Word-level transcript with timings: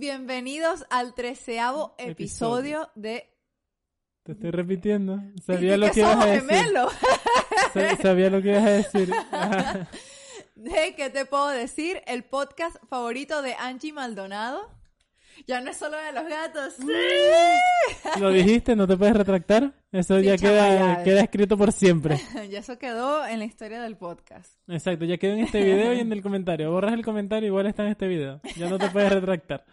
bienvenidos 0.00 0.84
al 0.90 1.14
treceavo 1.14 1.94
episodio, 1.98 2.90
de... 2.94 3.32
Te 4.24 4.32
estoy 4.32 4.50
repitiendo. 4.50 5.20
Sabía 5.44 5.76
¿Y 5.76 5.78
lo 5.78 5.90
que 5.90 6.00
ibas 6.00 6.16
a 6.16 6.26
decir. 6.26 6.48
gemelos? 6.48 6.92
Sa- 7.72 7.96
Sabía 7.96 8.28
lo 8.30 8.42
que 8.42 8.50
ibas 8.50 8.64
a 8.64 8.70
decir. 8.70 9.10
De 10.56 10.94
¿Qué 10.96 11.10
te 11.10 11.26
puedo 11.26 11.48
decir? 11.48 12.02
El 12.06 12.24
podcast 12.24 12.76
favorito 12.88 13.40
de 13.42 13.54
Angie 13.54 13.92
Maldonado. 13.92 14.70
Ya 15.46 15.60
no 15.60 15.70
es 15.70 15.76
solo 15.76 15.96
de 15.98 16.12
los 16.12 16.24
gatos. 16.26 16.74
¡Sí! 16.78 18.20
¿Lo 18.20 18.30
dijiste? 18.30 18.74
¿No 18.74 18.86
te 18.86 18.96
puedes 18.96 19.14
retractar? 19.14 19.74
Eso 19.92 20.18
Sí, 20.18 20.24
ya 20.24 20.36
chama, 20.38 20.50
queda, 20.50 20.96
ya. 20.98 21.04
queda 21.04 21.20
escrito 21.20 21.58
por 21.58 21.72
siempre. 21.72 22.18
ya 22.50 22.60
eso 22.60 22.78
quedó 22.78 23.26
en 23.26 23.38
la 23.40 23.44
historia 23.44 23.80
del 23.82 23.96
podcast. 23.98 24.50
Exacto, 24.66 25.04
ya 25.04 25.18
quedó 25.18 25.34
en 25.34 25.40
este 25.40 25.62
video 25.62 25.92
y 25.92 26.00
en 26.00 26.10
el 26.10 26.22
comentario. 26.22 26.70
Borras 26.72 26.94
el 26.94 27.04
comentario, 27.04 27.48
igual 27.48 27.66
está 27.66 27.82
en 27.84 27.90
este 27.90 28.08
video. 28.08 28.40
Ya 28.56 28.68
no 28.70 28.78
te 28.78 28.88
puedes 28.88 29.12
retractar. 29.12 29.64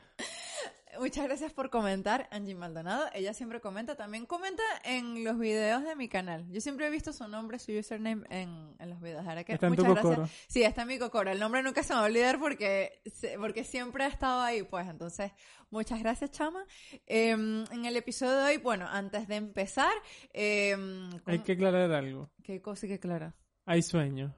Muchas 0.99 1.25
gracias 1.25 1.51
por 1.53 1.69
comentar, 1.69 2.27
Angie 2.31 2.55
Maldonado. 2.55 3.05
Ella 3.13 3.33
siempre 3.33 3.59
comenta, 3.61 3.95
también 3.95 4.25
comenta 4.25 4.63
en 4.83 5.23
los 5.23 5.37
videos 5.39 5.83
de 5.83 5.95
mi 5.95 6.07
canal. 6.07 6.45
Yo 6.51 6.61
siempre 6.61 6.87
he 6.87 6.89
visto 6.89 7.11
su 7.13 7.27
nombre, 7.27 7.57
su 7.59 7.71
username 7.71 8.25
en, 8.29 8.75
en 8.79 8.89
los 8.89 8.99
videos. 9.01 9.25
Ahora 9.27 9.43
que 9.43 9.53
Está 9.53 9.67
en 9.67 9.71
muchas 9.73 9.85
tu 9.85 9.91
gracias. 9.93 10.15
cocoro. 10.15 10.29
Sí, 10.47 10.63
está 10.63 10.83
en 10.83 10.87
mi 10.89 10.99
cocoro. 10.99 11.31
El 11.31 11.39
nombre 11.39 11.63
nunca 11.63 11.83
se 11.83 11.93
me 11.93 11.99
va 11.99 12.05
a 12.05 12.09
olvidar 12.09 12.39
porque, 12.39 13.01
porque 13.39 13.63
siempre 13.63 14.03
ha 14.03 14.07
estado 14.07 14.41
ahí, 14.41 14.63
pues. 14.63 14.87
Entonces, 14.87 15.31
muchas 15.69 15.99
gracias, 15.99 16.31
Chama. 16.31 16.63
Eh, 17.07 17.31
en 17.31 17.85
el 17.85 17.95
episodio 17.97 18.37
de 18.37 18.43
hoy, 18.53 18.57
bueno, 18.57 18.87
antes 18.89 19.27
de 19.27 19.35
empezar, 19.35 19.91
eh, 20.33 20.73
Hay 21.25 21.37
¿cómo- 21.37 21.43
que 21.43 21.51
aclarar 21.53 21.91
algo. 21.91 22.29
¿qué 22.43 22.61
cosa 22.61 22.85
hay 22.85 22.89
que 22.91 22.95
aclarar? 22.95 23.33
Hay 23.65 23.81
sueño. 23.81 24.35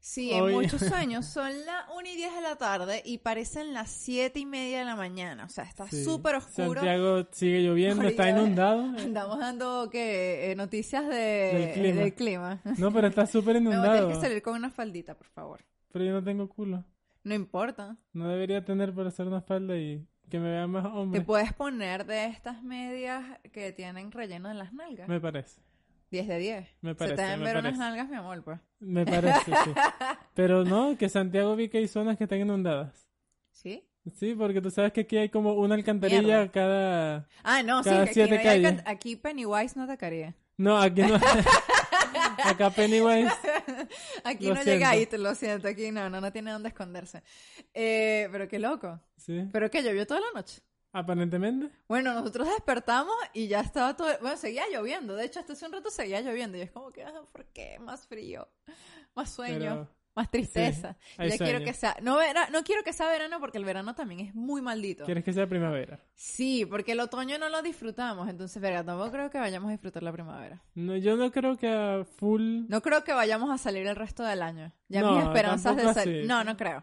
Sí, 0.00 0.30
en 0.32 0.42
Hoy- 0.42 0.54
muchos 0.54 0.80
sueños 1.06 1.26
son 1.26 1.50
las 1.66 1.84
1 1.94 2.08
y 2.08 2.16
10 2.16 2.34
de 2.34 2.40
la 2.40 2.56
tarde 2.56 3.02
y 3.04 3.18
parecen 3.18 3.72
las 3.74 3.90
7 3.90 4.38
y 4.38 4.46
media 4.46 4.78
de 4.78 4.84
la 4.84 4.96
mañana. 4.96 5.44
O 5.44 5.48
sea, 5.48 5.64
está 5.64 5.88
Sí. 5.88 6.04
súper 6.04 6.36
oscuro. 6.36 6.74
Santiago 6.80 7.26
sigue 7.32 7.60
lloviendo, 7.62 8.06
está 8.08 8.30
inundado. 8.30 8.82
Andamos 8.98 9.38
dando 9.38 9.88
que 9.90 10.54
noticias 10.56 11.06
de, 11.08 11.14
Del 11.14 11.72
clima. 11.74 12.00
del 12.00 12.14
clima. 12.14 12.60
No, 12.78 12.92
pero 12.92 13.08
está 13.08 13.26
súper 13.26 13.60
No, 13.60 13.70
tienes 13.70 13.84
inundado. 13.86 14.08
que 14.08 14.14
salir 14.14 14.40
con 14.42 14.54
una 14.54 14.70
faldita, 14.70 15.14
por 15.16 15.26
favor. 15.28 15.64
Pero 15.92 16.04
yo 16.04 16.12
no 16.12 16.22
tengo 16.22 16.48
culo. 16.48 16.84
No 17.24 17.34
importa. 17.34 17.96
No 18.12 18.28
debería 18.28 18.64
tener 18.64 18.94
para 18.94 19.08
hacer 19.08 19.26
una 19.26 19.38
espalda 19.38 19.76
y 19.76 20.06
que 20.30 20.38
me 20.38 20.50
vea 20.50 20.66
más 20.66 20.84
hombre. 20.86 21.20
Te 21.20 21.26
puedes 21.26 21.52
poner 21.52 22.06
de 22.06 22.26
estas 22.26 22.62
medias 22.62 23.24
que 23.52 23.72
tienen 23.72 24.12
relleno 24.12 24.50
en 24.50 24.58
las 24.58 24.72
nalgas. 24.72 25.08
Me 25.08 25.20
parece. 25.20 25.60
10 26.10 26.26
de 26.28 26.38
10. 26.38 26.68
Me 26.80 26.90
Se 26.90 26.94
parece, 26.94 27.16
te 27.16 27.22
deben 27.22 27.40
ver 27.40 27.52
unas 27.56 27.62
parece. 27.64 27.78
nalgas, 27.78 28.08
mi 28.08 28.16
amor, 28.16 28.42
pues. 28.44 28.58
Me 28.80 29.04
parece, 29.04 29.44
sí. 29.44 29.70
Pero 30.34 30.64
no, 30.64 30.96
que 30.96 31.08
Santiago 31.08 31.54
vi 31.56 31.68
que 31.68 31.78
hay 31.78 31.88
zonas 31.88 32.16
que 32.16 32.24
están 32.24 32.40
inundadas. 32.40 33.08
¿Sí? 33.52 33.84
Sí, 34.14 34.34
porque 34.34 34.60
tú 34.62 34.70
sabes 34.70 34.92
que 34.92 35.02
aquí 35.02 35.18
hay 35.18 35.28
como 35.28 35.52
una 35.54 35.74
alcantarilla 35.74 36.22
Mierda. 36.22 36.50
cada... 36.50 37.28
Ah, 37.42 37.62
no, 37.62 37.82
sí, 37.82 37.90
Cada 37.90 38.02
aquí, 38.04 38.14
siete 38.14 38.42
no 38.42 38.50
alcan- 38.50 38.82
aquí 38.86 39.16
Pennywise 39.16 39.76
no 39.76 39.82
atacaría. 39.84 40.34
No, 40.56 40.78
aquí 40.80 41.02
no... 41.02 41.14
Acá 42.44 42.70
Pennywise... 42.70 43.30
Aquí 44.24 44.48
no 44.48 44.54
siento. 44.54 44.64
llega 44.70 44.90
ahí, 44.90 45.06
te 45.06 45.18
lo 45.18 45.34
siento. 45.34 45.68
Aquí 45.68 45.90
no, 45.90 46.08
no, 46.10 46.20
no 46.20 46.32
tiene 46.32 46.50
dónde 46.52 46.68
esconderse. 46.68 47.22
Eh, 47.74 48.28
pero 48.32 48.48
qué 48.48 48.58
loco. 48.58 49.00
Sí, 49.16 49.44
¿Pero 49.52 49.70
que 49.70 49.82
llovió 49.82 50.06
toda 50.06 50.20
la 50.20 50.26
noche? 50.34 50.60
Aparentemente. 50.92 51.70
Bueno, 51.88 52.14
nosotros 52.14 52.48
despertamos 52.48 53.14
y 53.32 53.48
ya 53.48 53.60
estaba 53.60 53.96
todo... 53.96 54.08
Bueno, 54.20 54.36
seguía 54.36 54.64
lloviendo. 54.72 55.14
De 55.16 55.24
hecho, 55.24 55.40
hasta 55.40 55.52
hace 55.52 55.66
un 55.66 55.72
rato 55.72 55.90
seguía 55.90 56.20
lloviendo. 56.20 56.58
Y 56.58 56.62
es 56.62 56.70
como 56.70 56.90
que, 56.90 57.04
ah, 57.04 57.22
¿por 57.32 57.44
qué? 57.46 57.78
Más 57.80 58.06
frío, 58.06 58.48
más 59.14 59.30
sueño, 59.30 59.58
Pero 59.58 59.98
más 60.16 60.30
tristeza. 60.32 60.96
hay 61.16 61.30
ya 61.30 61.36
quiero 61.36 61.58
sueño. 61.58 61.64
que 61.66 61.72
sea... 61.74 61.96
No, 62.02 62.16
vera- 62.16 62.48
no 62.50 62.64
quiero 62.64 62.82
que 62.82 62.92
sea 62.92 63.08
verano 63.08 63.38
porque 63.38 63.58
el 63.58 63.64
verano 63.64 63.94
también 63.94 64.18
es 64.20 64.34
muy 64.34 64.60
maldito. 64.60 65.04
quieres 65.04 65.22
que 65.22 65.32
sea 65.32 65.46
primavera. 65.48 66.00
Sí, 66.14 66.66
porque 66.66 66.92
el 66.92 67.00
otoño 67.00 67.38
no 67.38 67.48
lo 67.48 67.62
disfrutamos. 67.62 68.28
Entonces, 68.28 68.60
verga, 68.60 68.84
tampoco 68.84 69.12
creo 69.12 69.30
que 69.30 69.38
vayamos 69.38 69.68
a 69.68 69.72
disfrutar 69.72 70.02
la 70.02 70.12
primavera. 70.12 70.60
No, 70.74 70.96
yo 70.96 71.16
no 71.16 71.30
creo 71.30 71.56
que 71.56 71.68
a 71.68 72.04
full... 72.04 72.64
No 72.68 72.82
creo 72.82 73.04
que 73.04 73.12
vayamos 73.12 73.50
a 73.50 73.58
salir 73.58 73.86
el 73.86 73.94
resto 73.94 74.24
del 74.24 74.42
año. 74.42 74.72
Ya 74.88 75.02
No, 75.02 75.14
mis 75.14 75.24
esperanzas 75.24 75.76
de 75.76 75.94
salir. 75.94 76.26
No, 76.26 76.42
no 76.42 76.56
creo. 76.56 76.82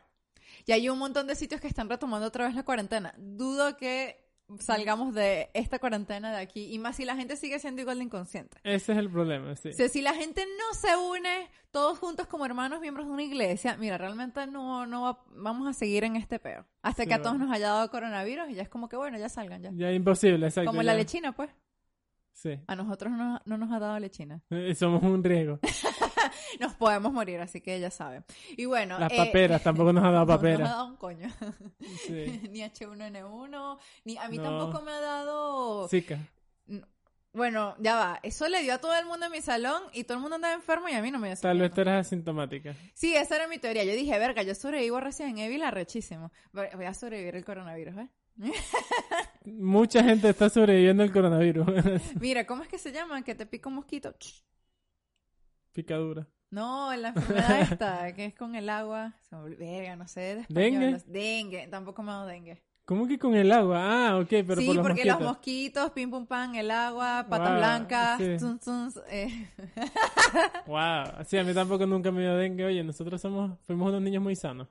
Y 0.66 0.72
hay 0.72 0.90
un 0.90 0.98
montón 1.00 1.28
de 1.28 1.36
sitios 1.36 1.62
que 1.62 1.68
están 1.68 1.90
retomando 1.90 2.28
otra 2.28 2.46
vez 2.46 2.56
la 2.56 2.64
cuarentena. 2.64 3.14
Dudo 3.18 3.78
que 3.78 4.24
salgamos 4.60 5.14
de 5.14 5.50
esta 5.54 5.80
cuarentena 5.80 6.32
de 6.32 6.38
aquí. 6.38 6.72
Y 6.74 6.78
más 6.80 6.96
si 6.98 7.06
la 7.06 7.16
gente 7.16 7.36
sigue 7.36 7.58
siendo 7.60 7.82
igual 7.82 7.98
de 8.00 8.06
inconsciente. 8.06 8.58
Ese 8.64 8.92
es 8.92 8.98
el 8.98 9.10
problema, 9.10 9.56
sí. 9.56 9.70
O 9.70 9.74
sea, 9.74 9.90
si 9.90 10.02
la 10.02 10.14
gente 10.14 10.44
no 10.46 10.74
se 10.80 10.96
une 10.98 11.50
todos 11.72 11.98
juntos 12.00 12.28
como 12.28 12.46
hermanos 12.46 12.80
miembros 12.80 13.08
de 13.08 13.14
una 13.14 13.24
iglesia, 13.24 13.76
mira, 13.78 13.98
realmente 13.98 14.46
no, 14.48 14.86
no 14.86 15.02
va- 15.02 15.24
vamos 15.30 15.68
a 15.68 15.74
seguir 15.74 16.04
en 16.04 16.16
este 16.16 16.40
peo. 16.40 16.66
Hasta 16.84 17.04
Sí, 17.04 17.10
que 17.10 17.16
a 17.16 17.22
todos 17.22 17.38
nos 17.40 17.52
haya 17.52 17.70
dado 17.70 17.90
coronavirus 17.90 18.50
y 18.50 18.56
ya 18.56 18.62
es 18.64 18.70
como 18.70 18.88
que 18.88 18.96
bueno, 18.98 19.18
ya 19.18 19.30
salgan 19.30 19.62
ya. 19.64 19.72
Ya 19.74 19.92
imposible, 19.92 20.48
exacto. 20.48 20.70
como 20.70 20.84
la 20.84 20.94
lechina, 20.94 21.32
pues. 21.32 21.50
Sí. 22.34 22.60
A 22.68 22.76
nosotros 22.76 23.12
no, 23.14 23.42
no 23.46 23.58
nos 23.58 23.72
ha 23.72 23.80
dado 23.80 23.98
lechina. 24.00 24.42
Eh, 24.50 24.76
Somos 24.76 25.02
un 25.04 25.24
riesgo. 25.24 25.60
Nos 26.60 26.74
podemos 26.74 27.12
morir, 27.12 27.40
así 27.40 27.62
que 27.62 27.80
ya 27.80 27.90
saben. 27.90 28.24
Y 28.58 28.66
bueno. 28.66 29.00
Las 29.00 29.12
eh, 29.12 29.18
paperas, 29.18 29.64
tampoco 29.64 29.94
nos 29.94 30.04
ha 30.04 30.12
dado 30.12 30.26
No, 30.36 30.38
no 30.38 30.42
me 30.42 30.54
ha 30.54 30.58
dado 30.58 30.86
un 30.86 30.98
coño. 30.98 31.30
Sí. 32.06 32.42
ni 32.52 32.62
H1N1, 32.62 33.78
ni 34.06 34.18
a 34.18 34.30
mí 34.30 34.38
No. 34.38 34.44
tampoco 34.44 34.84
me 34.84 34.92
ha 34.92 35.00
dado... 35.00 35.88
Zika. 35.88 36.20
Bueno, 37.34 37.76
ya 37.80 37.96
va. 37.96 38.20
Eso 38.24 38.48
le 38.48 38.62
dio 38.62 38.74
a 38.74 38.78
todo 38.78 38.96
el 38.98 39.06
mundo 39.06 39.26
en 39.26 39.32
mi 39.34 39.42
salón 39.42 39.84
y 39.92 40.06
todo 40.06 40.16
el 40.16 40.22
mundo 40.22 40.36
andaba 40.36 40.54
enfermo 40.54 40.88
y 40.88 40.94
a 40.94 41.02
mí 41.02 41.12
no 41.12 41.20
me 41.20 41.28
dio 41.28 41.36
Tal 41.38 41.60
vez 41.60 41.74
tú 41.74 41.82
eras 41.82 42.08
asintomática. 42.08 42.74
Sí, 42.94 43.14
esa 43.14 43.36
era 43.36 43.50
mi 43.50 43.58
teoría. 43.58 43.84
Yo 43.84 43.92
dije, 43.92 44.18
verga, 44.18 44.42
yo 44.44 44.56
sobrevivo 44.56 45.02
recién 45.02 45.32
en 45.32 45.40
Evil 45.40 45.64
arrechísimo. 45.64 46.32
Voy 46.54 46.68
voy 46.74 46.86
a 46.86 46.94
sobrevivir 46.94 47.36
el 47.36 47.44
coronavirus, 47.44 47.98
¿eh? 47.98 48.10
Mucha 49.46 50.02
gente 50.04 50.30
está 50.30 50.50
sobreviviendo 50.50 51.04
al 51.04 51.12
coronavirus. 51.12 51.66
Mira, 52.20 52.46
¿cómo 52.46 52.64
es 52.64 52.70
que 52.70 52.78
se 52.78 52.92
llama? 52.92 53.22
Que 53.24 53.36
te 53.36 53.46
pica 53.46 53.70
un 53.70 53.76
mosquito. 53.76 54.14
Picadura. 55.74 56.28
No, 56.56 56.96
la 56.96 57.10
enfermedad 57.10 57.62
esta, 57.62 58.14
que 58.14 58.26
es 58.26 58.34
con 58.34 58.56
el 58.56 58.70
agua. 58.70 59.14
Se 59.30 59.36
me 59.36 59.42
olvidó. 59.42 59.60
Verga, 59.60 59.96
no 59.98 60.08
sé 60.08 60.40
español. 60.40 61.02
¿Dengue? 61.04 61.04
Dengue. 61.06 61.68
Tampoco 61.68 62.02
me 62.02 62.12
ha 62.12 62.16
dado 62.16 62.28
dengue. 62.28 62.64
¿Cómo 62.86 63.08
que 63.08 63.18
con 63.20 63.36
el 63.36 63.52
agua? 63.52 63.80
Ah, 63.82 64.18
ok, 64.20 64.30
pero 64.30 64.56
sí, 64.62 64.68
por 64.68 64.76
los 64.76 64.84
porque 64.88 65.02
mosquitos. 65.06 65.20
los 65.20 65.30
mosquitos, 65.30 65.92
pim 65.92 66.10
pum 66.12 66.26
pam, 66.28 66.56
el 66.56 66.70
agua, 66.72 67.26
patas 67.28 67.50
Wow, 67.50 67.58
blancas, 67.58 68.18
sí. 68.20 68.38
tun, 68.40 68.60
tun, 68.60 68.94
eh. 69.10 69.50
Wow. 70.68 71.26
Sí, 71.26 71.38
a 71.38 71.44
mí 71.44 71.54
tampoco 71.54 71.86
nunca 71.88 72.12
me 72.12 72.22
dio 72.22 72.36
dengue. 72.38 72.64
Oye, 72.66 72.84
nosotros 72.84 73.20
somos, 73.20 73.60
fuimos 73.66 73.90
unos 73.90 74.02
niños 74.02 74.22
muy 74.24 74.36
sanos. 74.36 74.68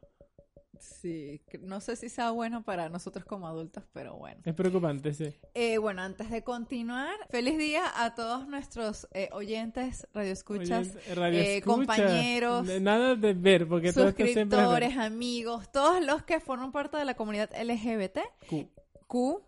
Sí, 0.84 1.40
que 1.48 1.58
no 1.58 1.80
sé 1.80 1.96
si 1.96 2.08
sea 2.08 2.30
bueno 2.30 2.62
para 2.62 2.88
nosotros 2.88 3.24
como 3.24 3.46
adultos, 3.48 3.84
pero 3.92 4.16
bueno. 4.16 4.40
Es 4.44 4.54
preocupante, 4.54 5.14
sí. 5.14 5.34
Eh, 5.54 5.78
bueno, 5.78 6.02
antes 6.02 6.30
de 6.30 6.42
continuar, 6.42 7.14
feliz 7.30 7.56
día 7.56 7.84
a 7.96 8.14
todos 8.14 8.46
nuestros 8.46 9.08
eh, 9.12 9.30
oyentes, 9.32 10.06
radioescuchas, 10.12 10.94
radio 11.14 11.40
eh, 11.40 11.62
compañeros, 11.62 12.66
Nada 12.80 13.14
de 13.14 13.32
ver, 13.32 13.66
porque 13.66 13.92
todo 13.92 14.08
esto 14.08 14.24
siempre 14.24 14.58
suscriptores, 14.58 14.96
amigos, 14.98 15.72
todos 15.72 16.04
los 16.04 16.22
que 16.22 16.38
forman 16.38 16.70
parte 16.70 16.98
de 16.98 17.06
la 17.06 17.14
comunidad 17.14 17.50
LGBT, 17.50 18.18
Q. 18.48 18.68
Q, 19.06 19.42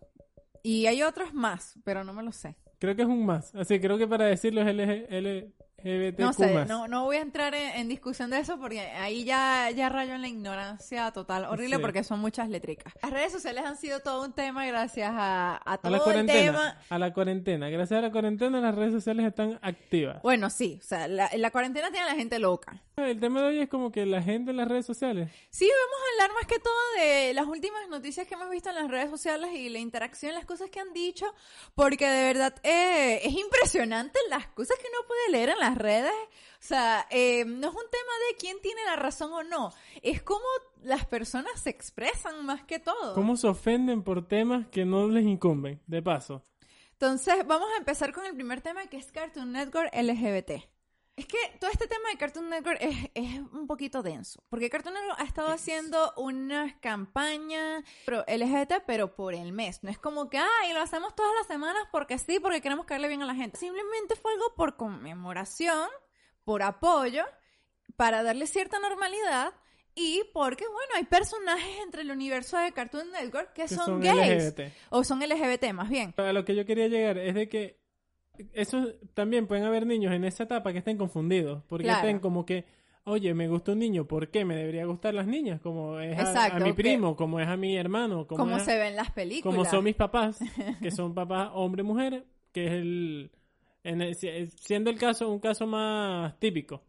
y 0.63 0.87
hay 0.87 1.03
otros 1.03 1.33
más, 1.33 1.77
pero 1.83 2.03
no 2.03 2.13
me 2.13 2.23
lo 2.23 2.31
sé. 2.31 2.55
Creo 2.79 2.95
que 2.95 3.03
es 3.03 3.07
un 3.07 3.25
más. 3.25 3.53
Así 3.55 3.79
creo 3.79 3.97
que 3.97 4.07
para 4.07 4.25
decirlo 4.25 4.61
es 4.61 4.67
LG, 4.67 5.13
L, 5.13 5.53
LGBT 5.83 6.19
No 6.19 6.33
sé, 6.33 6.65
no, 6.65 6.87
no 6.87 7.03
voy 7.05 7.17
a 7.17 7.21
entrar 7.21 7.53
en, 7.53 7.75
en 7.75 7.87
discusión 7.87 8.29
de 8.29 8.39
eso 8.39 8.59
porque 8.59 8.79
ahí 8.81 9.23
ya, 9.23 9.69
ya 9.71 9.89
rayo 9.89 10.13
en 10.15 10.21
la 10.21 10.27
ignorancia 10.27 11.11
total. 11.11 11.45
Horrible 11.45 11.75
Sí. 11.75 11.81
porque 11.81 12.03
son 12.03 12.19
muchas 12.19 12.49
letricas. 12.49 12.93
Las 13.01 13.11
redes 13.11 13.31
sociales 13.31 13.63
han 13.65 13.77
sido 13.77 13.99
todo 13.99 14.23
un 14.25 14.33
tema 14.33 14.65
gracias 14.65 15.11
a, 15.13 15.55
a 15.55 15.73
A 15.73 15.77
todo 15.77 15.91
la 16.13 16.19
el 16.19 16.25
tema. 16.25 16.77
A 16.89 16.97
la 16.97 17.13
cuarentena. 17.13 17.69
Gracias 17.69 17.97
a 17.99 18.01
la 18.01 18.11
cuarentena 18.11 18.59
las 18.59 18.75
redes 18.75 18.93
sociales 18.93 19.25
están 19.25 19.59
activas. 19.61 20.21
Bueno, 20.23 20.49
sí, 20.49 20.79
o 20.81 20.83
sea, 20.83 21.07
la, 21.07 21.29
la 21.35 21.51
cuarentena 21.51 21.91
tiene 21.91 22.05
a 22.07 22.09
la 22.13 22.15
gente 22.15 22.39
loca. 22.39 22.81
El 22.97 23.19
tema 23.19 23.41
de 23.41 23.47
hoy 23.49 23.59
es 23.59 23.69
como 23.69 23.91
que 23.91 24.05
la 24.07 24.23
gente 24.23 24.49
en 24.51 24.57
las 24.57 24.67
redes 24.67 24.85
sociales. 24.87 25.29
Sí, 25.51 25.69
vamos 25.69 25.99
a 26.01 26.11
hablar 26.23 26.35
más 26.35 26.47
que 26.47 26.59
todo 26.59 26.73
de 26.99 27.33
las 27.35 27.45
últimas 27.45 27.87
noticias 27.89 28.25
que 28.27 28.33
hemos 28.33 28.49
visto 28.49 28.69
en 28.69 28.75
las 28.75 28.89
redes 28.89 29.11
sociales 29.11 29.51
y 29.53 29.69
la 29.69 29.77
interacción, 29.77 30.33
las 30.33 30.45
cosas 30.45 30.71
que 30.71 30.79
han 30.79 30.91
dicho, 30.93 31.27
porque 31.75 32.07
de 32.07 32.23
verdad 32.33 32.55
eh, 32.63 33.19
es 33.23 33.33
impresionante 33.35 34.17
las 34.31 34.47
cosas 34.47 34.77
que 34.79 34.87
uno 34.91 35.07
puede 35.07 35.29
leer 35.31 35.49
en 35.49 35.59
las 35.59 35.66
redes. 35.75 36.13
O 36.59 36.63
sea, 36.67 37.07
eh, 37.09 37.45
no 37.45 37.69
es 37.69 37.73
un 37.73 37.89
tema 37.89 38.13
de 38.29 38.37
quién 38.37 38.57
tiene 38.61 38.83
la 38.85 38.95
razón 38.95 39.31
o 39.33 39.43
no, 39.43 39.73
es 40.01 40.21
cómo 40.21 40.45
las 40.83 41.05
personas 41.05 41.59
se 41.61 41.69
expresan 41.69 42.45
más 42.45 42.63
que 42.63 42.79
todo. 42.79 43.13
¿Cómo 43.15 43.35
se 43.37 43.47
ofenden 43.47 44.03
por 44.03 44.27
temas 44.27 44.67
que 44.67 44.85
no 44.85 45.07
les 45.07 45.25
incumben? 45.25 45.81
De 45.87 46.01
paso. 46.01 46.43
Entonces, 46.93 47.35
vamos 47.45 47.67
a 47.75 47.77
empezar 47.77 48.11
con 48.11 48.25
el 48.25 48.33
primer 48.33 48.61
tema 48.61 48.87
que 48.87 48.97
es 48.97 49.11
Cartoon 49.11 49.51
Network 49.51 49.93
LGBT. 49.93 50.63
Es 51.17 51.25
que 51.25 51.37
todo 51.59 51.71
este 51.71 51.87
tema 51.87 52.09
de 52.11 52.17
Cartoon 52.17 52.47
Network 52.47 52.77
es, 52.79 52.95
es 53.15 53.39
un 53.51 53.65
poquito 53.65 54.03
denso, 54.03 54.43
porque 54.49 54.69
Cartoon 54.69 54.93
Network 54.93 55.19
ha 55.19 55.23
estado 55.23 55.47
haciendo 55.47 56.13
una 56.15 56.79
campaña 56.79 57.83
pro 58.05 58.23
LGBT, 58.27 58.83
pero 58.85 59.15
por 59.15 59.33
el 59.33 59.51
mes. 59.51 59.83
No 59.83 59.89
es 59.89 59.97
como 59.97 60.29
que, 60.29 60.37
ay, 60.37 60.73
lo 60.73 60.79
hacemos 60.79 61.15
todas 61.15 61.31
las 61.39 61.47
semanas 61.47 61.81
porque 61.91 62.19
sí, 62.19 62.39
porque 62.39 62.61
queremos 62.61 62.85
caerle 62.85 63.07
bien 63.07 63.23
a 63.23 63.25
la 63.25 63.33
gente. 63.33 63.57
Simplemente 63.57 64.15
fue 64.15 64.31
algo 64.33 64.53
por 64.55 64.77
conmemoración, 64.77 65.89
por 66.43 66.61
apoyo, 66.61 67.25
para 67.95 68.21
darle 68.21 68.45
cierta 68.45 68.77
normalidad 68.77 69.55
y 69.95 70.21
porque, 70.35 70.65
bueno, 70.67 70.93
hay 70.97 71.05
personajes 71.05 71.79
entre 71.83 72.03
el 72.03 72.11
universo 72.11 72.59
de 72.59 72.71
Cartoon 72.73 73.09
Network 73.09 73.53
que, 73.53 73.63
Que 73.63 73.69
son, 73.69 73.85
son 73.85 74.01
gays. 74.01 74.53
LGBT. 74.53 74.71
O 74.91 75.03
son 75.03 75.19
LGBT, 75.19 75.73
más 75.73 75.89
bien. 75.89 76.13
A 76.15 76.31
lo 76.31 76.45
que 76.45 76.55
yo 76.55 76.63
quería 76.67 76.87
llegar 76.87 77.17
es 77.17 77.33
de 77.33 77.49
que 77.49 77.86
eso 78.53 78.87
también 79.13 79.47
pueden 79.47 79.65
haber 79.65 79.85
niños 79.85 80.13
en 80.13 80.23
esa 80.23 80.43
etapa 80.43 80.71
que 80.71 80.79
estén 80.79 80.97
confundidos, 80.97 81.63
porque 81.67 81.85
Claro. 81.85 81.99
estén 82.07 82.19
como 82.19 82.45
que, 82.45 82.65
oye, 83.05 83.33
me 83.33 83.47
gusta 83.47 83.71
un 83.71 83.79
niño, 83.79 84.05
¿por 84.05 84.29
qué 84.29 84.43
me 84.45 84.55
debería 84.55 84.85
gustar 84.85 85.13
las 85.13 85.27
niñas? 85.27 85.61
Como 85.61 85.99
es 85.99 86.17
a- 86.19 86.59
mi 86.59 86.65
que- 86.65 86.73
primo, 86.73 87.15
como 87.15 87.39
es 87.39 87.47
a 87.47 87.55
mi 87.57 87.75
hermano, 87.77 88.27
como, 88.27 88.43
como 88.43 88.57
es 88.57 88.63
a- 88.63 88.65
se 88.65 88.77
ven 88.77 88.95
las 88.95 89.11
películas. 89.11 89.55
como 89.55 89.65
son 89.69 89.83
mis 89.83 89.95
papás, 89.95 90.39
que 90.81 90.91
son 90.91 91.13
papás 91.13 91.49
hombre-mujer, 91.53 92.25
que 92.51 92.65
es 92.67 92.71
el, 92.73 93.31
en 93.83 94.01
el- 94.01 94.15
siendo 94.15 94.89
el 94.89 94.97
caso 94.97 95.29
un 95.29 95.39
caso 95.39 95.65
más 95.67 96.37
típico. 96.39 96.83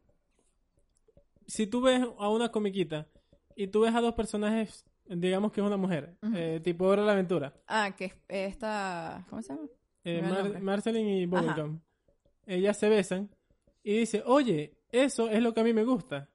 Si 1.47 1.67
tú 1.67 1.81
ves 1.81 2.03
a 2.19 2.29
una 2.29 2.51
comiquita 2.51 3.07
y 3.57 3.69
tú 3.69 3.81
ves 3.81 3.95
a 3.95 4.01
dos 4.01 4.15
personajes, 4.15 4.85
digamos 5.07 5.53
que 5.53 5.61
es 5.63 5.67
una 5.67 5.77
mujer, 5.79 6.17
eh, 6.35 6.61
tipo 6.63 6.85
Hora 6.85 7.01
de 7.03 7.07
la 7.07 7.13
Aventura, 7.13 7.55
Ah, 7.67 7.95
que 7.97 8.13
esta... 8.29 9.25
¿Cómo 9.31 9.41
se 9.41 9.55
llama? 9.55 9.67
Eh, 10.09 10.23
Mar-. 10.23 10.61
Marceline 10.61 11.21
y 11.21 11.27
Bubblegum, 11.27 11.81
ellas 12.47 12.79
se 12.79 12.89
besan 12.89 13.29
y 13.83 13.99
dice, 13.99 14.23
oye, 14.25 14.73
eso 14.91 15.29
es 15.29 15.43
lo 15.43 15.53
que 15.53 15.61
a 15.61 15.65
mí 15.65 15.73
me 15.73 15.85
gusta. 15.85 16.29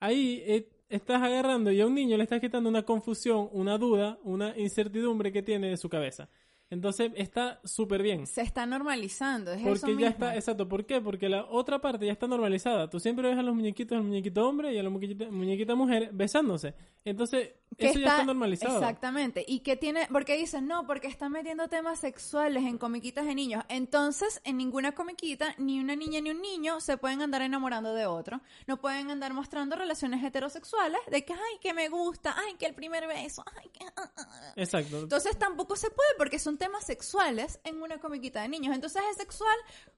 Ahí 0.00 0.42
eh, 0.46 0.68
estás 0.88 1.22
agarrando 1.22 1.70
y 1.70 1.80
a 1.80 1.86
un 1.86 1.94
niño 1.94 2.16
le 2.16 2.24
estás 2.24 2.40
quitando 2.40 2.68
una 2.68 2.82
confusión, 2.82 3.48
una 3.52 3.78
duda, 3.78 4.18
una 4.22 4.56
incertidumbre 4.58 5.32
que 5.32 5.42
tiene 5.42 5.70
de 5.70 5.76
su 5.76 5.88
cabeza. 5.88 6.28
Entonces 6.70 7.12
está 7.16 7.60
súper 7.64 8.02
bien. 8.02 8.26
Se 8.26 8.40
está 8.40 8.66
normalizando, 8.66 9.52
es 9.52 9.60
eso 9.60 9.68
Porque 9.68 9.92
ya 9.92 9.96
mismo. 9.96 10.08
está, 10.08 10.34
exacto, 10.34 10.68
¿por 10.68 10.86
qué? 10.86 11.00
Porque 11.00 11.28
la 11.28 11.44
otra 11.44 11.80
parte 11.80 12.06
ya 12.06 12.12
está 12.12 12.26
normalizada. 12.26 12.88
Tú 12.90 12.98
siempre 12.98 13.28
ves 13.28 13.38
a 13.38 13.42
los 13.42 13.54
muñequitos, 13.54 13.96
al 13.96 14.04
muñequito 14.04 14.48
hombre 14.48 14.72
y 14.72 14.78
a 14.78 14.82
la 14.82 14.90
muñequita, 14.90 15.30
muñequita 15.30 15.74
mujer 15.74 16.10
besándose. 16.12 16.74
Entonces, 17.04 17.50
eso 17.76 17.98
ya 17.98 18.08
está 18.08 18.24
normalizado. 18.24 18.78
Exactamente. 18.78 19.44
Y 19.46 19.60
que 19.60 19.76
tiene, 19.76 20.08
porque 20.10 20.36
dicen, 20.36 20.66
no, 20.66 20.86
porque 20.86 21.06
están 21.06 21.32
metiendo 21.32 21.68
temas 21.68 21.98
sexuales 21.98 22.64
en 22.64 22.78
comiquitas 22.78 23.26
de 23.26 23.34
niños. 23.34 23.62
Entonces, 23.68 24.40
en 24.44 24.56
ninguna 24.56 24.92
comiquita, 24.92 25.54
ni 25.58 25.80
una 25.80 25.96
niña 25.96 26.20
ni 26.20 26.30
un 26.30 26.40
niño 26.40 26.80
se 26.80 26.96
pueden 26.96 27.20
andar 27.20 27.42
enamorando 27.42 27.94
de 27.94 28.06
otro. 28.06 28.40
No 28.66 28.80
pueden 28.80 29.10
andar 29.10 29.34
mostrando 29.34 29.76
relaciones 29.76 30.24
heterosexuales 30.24 31.00
de 31.10 31.24
que, 31.24 31.34
ay, 31.34 31.58
que 31.60 31.74
me 31.74 31.88
gusta, 31.88 32.34
ay, 32.36 32.54
que 32.54 32.66
el 32.66 32.74
primer 32.74 33.06
beso, 33.06 33.44
ay, 33.60 33.68
que... 33.68 33.84
ah, 33.84 33.92
ah, 33.96 34.10
ah". 34.16 34.52
Exacto. 34.56 35.00
Entonces 35.00 35.38
tampoco 35.38 35.76
se 35.76 35.90
puede 35.90 36.10
porque 36.16 36.38
son 36.38 36.53
temas 36.58 36.84
sexuales 36.84 37.60
en 37.64 37.82
una 37.82 37.98
comiquita 37.98 38.42
de 38.42 38.48
niños. 38.48 38.74
Entonces 38.74 39.02
es 39.10 39.16
sexual 39.16 39.54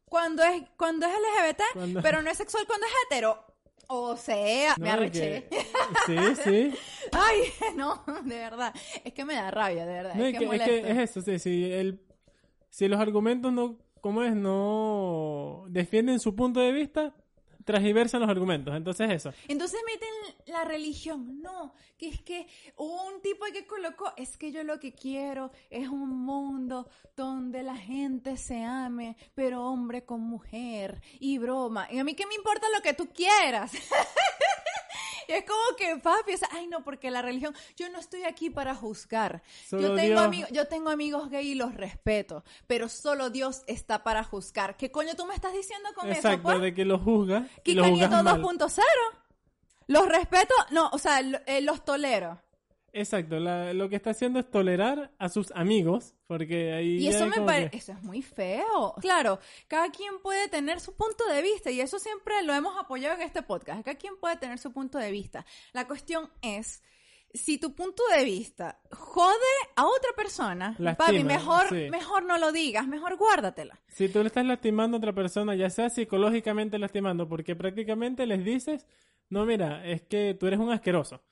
cuando 0.06 0.43
es 0.44 0.62
cuando 0.76 1.06
es 1.06 1.12
LGBT, 1.12 1.62
Cuando- 1.75 2.03
pero 2.03 2.23
no 2.23 2.31
es 2.31 2.37
sexual 2.37 2.67
cuando 2.67 2.87
es 2.87 2.93
hetero. 3.06 3.44
O 3.88 4.17
sea, 4.17 4.75
me 4.79 4.88
No, 4.88 4.94
arreché. 4.94 5.49
que- 5.49 5.67
Sí, 6.06 6.43
sí. 6.43 6.75
Ay, 7.12 7.41
no, 7.76 8.03
de 8.25 8.37
verdad. 8.37 8.75
Es 9.05 9.12
que 9.12 9.25
me 9.25 9.35
da 9.35 9.50
rabia, 9.53 9.87
de 9.87 9.93
verdad. 9.93 10.14
No, 10.17 10.25
es, 10.25 10.32
es, 10.32 10.32
que 10.32 10.38
que, 10.38 10.44
es 10.44 10.50
molesto. 10.50 10.73
que 10.87 10.91
es 10.91 10.99
eso, 11.11 11.23
sí, 11.23 11.38
si, 11.38 11.73
el, 11.73 12.00
si 12.69 12.88
los 12.88 12.99
argumentos 12.99 13.52
no, 13.52 13.79
¿cómo 14.00 14.23
es? 14.25 14.35
No 14.35 15.67
defienden 15.69 16.19
su 16.19 16.35
punto 16.35 16.59
de 16.61 16.73
vista, 16.73 17.14
transgiversan 17.64 18.20
los 18.20 18.29
argumentos. 18.31 18.75
Entonces 18.76 19.09
eso. 19.11 19.32
Entonces 19.49 19.81
meten 19.87 20.09
la 20.47 20.65
religión. 20.65 21.41
No, 21.43 21.75
que 21.99 22.09
es 22.09 22.21
que 22.23 22.47
un 22.77 23.21
tipo 23.23 23.45
que 23.53 23.67
colocó, 23.67 24.13
es 24.17 24.37
que 24.37 24.53
yo 24.53 24.65
lo 24.65 24.81
que 24.81 24.95
quiero 24.95 25.51
es 25.71 25.89
un 25.89 26.25
mundo 26.25 26.89
donde 27.17 27.63
la 27.63 27.77
gente 27.77 28.37
se 28.37 28.65
ame, 28.65 29.17
pero 29.35 29.65
hombre 29.65 30.05
con 30.05 30.21
mujer 30.21 31.01
y 31.21 31.39
broma. 31.39 31.89
Y 31.91 31.99
a 31.99 32.05
mí 32.05 32.15
qué 32.15 32.27
me 32.27 32.35
importa 32.35 32.67
lo 32.75 32.83
que 32.83 32.95
tú 32.95 33.09
quieras. 33.13 33.73
Y 35.29 35.33
es 35.33 35.45
como 35.45 35.77
que 35.77 35.97
papi, 35.97 36.35
o 36.35 36.39
sea, 36.39 36.49
ay 36.53 36.69
no, 36.69 36.85
porque 36.85 37.11
la 37.11 37.23
religión, 37.23 37.55
yo 37.77 37.89
no 37.91 37.99
estoy 37.99 38.23
aquí 38.25 38.51
para 38.51 38.75
juzgar. 38.75 39.43
Solo 39.69 39.83
yo 39.83 39.95
tengo 39.95 40.21
amigos, 40.21 40.51
yo 40.53 40.69
tengo 40.69 40.91
amigos 40.91 41.31
gay 41.31 41.49
y 41.49 41.55
los 41.55 41.75
respeto, 41.75 42.45
pero 42.67 42.89
solo 42.89 43.31
Dios 43.31 43.63
está 43.67 44.05
para 44.05 44.23
juzgar. 44.23 44.77
¿Qué 44.77 44.91
coño 44.91 45.17
tú 45.17 45.27
me 45.27 45.35
estás 45.35 45.53
diciendo 45.53 45.89
con 45.95 46.09
eso? 46.09 46.29
Exacto, 46.29 46.59
de 46.61 46.75
que 46.75 46.85
los 46.85 47.03
juzga 47.03 47.49
Kika 47.65 47.81
los 47.81 47.91
Nieto 47.91 48.17
juzgas 48.17 48.25
mal. 48.25 48.43
2.0. 48.43 48.83
Los 49.87 50.09
respeto, 50.09 50.55
no, 50.71 50.88
o 50.93 50.99
sea, 50.99 51.21
eh, 51.21 51.61
los 51.61 51.85
tolero. 51.85 52.41
Exacto, 52.93 53.38
la- 53.38 53.75
lo 53.75 53.91
que 53.91 53.97
está 53.97 54.11
haciendo 54.11 54.38
es 54.41 54.50
tolerar 54.50 55.12
a 55.19 55.29
sus 55.29 55.50
amigos, 55.53 56.15
porque 56.27 56.73
ahí 56.73 56.97
Y 56.97 57.09
eso 57.09 57.25
es 57.25 57.37
me 57.37 57.44
parece, 57.44 57.71
que- 57.71 57.77
eso 57.77 57.93
es 57.93 58.03
muy 58.03 58.23
feo. 58.23 58.94
Claro, 59.03 59.38
cada 59.69 59.91
quien 59.91 60.19
puede 60.23 60.49
tener 60.49 60.81
su 60.81 60.94
punto 60.97 61.27
de 61.27 61.43
vista 61.43 61.71
y 61.71 61.81
eso 61.83 61.99
siempre 61.99 62.43
lo 62.43 62.55
hemos 62.55 62.75
apoyado 62.79 63.15
en 63.17 63.21
este 63.23 63.43
podcast. 63.43 63.85
Cada 63.85 63.99
quien 63.99 64.17
puede 64.19 64.37
tener 64.37 64.59
su 64.59 64.73
punto 64.73 64.97
de 64.99 65.11
vista. 65.11 65.44
La 65.75 65.87
cuestión 65.87 66.31
es, 66.41 66.83
si 67.35 67.59
tu 67.59 67.75
punto 67.75 68.03
de 68.17 68.25
vista 68.25 68.81
jode 68.91 69.37
a 69.77 69.85
otra 69.85 70.12
persona, 70.17 70.75
Lastima, 70.79 71.06
papi, 71.06 71.23
mejor, 71.23 71.69
sí. 71.69 71.91
mejor 71.91 72.25
no 72.25 72.38
lo 72.38 72.50
digas, 72.50 72.88
mejor 72.88 73.19
guárdatela. 73.19 73.79
Si 73.88 74.09
tú 74.09 74.21
le 74.21 74.29
estás 74.29 74.47
lastimando 74.47 74.97
a 74.97 74.99
otra 74.99 75.12
persona, 75.12 75.55
ya 75.55 75.69
sea 75.69 75.91
psicológicamente 75.91 76.79
lastimando, 76.79 77.29
porque 77.29 77.55
prácticamente 77.55 78.25
les 78.25 78.43
dices, 78.43 78.87
no, 79.28 79.44
mira, 79.46 79.87
es 79.87 80.02
que 80.02 80.34
tú 80.34 80.46
eres 80.46 80.58
un 80.58 80.70
asqueroso. 80.70 81.23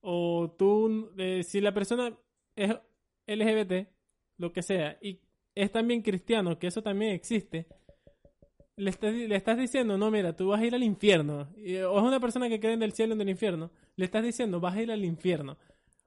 O 0.00 0.54
tú, 0.58 1.12
eh, 1.16 1.42
si 1.44 1.60
la 1.60 1.72
persona 1.72 2.16
es 2.56 2.74
LGBT, 3.26 3.88
lo 4.38 4.52
que 4.52 4.62
sea, 4.62 4.98
y 5.00 5.20
es 5.54 5.70
también 5.70 6.02
cristiano, 6.02 6.58
que 6.58 6.66
eso 6.66 6.82
también 6.82 7.12
existe, 7.12 7.66
le 8.76 8.90
estás, 9.36 9.58
diciendo, 9.58 9.98
no, 9.98 10.10
mira, 10.10 10.34
tú 10.34 10.48
vas 10.48 10.60
a 10.60 10.64
ir 10.64 10.74
al 10.74 10.82
infierno. 10.82 11.48
O 11.88 11.98
es 11.98 12.04
una 12.04 12.20
persona 12.20 12.48
que 12.48 12.58
cree 12.58 12.72
en 12.72 12.82
el 12.82 12.92
cielo 12.92 13.12
y 13.12 13.16
en 13.16 13.20
el 13.22 13.28
infierno, 13.30 13.70
le 13.96 14.04
estás 14.04 14.24
diciendo, 14.24 14.60
vas 14.60 14.74
a 14.74 14.82
ir 14.82 14.90
al 14.90 15.04
infierno. 15.04 15.58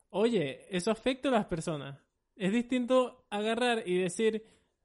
Oye, 0.10 0.65
eso 0.70 0.92
afecta 0.92 1.30
a 1.30 1.32
las 1.32 1.46
personas. 1.46 2.00
Es 2.36 2.51
distinto 2.51 3.25
agarrar 3.30 3.84
y 3.86 3.98
decir, 3.98 4.44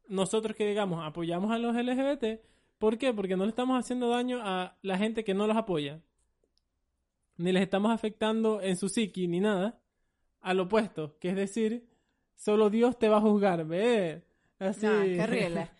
nosotros 0.08 0.54
que 0.56 0.66
digamos 0.66 1.04
apoyamos 1.04 1.50
a 1.50 1.58
los 1.58 1.74
LGBT, 1.74 2.40
¿por 2.78 2.98
qué? 2.98 3.12
Porque 3.12 3.36
no 3.36 3.44
le 3.44 3.50
estamos 3.50 3.78
haciendo 3.78 4.08
daño 4.08 4.40
a 4.42 4.76
la 4.82 4.98
gente 4.98 5.24
que 5.24 5.34
no 5.34 5.46
los 5.46 5.56
apoya. 5.56 6.00
Ni 7.40 7.52
les 7.52 7.62
estamos 7.62 7.90
afectando 7.90 8.60
en 8.60 8.76
su 8.76 8.88
psiqui 8.88 9.26
ni 9.26 9.40
nada. 9.40 9.80
Al 10.42 10.60
opuesto, 10.60 11.18
que 11.18 11.30
es 11.30 11.36
decir, 11.36 11.88
solo 12.34 12.68
Dios 12.68 12.98
te 12.98 13.08
va 13.08 13.16
a 13.16 13.20
juzgar, 13.22 13.64
ve. 13.66 14.22
Así. 14.58 14.84
Nah, 14.84 15.04
qué. 15.04 15.68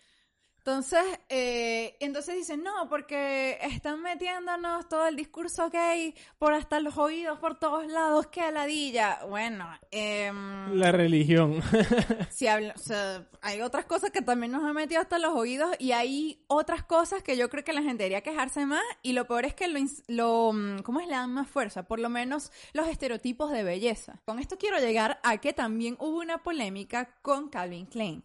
Entonces, 0.60 1.02
eh, 1.30 1.96
entonces 2.00 2.34
dicen, 2.34 2.62
no, 2.62 2.86
porque 2.90 3.58
están 3.62 4.02
metiéndonos 4.02 4.86
todo 4.90 5.06
el 5.08 5.16
discurso 5.16 5.70
gay 5.70 6.14
por 6.38 6.52
hasta 6.52 6.80
los 6.80 6.98
oídos, 6.98 7.38
por 7.38 7.58
todos 7.58 7.86
lados, 7.86 8.26
qué 8.26 8.52
ladilla. 8.52 9.20
Bueno, 9.26 9.66
em, 9.90 10.74
La 10.78 10.92
religión. 10.92 11.62
si 12.30 12.46
habla- 12.46 12.74
o 12.76 12.78
sea, 12.78 13.26
hay 13.40 13.62
otras 13.62 13.86
cosas 13.86 14.10
que 14.10 14.20
también 14.20 14.52
nos 14.52 14.62
han 14.62 14.74
metido 14.74 15.00
hasta 15.00 15.18
los 15.18 15.34
oídos 15.34 15.74
y 15.78 15.92
hay 15.92 16.44
otras 16.46 16.84
cosas 16.84 17.22
que 17.22 17.38
yo 17.38 17.48
creo 17.48 17.64
que 17.64 17.72
la 17.72 17.80
gente 17.82 18.02
debería 18.04 18.20
quejarse 18.22 18.66
más 18.66 18.82
y 19.02 19.14
lo 19.14 19.26
peor 19.26 19.46
es 19.46 19.54
que 19.54 19.66
lo, 19.66 19.80
lo 20.08 20.52
mm, 20.52 20.82
¿cómo 20.82 21.00
es? 21.00 21.06
Le 21.06 21.14
dan 21.14 21.32
más 21.32 21.48
fuerza, 21.48 21.84
por 21.84 21.98
lo 22.00 22.10
menos 22.10 22.52
los 22.74 22.86
estereotipos 22.86 23.50
de 23.50 23.64
belleza. 23.64 24.20
Con 24.26 24.38
esto 24.38 24.58
quiero 24.58 24.78
llegar 24.78 25.20
a 25.22 25.38
que 25.38 25.54
también 25.54 25.96
hubo 26.00 26.18
una 26.18 26.42
polémica 26.42 27.16
con 27.22 27.48
Calvin 27.48 27.86
Klein. 27.86 28.22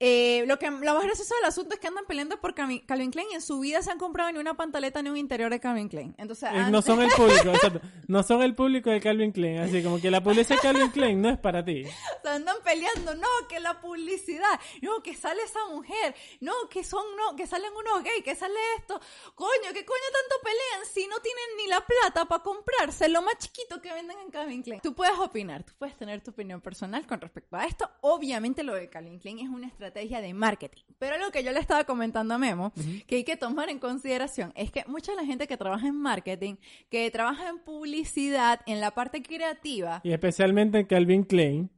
Eh, 0.00 0.44
lo 0.46 0.58
que 0.58 0.70
lo 0.70 0.94
más 0.94 1.02
gracioso 1.04 1.34
del 1.36 1.44
asunto 1.46 1.74
es 1.74 1.80
que 1.80 1.88
andan 1.88 2.04
peleando 2.06 2.40
por 2.40 2.54
Calvin 2.54 2.86
Calvin 2.86 3.10
Klein 3.10 3.26
y 3.32 3.34
en 3.34 3.40
su 3.42 3.58
vida 3.58 3.82
se 3.82 3.90
han 3.90 3.98
comprado 3.98 4.30
ni 4.30 4.38
una 4.38 4.54
pantaleta 4.54 5.02
ni 5.02 5.10
un 5.10 5.16
interior 5.16 5.50
de 5.50 5.58
Calvin 5.58 5.88
Klein. 5.88 6.14
Entonces, 6.18 6.48
Eh, 6.52 6.54
no 6.54 6.78
antes- 6.78 6.84
son 6.84 7.02
el 7.02 7.10
público, 7.16 7.48
exacto. 7.50 7.80
No 8.06 8.22
son 8.22 8.42
el 8.42 8.54
público 8.54 8.90
de 8.90 9.00
Calvin 9.00 9.32
Klein. 9.32 9.58
Así 9.58 9.82
como 9.82 10.00
que 10.00 10.10
la 10.10 10.22
publicidad 10.22 10.56
de 10.56 10.62
Calvin 10.62 10.90
Klein 10.90 11.20
no 11.20 11.30
es 11.30 11.38
para 11.38 11.64
ti. 11.64 11.84
se 12.22 12.28
andan 12.28 12.56
peleando, 12.64 13.14
no, 13.16 13.26
que 13.48 13.58
la 13.58 13.80
publicidad, 13.80 14.60
no, 14.82 15.02
que 15.02 15.14
sale 15.16 15.42
esa 15.42 15.66
mujer, 15.68 16.14
no, 16.40 16.52
que 16.70 16.84
son, 16.84 17.04
no, 17.16 17.34
que 17.34 17.46
salen 17.48 17.72
unos 17.74 18.04
gays, 18.04 18.22
que 18.22 18.36
sale 18.36 18.54
esto, 18.76 19.00
coño, 19.34 19.72
¿qué 19.72 19.84
coño 19.84 20.08
tanto 20.12 20.36
pelean 20.44 20.86
si 20.92 21.06
no 21.08 21.18
tienen 21.20 21.44
ni 21.56 21.66
la 21.66 21.80
plata 21.84 22.24
para 22.26 22.42
comprarse 22.42 23.08
lo 23.08 23.22
más 23.22 23.36
chiquito 23.38 23.80
que 23.80 23.92
venden 23.92 24.18
en 24.20 24.30
Calvin 24.30 24.62
Klein? 24.62 24.80
Tú 24.80 24.94
puedes 24.94 25.18
opinar, 25.18 25.64
tú 25.64 25.72
puedes 25.78 25.96
tener 25.96 26.20
tu 26.22 26.30
opinión 26.30 26.60
personal 26.60 27.04
con 27.06 27.20
respecto 27.20 27.56
a 27.56 27.64
esto. 27.66 27.90
Obviamente 28.02 28.62
lo 28.62 28.74
de 28.74 28.88
Calvin 28.88 29.18
Klein 29.18 29.40
es 29.40 29.48
una 29.48 29.66
estrategia 29.66 29.87
de 29.92 30.34
marketing, 30.34 30.82
pero 30.98 31.18
lo 31.18 31.30
que 31.30 31.42
yo 31.42 31.52
le 31.52 31.60
estaba 31.60 31.84
comentando 31.84 32.34
a 32.34 32.38
Memo, 32.38 32.72
que 33.06 33.16
hay 33.16 33.24
que 33.24 33.36
tomar 33.36 33.68
en 33.68 33.78
consideración, 33.78 34.52
es 34.56 34.70
que 34.70 34.84
mucha 34.86 35.12
de 35.12 35.16
la 35.16 35.24
gente 35.24 35.46
que 35.46 35.56
trabaja 35.56 35.86
en 35.88 35.96
marketing, 35.96 36.56
que 36.90 37.10
trabaja 37.10 37.48
en 37.48 37.58
publicidad, 37.58 38.60
en 38.66 38.80
la 38.80 38.92
parte 38.92 39.22
creativa, 39.22 40.00
Y 40.04 40.12
especialmente 40.12 40.78
en 40.78 40.86
Calvin 40.86 41.24
Klein. 41.24 41.70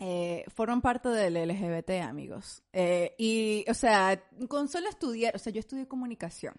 eh, 0.00 0.44
forman 0.54 0.80
parte 0.80 1.08
del 1.08 1.34
LGBT, 1.34 2.02
amigos. 2.02 2.62
Eh, 2.72 3.14
y, 3.18 3.64
o 3.68 3.74
sea, 3.74 4.22
con 4.48 4.68
solo 4.68 4.88
estudiar, 4.88 5.36
o 5.36 5.38
sea, 5.38 5.52
yo 5.52 5.60
estudié 5.60 5.86
comunicación. 5.86 6.54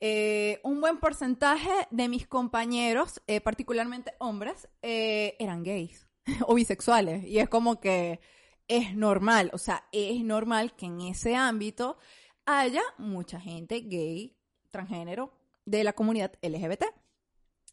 Eh, 0.00 0.60
un 0.62 0.80
buen 0.80 0.98
porcentaje 0.98 1.70
de 1.90 2.08
mis 2.08 2.26
compañeros, 2.26 3.20
eh, 3.26 3.40
particularmente 3.40 4.12
hombres, 4.18 4.68
eh, 4.82 5.34
eran 5.40 5.64
gays 5.64 6.06
o 6.46 6.54
bisexuales. 6.54 7.24
Y 7.24 7.38
es 7.40 7.48
como 7.48 7.80
que 7.80 8.20
es 8.68 8.94
normal, 8.94 9.50
o 9.52 9.58
sea, 9.58 9.88
es 9.92 10.22
normal 10.22 10.76
que 10.76 10.86
en 10.86 11.00
ese 11.00 11.34
ámbito 11.34 11.98
haya 12.44 12.82
mucha 12.98 13.40
gente 13.40 13.80
gay, 13.80 14.36
transgénero, 14.70 15.32
de 15.64 15.84
la 15.84 15.92
comunidad 15.92 16.32
LGBT. 16.42 16.84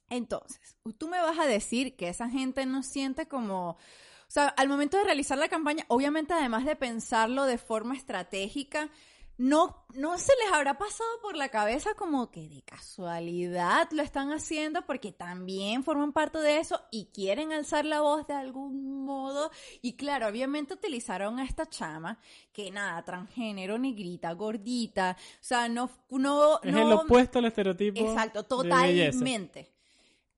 Entonces, 0.10 0.78
tú 0.98 1.08
me 1.08 1.22
vas 1.22 1.40
a 1.40 1.46
decir 1.46 1.96
que 1.96 2.10
esa 2.10 2.30
gente 2.30 2.66
no 2.66 2.84
siente 2.84 3.28
como, 3.28 3.72
o 3.72 3.78
sea, 4.28 4.48
al 4.48 4.70
momento 4.70 4.98
de 4.98 5.04
realizar 5.04 5.38
la 5.38 5.50
campaña, 5.50 5.86
obviamente 5.88 6.34
además 6.34 6.66
de 6.66 6.75
pensarlo 6.75 7.46
de 7.46 7.58
forma 7.58 7.96
estratégica, 7.96 8.90
no, 9.38 9.86
no 9.94 10.18
se 10.18 10.32
les 10.44 10.54
habrá 10.54 10.77
pasado 10.77 11.10
por 11.22 11.36
la 11.36 11.50
cabeza 11.50 11.94
como 11.96 12.32
que 12.32 12.48
de 12.48 12.62
casualidad 12.62 13.89
lo 13.92 14.01
están 14.01 14.32
haciendo 14.32 14.86
porque 14.86 15.12
también 15.12 15.84
forman 15.84 16.13
parte 16.13 16.39
de 16.39 16.60
eso 16.60 16.82
y 16.89 17.08
quieren 17.13 17.51
alzar 17.51 17.86
la 17.86 18.01
voz 18.01 18.25
de 18.27 18.34
algún 18.34 19.04
modo. 19.04 19.51
Y 19.82 19.98
claro, 19.98 20.27
obviamente 20.27 20.74
utilizaron 20.74 21.39
a 21.39 21.44
esta 21.44 21.65
chama 21.65 22.18
que 22.54 22.72
nada, 22.72 23.04
transgénero, 23.04 23.77
negrita, 23.77 24.32
gordita, 24.34 25.18
o 25.20 25.44
sea, 25.44 25.68
no, 25.68 25.89
no, 26.10 26.62
Es 26.63 26.72
no, 26.72 26.82
el 26.82 26.94
opuesto 26.94 27.39
al 27.39 27.46
estereotipo. 27.46 28.00
Exacto, 28.00 28.44
de 28.44 28.48
totalmente. 28.48 29.72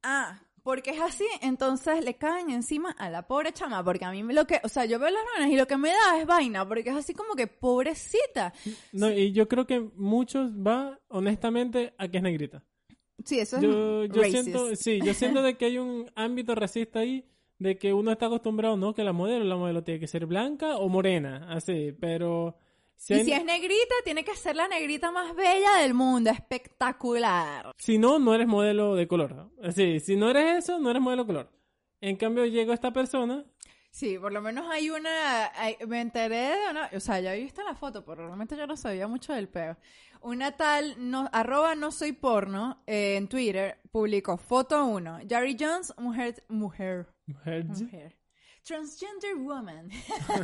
Ah, 0.01 0.41
porque 0.67 0.89
es 0.89 0.99
así, 0.99 1.23
entonces 1.41 2.03
le 2.03 2.15
caen 2.15 2.49
encima 2.49 2.91
a 2.91 3.09
la 3.09 3.25
pobre 3.25 3.53
chama, 3.53 3.81
porque 3.85 4.03
a 4.03 4.11
mí 4.11 4.21
lo 4.21 4.45
que, 4.45 4.59
o 4.65 4.67
sea, 4.67 4.83
yo 4.83 4.99
veo 4.99 5.09
las 5.09 5.21
ruenas 5.31 5.49
y 5.49 5.55
lo 5.55 5.65
que 5.65 5.77
me 5.77 5.87
da 5.87 6.19
es 6.19 6.27
vaina, 6.27 6.67
porque 6.67 6.89
es 6.89 6.95
así 6.97 7.13
como 7.13 7.35
que 7.35 7.47
pobrecita. 7.47 8.53
No, 8.91 9.09
y 9.09 9.31
yo 9.31 9.47
creo 9.47 9.65
que 9.65 9.79
muchos 9.95 10.51
va, 10.51 10.99
honestamente, 11.07 11.93
a 11.97 12.09
que 12.09 12.17
es 12.17 12.23
negrita. 12.23 12.65
Sí, 13.23 13.39
eso 13.39 13.55
es 13.55 13.63
Yo, 13.63 14.03
yo 14.07 14.21
racist. 14.21 14.43
siento, 14.43 14.75
sí, 14.75 14.99
yo 15.01 15.13
siento 15.13 15.41
de 15.41 15.55
que 15.55 15.67
hay 15.67 15.77
un 15.77 16.11
ámbito 16.15 16.53
racista 16.53 16.99
ahí, 16.99 17.23
de 17.59 17.77
que 17.77 17.93
uno 17.93 18.11
está 18.11 18.25
acostumbrado, 18.25 18.75
no, 18.75 18.93
que 18.93 19.05
la 19.05 19.13
modelo, 19.13 19.45
la 19.45 19.55
modelo 19.55 19.85
tiene 19.85 20.01
que 20.01 20.07
ser 20.07 20.25
blanca 20.25 20.75
o 20.75 20.89
morena, 20.89 21.47
así, 21.49 21.93
pero 21.97 22.57
si, 22.97 23.13
Y 23.13 23.17
hay- 23.19 23.25
si 23.25 23.31
es 23.33 23.45
negrita, 23.45 23.95
tiene 24.03 24.23
que 24.25 24.35
ser 24.35 24.55
la 24.55 24.67
negrita 24.67 25.11
más 25.11 25.33
bella 25.35 25.75
del 25.81 25.93
mundo, 25.93 26.29
espectacular. 26.29 27.71
si 27.77 27.97
no, 27.97 28.19
no 28.19 28.33
eres 28.33 28.47
modelo 28.47 28.95
de 28.95 29.07
color. 29.07 29.51
Así, 29.63 29.99
si 29.99 30.15
no 30.15 30.29
eres 30.29 30.63
eso, 30.65 30.79
no 30.79 30.89
eres 30.89 31.01
modelo 31.01 31.23
de 31.23 31.27
color. 31.27 31.51
En 32.01 32.15
cambio, 32.15 32.45
llega 32.45 32.73
esta 32.73 32.91
persona, 32.91 33.45
Sí, 33.89 34.19
por 34.19 34.31
lo 34.31 34.41
menos 34.43 34.69
hay 34.69 34.91
una, 34.91 35.47
hay- 35.59 35.75
me 35.87 36.01
enteré 36.01 36.35
de 36.55 36.69
una, 36.69 36.89
o 36.93 36.99
sea, 36.99 37.19
ya 37.19 37.33
he 37.33 37.39
visto 37.39 37.63
la 37.63 37.73
foto, 37.73 38.05
pero 38.05 38.27
realmente 38.27 38.55
yo 38.55 38.67
no 38.67 38.77
sabía 38.77 39.07
mucho 39.07 39.33
del 39.33 39.47
peo. 39.49 39.75
Una 40.21 40.51
tal, 40.55 40.95
no, 41.09 41.27
arroba 41.31 41.73
no 41.73 41.91
soy 41.91 42.11
porno, 42.11 42.83
eh, 42.85 43.15
en 43.15 43.27
Twitter, 43.27 43.79
publicó 43.91 44.37
foto 44.37 44.85
1, 44.85 45.21
Jerry 45.27 45.57
Jones, 45.59 45.95
mujer, 45.97 46.43
mujer, 46.47 47.07
mujer, 47.25 47.65
mujer. 47.65 48.17
Transgender 48.67 49.35
woman. 49.37 49.89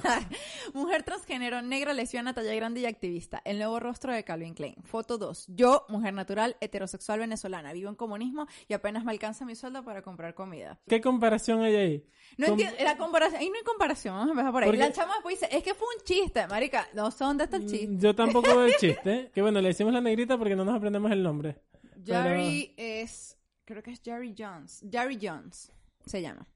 mujer 0.73 1.03
transgénero, 1.03 1.61
negra, 1.61 1.91
lesbiana, 1.93 2.33
talla 2.33 2.53
grande 2.55 2.79
y 2.79 2.85
activista. 2.85 3.41
El 3.43 3.57
nuevo 3.57 3.81
rostro 3.81 4.13
de 4.13 4.23
Calvin 4.23 4.53
Klein. 4.53 4.75
Foto 4.83 5.17
2. 5.17 5.47
Yo, 5.49 5.85
mujer 5.89 6.13
natural, 6.13 6.55
heterosexual 6.61 7.19
venezolana. 7.19 7.73
Vivo 7.73 7.89
en 7.89 7.95
comunismo 7.95 8.47
y 8.69 8.73
apenas 8.73 9.03
me 9.03 9.11
alcanza 9.11 9.43
mi 9.45 9.55
sueldo 9.55 9.83
para 9.83 10.01
comprar 10.01 10.33
comida. 10.35 10.79
¿qué 10.87 11.01
comparación 11.01 11.61
hay 11.63 11.75
ahí? 11.75 12.07
No 12.37 12.45
Com- 12.47 12.53
entiendo, 12.59 12.81
la 12.83 12.97
comparación, 12.97 13.41
ahí 13.41 13.49
no 13.49 13.55
hay 13.57 13.63
comparación, 13.63 14.13
vamos 14.15 14.29
a 14.29 14.31
empezar 14.31 14.51
por 14.53 14.63
ahí. 14.63 14.69
Porque- 14.69 14.79
La 14.79 14.91
chama 14.93 15.13
después 15.15 15.39
dice, 15.41 15.57
es 15.57 15.61
que 15.63 15.73
fue 15.73 15.87
un 15.97 16.03
chiste, 16.05 16.47
marica, 16.47 16.87
no 16.93 17.11
sé 17.11 17.23
dónde 17.25 17.43
está 17.43 17.57
el 17.57 17.67
chiste. 17.69 17.87
Yo 17.97 18.15
tampoco 18.15 18.47
veo 18.47 18.65
el 18.65 18.75
chiste. 18.79 19.31
Que 19.33 19.41
bueno, 19.41 19.59
le 19.59 19.67
decimos 19.67 19.91
la 19.91 19.99
negrita 20.01 20.37
porque 20.37 20.55
no 20.55 20.63
nos 20.63 20.75
aprendemos 20.75 21.11
el 21.11 21.21
nombre. 21.21 21.61
Jerry 22.05 22.73
es, 22.77 23.37
creo 23.65 23.83
que 23.83 23.91
es 23.91 24.01
Jerry 24.01 24.33
Jones, 24.37 24.81
Jerry 24.89 25.19
Jones 25.21 25.71
se 26.05 26.21
llama. 26.21 26.47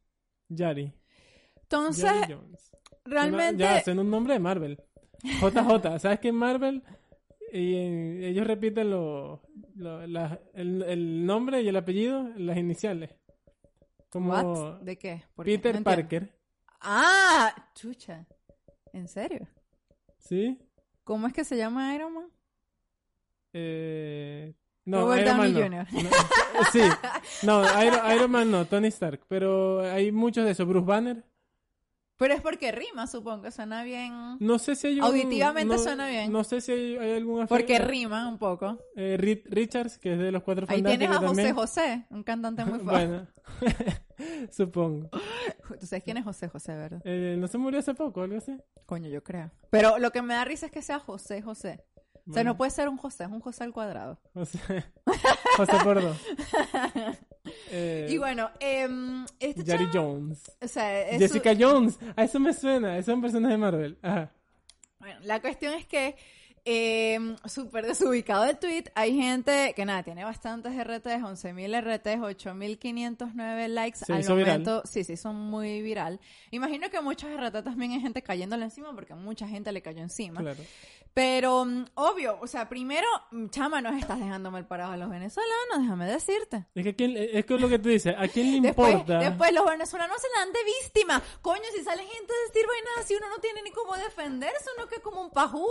Yari. 0.49 0.93
Entonces, 1.69 2.11
realmente, 3.05 3.63
Ya, 3.63 3.75
hacen 3.75 3.99
un 3.99 4.09
nombre 4.09 4.33
de 4.33 4.39
Marvel. 4.39 4.81
JJ. 5.41 5.99
¿Sabes 5.99 6.19
que 6.19 6.29
en 6.29 6.35
Marvel 6.35 6.83
y, 7.51 7.73
eh, 7.75 8.29
ellos 8.29 8.47
repiten 8.47 8.89
lo, 8.91 9.41
lo- 9.75 10.05
la- 10.07 10.39
el, 10.53 10.81
el 10.83 11.25
nombre 11.25 11.61
y 11.61 11.67
el 11.67 11.75
apellido, 11.75 12.29
las 12.37 12.57
iniciales? 12.57 13.11
Como 14.09 14.31
what? 14.31 14.81
¿De 14.81 14.97
qué? 14.97 15.23
Peter 15.43 15.75
No. 15.75 15.83
Parker. 15.83 16.33
Ah, 16.81 17.53
chucha. 17.75 18.25
¿En 18.93 19.07
serio? 19.09 19.47
¿Sí? 20.19 20.57
¿Cómo 21.03 21.27
es 21.27 21.33
que 21.33 21.43
se 21.43 21.57
llama 21.57 21.93
Iron 21.95 22.13
Man? 22.13 22.29
Eh, 23.53 24.53
no, 24.85 25.01
Robert 25.01 25.21
Iron 25.25 25.37
Man 25.37 25.53
Downey 25.53 25.69
no. 25.79 25.85
Jr.. 25.85 26.03
No, 26.03 26.63
Sí, 26.71 26.81
no, 27.43 27.83
Iron, 27.83 28.11
Iron 28.15 28.31
Man 28.31 28.51
no, 28.51 28.65
Tony 28.65 28.87
Stark, 28.87 29.21
pero 29.27 29.81
hay 29.81 30.11
muchos 30.11 30.45
de 30.45 30.51
esos. 30.51 30.67
Bruce 30.67 30.85
Banner, 30.85 31.23
Pero 32.17 32.33
es 32.33 32.41
porque 32.41 32.71
rima, 32.71 33.05
supongo, 33.05 33.51
suena 33.51 33.83
bien. 33.83 34.37
no 34.39 34.57
sé 34.57 34.75
si 34.75 34.87
hay 34.87 34.99
un... 34.99 35.05
Auditivamente 35.05 35.75
no- 35.75 35.79
suena 35.81 36.07
bien. 36.07 36.31
No 36.31 36.43
sé 36.43 36.61
si 36.61 36.71
hay, 36.71 36.97
hay 36.97 37.11
algún... 37.17 37.45
Porque 37.45 37.77
rima 37.77 38.27
un 38.27 38.39
poco. 38.39 38.79
Eh, 38.95 39.17
Richards, 39.45 39.99
que 39.99 40.13
es 40.13 40.19
de 40.19 40.31
los 40.31 40.41
Cuatro 40.41 40.65
Ahí 40.69 40.81
tienes 40.81 41.09
a 41.11 41.15
José 41.17 41.25
también. 41.27 41.55
José, 41.55 42.05
un 42.09 42.23
cantante 42.23 42.65
muy 42.65 42.79
fuerte. 42.83 43.07
bueno, 43.07 43.27
supongo. 44.51 45.09
Tú 45.79 45.85
sabes 45.85 46.03
quién 46.03 46.17
es 46.17 46.23
José 46.23 46.47
José, 46.47 46.73
¿verdad? 46.75 47.01
Eh, 47.05 47.35
¿No 47.37 47.47
se 47.47 47.57
murió 47.57 47.79
hace 47.79 47.93
poco 47.93 48.21
algo 48.23 48.37
así? 48.37 48.57
Coño, 48.85 49.09
yo 49.09 49.23
creo. 49.23 49.51
Pero 49.69 49.99
lo 49.99 50.11
que 50.11 50.21
me 50.21 50.33
da 50.33 50.45
risa 50.45 50.65
es 50.67 50.71
que 50.71 50.81
sea 50.81 50.99
José 50.99 51.41
José. 51.41 51.83
O 52.29 52.33
sea, 52.33 52.43
no 52.43 52.57
puede 52.57 52.71
ser 52.71 52.89
un 52.89 52.97
José, 52.97 53.23
es 53.23 53.29
un 53.29 53.39
José 53.39 53.63
al 53.63 53.71
cuadrado. 53.73 54.19
José, 54.33 54.59
José 55.55 55.73
por 55.83 56.01
dos. 56.01 56.17
Eh, 57.71 58.09
Y 58.11 58.17
bueno, 58.17 58.51
eh, 58.59 58.89
este 59.39 59.63
Jerry 59.63 59.87
Jones. 59.93 60.51
o 60.61 60.67
sea, 60.67 61.01
es 61.07 61.17
Jessica 61.17 61.53
Jones. 61.57 61.97
A 62.17 62.25
eso 62.25 62.41
me 62.41 62.53
suena. 62.53 62.97
Esos 62.97 63.13
son 63.13 63.21
personajes 63.21 63.53
de 63.53 63.57
Marvel. 63.57 63.97
Ajá. 64.01 64.33
Bueno, 64.99 65.17
la 65.23 65.39
cuestión 65.39 65.73
es 65.73 65.85
que 65.85 66.17
eh, 66.65 67.17
súper 67.45 67.85
desubicado 67.85 68.43
el 68.43 68.57
tweet. 68.57 68.83
Hay 68.95 69.15
gente 69.15 69.71
que 69.77 69.85
nada, 69.85 70.03
tiene 70.03 70.25
bastantes 70.25 70.73
RTs, 70.73 71.21
11.000 71.23 71.79
RTs, 71.81 72.19
8.509 72.45 73.67
likes. 73.69 73.99
Se 73.99 74.11
al 74.11 74.19
hizo 74.19 74.35
viral. 74.35 74.59
momento, 74.59 74.81
sí, 74.85 75.05
sí, 75.05 75.15
son 75.15 75.37
muy 75.37 75.81
viral. 75.81 76.19
Imagino 76.51 76.89
que 76.89 76.99
muchos 76.99 77.29
RT 77.29 77.63
también 77.63 77.93
hay 77.93 78.01
gente 78.01 78.21
cayéndole 78.21 78.65
encima 78.65 78.93
porque 78.93 79.15
mucha 79.15 79.47
gente 79.47 79.71
le 79.71 79.81
cayó 79.81 80.01
encima. 80.01 80.41
Claro. 80.41 80.61
Pero, 81.17 81.65
mm, 81.65 81.85
obvio, 81.95 82.37
o 82.39 82.45
sea, 82.45 82.69
primero, 82.69 83.07
mm, 83.31 83.47
chama, 83.47 83.81
nos 83.81 83.95
estás 83.99 84.19
dejando 84.19 84.51
mal 84.51 84.67
parados 84.67 84.93
a 84.93 84.97
los 84.97 85.09
venezolanos, 85.09 85.79
déjame 85.79 86.05
decirte. 86.05 86.67
Es 86.75 86.83
que, 86.83 86.89
a 86.89 86.93
quién- 86.95 87.17
es 87.17 87.43
que 87.43 87.55
es 87.55 87.59
lo 87.59 87.67
que 87.67 87.79
tú 87.79 87.89
dices. 87.89 88.13
¿A 88.15 88.27
quién 88.27 88.51
le 88.51 88.61
Después, 88.61 88.91
importa? 88.91 89.17
después 89.17 89.51
los 89.51 89.65
venezolanos 89.65 90.15
se 90.21 90.27
la 90.35 90.45
dan 90.45 90.53
de 90.53 90.59
víctima. 90.83 91.19
Coño, 91.41 91.63
si 91.75 91.83
sale 91.83 92.03
gente 92.03 92.31
a 92.31 92.47
decir 92.47 92.67
vainas 92.67 92.91
así, 93.03 93.15
uno 93.15 93.29
no 93.29 93.39
tiene 93.39 93.63
ni 93.63 93.71
cómo 93.71 93.95
defenderse, 93.97 94.69
uno 94.77 94.87
que 94.87 94.97
es 94.97 95.01
como 95.01 95.21
un 95.21 95.31
pajú. 95.31 95.65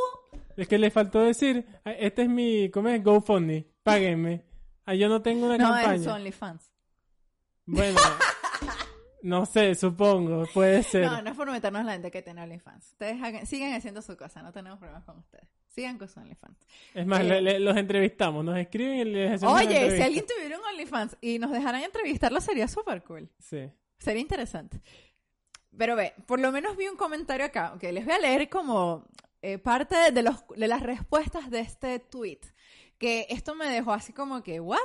Es 0.56 0.66
que 0.66 0.78
le 0.78 0.90
faltó 0.90 1.20
decir, 1.20 1.64
"Ah, 1.84 1.92
este 1.92 2.22
es 2.22 2.28
mi, 2.28 2.68
¿cómo 2.72 2.88
es? 2.88 3.00
GoFundMe, 3.04 3.68
páguenme. 3.84 4.44
Ah, 4.84 4.94
yo 4.96 5.08
no 5.08 5.22
tengo 5.22 5.46
una 5.46 5.58
No, 5.58 5.68
campaña. 5.72 5.94
es 5.94 6.06
OnlyFans. 6.08 6.72
Bueno, 7.66 8.00
no 9.22 9.46
sé, 9.46 9.74
supongo, 9.74 10.44
puede 10.54 10.82
ser. 10.82 11.04
No, 11.06 11.22
no 11.22 11.30
es 11.30 11.36
por 11.36 11.50
meternos 11.50 11.84
la 11.84 11.92
gente 11.92 12.10
que 12.10 12.22
tiene 12.22 12.42
OnlyFans. 12.42 12.92
Ustedes 12.92 13.20
hagan- 13.22 13.46
sigan 13.46 13.72
haciendo 13.74 14.02
su 14.02 14.16
cosa, 14.16 14.42
no 14.42 14.52
tenemos 14.52 14.78
problemas 14.78 15.04
con 15.04 15.18
ustedes. 15.18 15.48
Sigan 15.68 15.98
con 15.98 16.08
su 16.08 16.18
OnlyFans. 16.20 16.58
Es 16.94 17.06
más, 17.06 17.20
Eh. 17.20 17.24
le- 17.24 17.40
le- 17.42 17.60
los 17.60 17.76
entrevistamos, 17.76 18.44
nos 18.44 18.56
escriben 18.58 18.96
y 18.98 19.04
les 19.04 19.32
hacemos 19.32 19.54
Oye, 19.60 19.96
si 19.96 20.02
alguien 20.02 20.24
tuviera 20.26 20.58
un 20.58 20.64
OnlyFans 20.64 21.16
y 21.20 21.38
nos 21.38 21.50
dejaran 21.52 21.82
entrevistarlo, 21.82 22.40
sería 22.40 22.66
súper 22.68 23.02
cool. 23.04 23.28
Sí. 23.38 23.70
Sería 23.98 24.20
interesante. 24.22 24.80
Pero 25.76 25.94
ve, 25.96 26.14
por 26.26 26.40
lo 26.40 26.50
menos 26.52 26.76
vi 26.76 26.88
un 26.88 26.96
comentario 26.96 27.44
acá, 27.44 27.76
que 27.78 27.92
les 27.92 28.04
voy 28.06 28.14
a 28.14 28.18
leer 28.18 28.48
como 28.48 29.04
eh, 29.42 29.58
parte 29.58 30.10
de, 30.12 30.22
los, 30.22 30.36
de 30.56 30.66
las 30.68 30.82
respuestas 30.82 31.50
de 31.50 31.60
este 31.60 31.98
tweet, 31.98 32.40
que 32.98 33.26
esto 33.28 33.54
me 33.54 33.66
dejó 33.66 33.92
así 33.92 34.12
como 34.14 34.42
que, 34.42 34.58
¿what? 34.60 34.78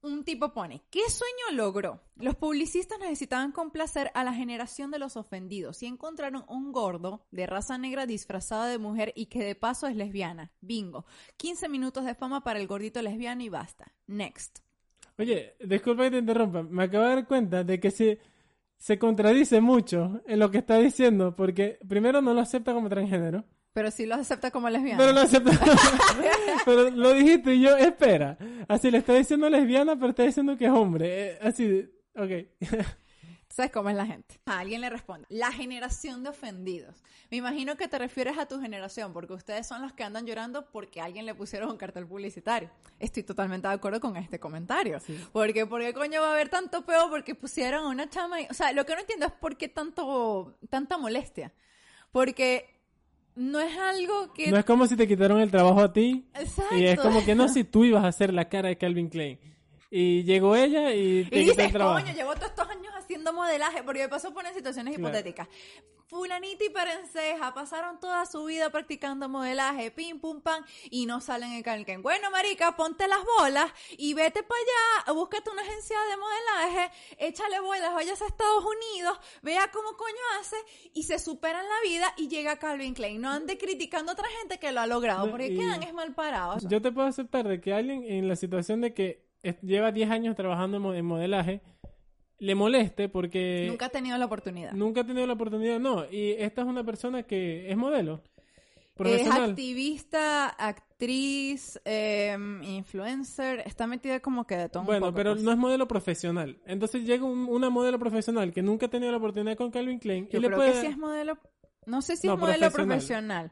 Un 0.00 0.22
tipo 0.22 0.52
pone, 0.52 0.84
¿qué 0.90 1.00
sueño 1.10 1.56
logró? 1.60 2.00
Los 2.14 2.36
publicistas 2.36 3.00
necesitaban 3.00 3.50
complacer 3.50 4.12
a 4.14 4.22
la 4.22 4.32
generación 4.32 4.92
de 4.92 5.00
los 5.00 5.16
ofendidos 5.16 5.82
y 5.82 5.86
encontraron 5.86 6.44
un 6.46 6.70
gordo 6.70 7.26
de 7.32 7.46
raza 7.48 7.78
negra 7.78 8.06
disfrazado 8.06 8.64
de 8.64 8.78
mujer 8.78 9.12
y 9.16 9.26
que 9.26 9.44
de 9.44 9.56
paso 9.56 9.88
es 9.88 9.96
lesbiana. 9.96 10.52
Bingo. 10.60 11.04
15 11.36 11.68
minutos 11.68 12.04
de 12.04 12.14
fama 12.14 12.44
para 12.44 12.60
el 12.60 12.68
gordito 12.68 13.02
lesbiano 13.02 13.42
y 13.42 13.48
basta. 13.48 13.92
Next. 14.06 14.60
Oye, 15.18 15.56
disculpa 15.58 16.04
que 16.04 16.12
te 16.12 16.18
interrumpa. 16.18 16.62
Me 16.62 16.84
acabo 16.84 17.02
de 17.02 17.10
dar 17.10 17.26
cuenta 17.26 17.64
de 17.64 17.80
que 17.80 17.90
se, 17.90 18.20
se 18.76 19.00
contradice 19.00 19.60
mucho 19.60 20.22
en 20.26 20.38
lo 20.38 20.52
que 20.52 20.58
está 20.58 20.78
diciendo, 20.78 21.34
porque 21.34 21.80
primero 21.88 22.22
no 22.22 22.34
lo 22.34 22.40
acepta 22.40 22.72
como 22.72 22.88
transgénero. 22.88 23.44
Pero 23.72 23.90
sí 23.90 24.06
lo 24.06 24.14
acepta 24.14 24.50
como 24.50 24.68
lesbiana. 24.68 24.98
Pero 24.98 25.12
lo 25.12 25.20
acepta. 25.20 25.50
pero 26.64 26.90
lo 26.90 27.12
dijiste 27.12 27.54
y 27.54 27.62
yo, 27.62 27.76
espera. 27.76 28.36
Así 28.66 28.90
le 28.90 28.98
está 28.98 29.14
diciendo 29.14 29.48
lesbiana, 29.48 29.96
pero 29.96 30.10
está 30.10 30.22
diciendo 30.22 30.56
que 30.56 30.66
es 30.66 30.70
hombre. 30.70 31.30
Eh, 31.30 31.38
así, 31.42 31.90
ok. 32.16 32.30
¿Sabes 33.58 33.72
cómo 33.72 33.90
es 33.90 33.96
la 33.96 34.06
gente? 34.06 34.38
A 34.46 34.60
alguien 34.60 34.80
le 34.80 34.88
responde. 34.88 35.26
La 35.30 35.50
generación 35.50 36.22
de 36.22 36.28
ofendidos. 36.28 37.02
Me 37.28 37.38
imagino 37.38 37.76
que 37.76 37.88
te 37.88 37.98
refieres 37.98 38.38
a 38.38 38.46
tu 38.46 38.60
generación, 38.60 39.12
porque 39.12 39.32
ustedes 39.32 39.66
son 39.66 39.82
los 39.82 39.92
que 39.92 40.04
andan 40.04 40.26
llorando 40.26 40.70
porque 40.70 41.00
a 41.00 41.06
alguien 41.06 41.26
le 41.26 41.34
pusieron 41.34 41.70
un 41.70 41.76
cartel 41.76 42.06
publicitario. 42.06 42.70
Estoy 43.00 43.24
totalmente 43.24 43.66
de 43.66 43.74
acuerdo 43.74 44.00
con 44.00 44.16
este 44.16 44.38
comentario. 44.38 45.00
Porque, 45.32 45.66
¿por 45.66 45.80
qué 45.80 45.92
coño 45.92 46.20
va 46.20 46.28
a 46.28 46.32
haber 46.34 46.50
tanto 46.50 46.86
peo 46.86 47.10
porque 47.10 47.34
pusieron 47.34 47.86
a 47.86 47.88
una 47.88 48.08
chama? 48.08 48.40
Y, 48.42 48.46
o 48.48 48.54
sea, 48.54 48.72
lo 48.72 48.86
que 48.86 48.94
no 48.94 49.00
entiendo 49.00 49.26
es 49.26 49.32
por 49.32 49.56
qué 49.56 49.66
tanto, 49.66 50.56
tanta 50.70 50.96
molestia. 50.96 51.52
Porque 52.12 52.77
no 53.38 53.60
es 53.60 53.76
algo 53.78 54.32
que... 54.34 54.50
No 54.50 54.58
es 54.58 54.64
como 54.64 54.86
si 54.86 54.96
te 54.96 55.06
quitaron 55.06 55.40
el 55.40 55.50
trabajo 55.50 55.80
a 55.80 55.92
ti. 55.92 56.26
Exacto. 56.34 56.76
Y 56.76 56.84
es 56.84 56.98
como 56.98 57.24
que 57.24 57.34
no 57.34 57.48
si 57.48 57.64
tú 57.64 57.84
ibas 57.84 58.04
a 58.04 58.08
hacer 58.08 58.34
la 58.34 58.48
cara 58.48 58.68
de 58.68 58.76
Calvin 58.76 59.08
Klein. 59.08 59.38
Y 59.90 60.22
llegó 60.24 60.54
ella 60.54 60.92
y 60.92 61.24
te 61.24 61.38
Y 61.38 61.44
dices, 61.44 61.72
coño, 61.72 62.12
llevo 62.14 62.34
todos 62.34 62.48
estos 62.50 62.68
años 62.68 62.92
haciendo 62.94 63.32
modelaje, 63.32 63.82
porque 63.82 64.00
de 64.02 64.08
paso 64.08 64.34
ponen 64.34 64.52
situaciones 64.54 64.94
Claro. 64.96 65.08
hipotéticas. 65.08 65.48
Fulanita 66.08 66.64
y 66.64 66.70
Perenceja 66.70 67.52
pasaron 67.54 67.98
toda 68.00 68.24
su 68.26 68.44
vida 68.44 68.70
practicando 68.70 69.28
modelaje, 69.28 69.90
pim, 69.90 70.18
pum, 70.20 70.40
pam, 70.42 70.64
y 70.90 71.04
no 71.06 71.20
salen 71.20 71.52
en 71.52 71.62
Calquen. 71.62 72.02
Bueno, 72.02 72.30
marica, 72.30 72.76
ponte 72.76 73.06
las 73.08 73.18
bolas 73.38 73.70
y 73.96 74.14
vete 74.14 74.42
para 74.42 74.60
allá, 75.06 75.12
búscate 75.12 75.50
una 75.50 75.62
agencia 75.62 75.96
de 76.10 76.16
modelaje, 76.16 76.90
échale 77.18 77.60
bolas, 77.60 77.92
vayas 77.94 78.20
a 78.22 78.26
Estados 78.26 78.64
Unidos, 78.64 79.18
vea 79.42 79.70
cómo 79.70 79.96
coño 79.98 80.14
hace, 80.40 80.56
y 80.94 81.02
se 81.04 81.18
supera 81.18 81.60
en 81.60 81.66
la 81.68 81.80
vida 81.82 82.14
y 82.16 82.28
llega 82.28 82.58
Calvin 82.58 82.94
Klein. 82.94 83.20
No 83.20 83.30
ande 83.30 83.58
criticando 83.58 84.12
a 84.12 84.14
otra 84.14 84.28
gente 84.40 84.58
que 84.58 84.72
lo 84.72 84.80
ha 84.80 84.86
logrado, 84.86 85.30
porque 85.30 85.48
y- 85.48 85.58
quedan 85.58 85.82
es 85.82 85.92
mal 85.92 86.14
parados. 86.14 86.66
Yo 86.68 86.80
te 86.80 86.90
puedo 86.92 87.06
aceptar 87.06 87.46
de 87.48 87.60
que 87.60 87.72
alguien 87.74 88.04
en 88.04 88.28
la 88.28 88.36
situación 88.36 88.80
de 88.80 88.94
que 88.94 89.27
lleva 89.62 89.92
10 89.92 90.10
años 90.10 90.36
trabajando 90.36 90.76
en, 90.78 90.82
mo- 90.82 90.94
en 90.94 91.04
modelaje 91.04 91.60
le 92.40 92.54
moleste 92.54 93.08
porque 93.08 93.66
Nunca 93.68 93.86
ha 93.86 93.88
tenido 93.88 94.16
la 94.16 94.26
oportunidad. 94.26 94.72
nunca 94.72 95.00
ha 95.00 95.04
tenido 95.04 95.26
la 95.26 95.32
oportunidad. 95.32 95.80
No, 95.80 96.04
y 96.10 96.32
esta 96.38 96.62
es 96.62 96.68
una 96.68 96.84
persona 96.84 97.24
que 97.24 97.70
es 97.70 97.76
modelo. 97.76 98.22
Es 98.24 98.92
Profesional. 98.94 99.50
activista, 99.50 100.48
actriz, 100.48 101.80
em, 101.84 102.62
influencer, 102.64 103.60
está 103.64 103.86
metida 103.86 104.18
como 104.20 104.44
que 104.44 104.56
de 104.56 104.68
todo 104.68 104.80
un 104.80 104.86
Bueno, 104.86 105.06
poco, 105.06 105.16
pero 105.16 105.34
no 105.36 105.52
es 105.52 105.56
modelo 105.58 105.86
profesional. 105.86 106.58
Entonces 106.66 107.04
llega 107.04 107.24
un- 107.24 107.48
una 107.48 107.70
modelo 107.70 107.98
profesional 107.98 108.52
que 108.52 108.60
nunca 108.62 108.86
ha 108.86 108.90
tenido 108.90 109.12
la 109.12 109.18
oportunidad 109.18 109.56
con 109.56 109.70
Calvin 109.70 109.98
Klein 110.00 110.28
Yo 110.28 110.38
y 110.38 110.42
le 110.42 110.48
creo 110.48 110.58
puede... 110.58 110.72
que 110.72 110.80
sí 110.80 110.86
es 110.86 110.98
modelo, 110.98 111.38
no 111.88 112.02
sé 112.02 112.16
si 112.16 112.26
No, 112.26 112.34
es 112.34 112.40
modelo 112.40 112.70
profesional. 112.70 113.50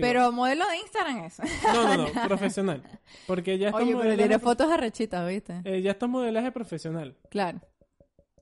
pero 0.00 0.32
modelo 0.32 0.64
de 0.68 0.76
Instagram 0.78 1.24
es. 1.24 1.38
No, 1.72 1.96
no, 1.96 2.08
no, 2.08 2.12
profesional. 2.28 2.82
Porque 3.26 3.58
ya 3.58 3.68
está 3.68 3.82
Oye, 3.82 3.94
pero 3.96 4.16
tiene 4.16 4.38
fotos 4.38 4.70
arrechitas, 4.72 5.28
¿viste? 5.28 5.60
eh, 5.64 5.82
ya 5.82 5.92
está 5.92 6.06
modelaje 6.06 6.50
profesional. 6.52 7.16
Claro. 7.30 7.60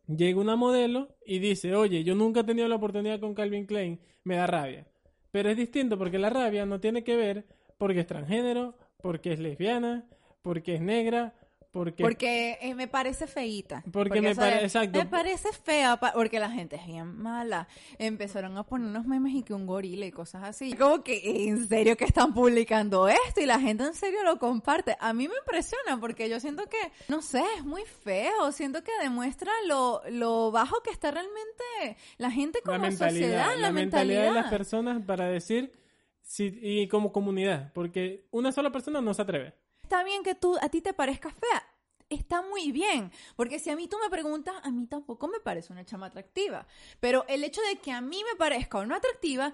Llega 0.07 0.41
una 0.41 0.57
modelo 0.57 1.17
y 1.25 1.39
dice, 1.39 1.75
oye, 1.75 2.03
yo 2.05 2.15
nunca 2.15 2.41
he 2.41 2.45
tenido 2.45 2.69
la 2.69 2.77
oportunidad 2.77 3.21
con 3.21 3.35
Calvin 3.35 3.67
Klein, 3.67 4.01
me 4.25 4.37
da 4.37 4.47
rabia. 4.47 4.87
Pero 5.31 5.49
es 5.49 5.57
distinto 5.57 5.97
porque 5.97 6.19
la 6.19 6.29
rabia 6.31 6.67
no 6.67 6.81
tiene 6.81 7.05
que 7.05 7.17
ver 7.17 7.47
porque 7.79 8.01
es 8.01 8.07
transgénero, 8.07 8.77
porque 9.01 9.33
es 9.33 9.39
lesbiana, 9.41 10.05
porque 10.43 10.75
es 10.75 10.81
negra, 10.81 11.35
porque... 11.73 12.02
Porque 12.05 12.59
eh, 12.61 12.75
me 12.75 12.87
parece 12.87 13.26
feíta. 13.26 13.83
Porque 13.91 14.21
me 14.21 14.35
pare- 14.35 14.62
exacto. 14.64 14.99
Me 14.99 15.07
parece 15.07 15.49
fea, 15.52 15.97
pa- 15.97 16.12
porque 16.12 16.38
la 16.38 16.50
gente 16.50 16.76
es 16.76 16.87
bien 16.87 17.17
mala. 17.17 17.67
Empezaron 17.99 18.57
a 18.59 18.62
poner 18.64 18.88
unos 18.88 19.07
memes 19.07 19.35
y 19.35 19.43
que 19.43 19.55
un 19.55 19.67
gorila 19.67 20.05
y 20.07 20.12
cosas 20.12 20.45
así. 20.45 20.75
Como 20.75 21.02
que, 21.02 21.49
¿en 21.49 21.67
serio 21.67 21.97
que 21.97 22.05
están 22.05 22.35
publicando 22.35 23.09
esto? 23.09 23.41
Y 23.41 23.47
la 23.47 23.59
gente 23.59 23.85
en 23.85 23.95
serio 23.95 24.23
lo 24.23 24.38
comparte. 24.38 24.97
A 25.00 25.13
mí 25.15 25.26
me 25.28 25.35
impresiona 25.39 25.99
porque 25.99 26.28
yo 26.28 26.39
siento 26.41 26.65
que, 26.67 26.76
no 27.08 27.23
sé, 27.23 27.43
es 27.56 27.65
muy 27.65 27.82
feo. 28.04 28.52
Siento 28.52 28.85
que 28.85 28.93
demuestra 29.02 29.50
lo, 29.67 30.02
lo 30.11 30.50
bajo 30.50 30.82
que 30.82 30.91
está 30.91 31.11
realmente 31.11 31.97
la 32.19 32.30
gente 32.30 32.61
como 32.63 32.76
la 32.76 32.82
mentalidad, 32.91 33.28
sociedad, 33.47 33.56
la 33.58 33.73
mentalidad 33.73 34.25
de 34.25 34.32
las 34.32 34.50
personas 34.50 35.02
para 35.06 35.26
decir 35.28 35.73
si, 36.21 36.58
y 36.63 36.87
como 36.89 37.13
comunidad, 37.13 37.73
porque 37.73 38.26
una 38.30 38.52
sola 38.52 38.71
persona 38.71 39.00
no 39.00 39.15
se 39.15 39.23
atreve. 39.23 39.54
Está 39.93 40.05
bien 40.05 40.23
que 40.23 40.35
tú 40.35 40.57
a 40.61 40.69
ti 40.71 40.81
te 40.81 40.95
parezca 40.95 41.31
fea. 41.31 41.63
Está 42.09 42.43
muy 42.43 42.73
bien, 42.73 43.11
porque 43.37 43.59
si 43.59 43.71
a 43.71 43.76
mí 43.76 43.89
tú 43.89 43.97
me 43.99 44.09
preguntas, 44.11 44.55
a 44.63 44.71
mí 44.71 44.87
tampoco 44.87 45.28
me 45.28 45.39
parece 45.41 45.73
una 45.73 45.85
chama 45.85 46.07
atractiva. 46.07 46.67
Pero 47.00 47.25
el 47.28 47.43
hecho 47.45 47.61
de 47.63 47.76
que 47.76 47.91
a 47.93 48.00
mí 48.00 48.23
me 48.31 48.37
parezca 48.37 48.78
o 48.78 48.87
no 48.87 48.95
atractiva, 48.95 49.52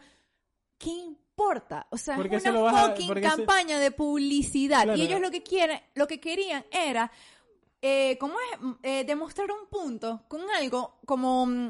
¿qué 0.77 0.91
importa? 0.91 1.87
O 1.91 1.97
sea, 1.97 2.17
¿Por 2.17 2.29
qué 2.29 2.37
es 2.37 2.45
una 2.47 2.69
a- 2.71 2.89
fucking 2.89 3.15
se- 3.15 3.21
campaña 3.21 3.79
de 3.79 3.91
publicidad. 3.93 4.83
Claro. 4.85 4.99
Y 4.99 5.03
ellos 5.03 5.21
lo 5.21 5.31
que 5.31 5.43
quieren, 5.43 5.81
lo 5.95 6.07
que 6.09 6.19
querían 6.21 6.65
era, 6.73 7.11
eh, 7.83 8.17
¿cómo 8.19 8.35
es? 8.41 8.59
Eh, 8.83 9.05
demostrar 9.05 9.51
un 9.53 9.67
punto 9.69 10.25
con 10.29 10.41
algo 10.51 10.99
como 11.05 11.47
mm, 11.47 11.69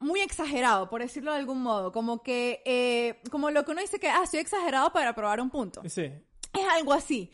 muy 0.00 0.20
exagerado, 0.20 0.88
por 0.88 1.02
decirlo 1.02 1.32
de 1.32 1.38
algún 1.38 1.62
modo. 1.62 1.92
Como 1.92 2.22
que, 2.22 2.62
eh, 2.64 3.20
como 3.30 3.50
lo 3.50 3.64
que 3.66 3.72
uno 3.72 3.80
dice 3.82 3.98
que, 3.98 4.08
ah, 4.08 4.26
soy 4.26 4.40
exagerado 4.40 4.92
para 4.94 5.14
probar 5.14 5.40
un 5.42 5.50
punto. 5.50 5.82
Sí. 5.88 6.04
Es 6.04 6.66
algo 6.72 6.94
así. 6.94 7.30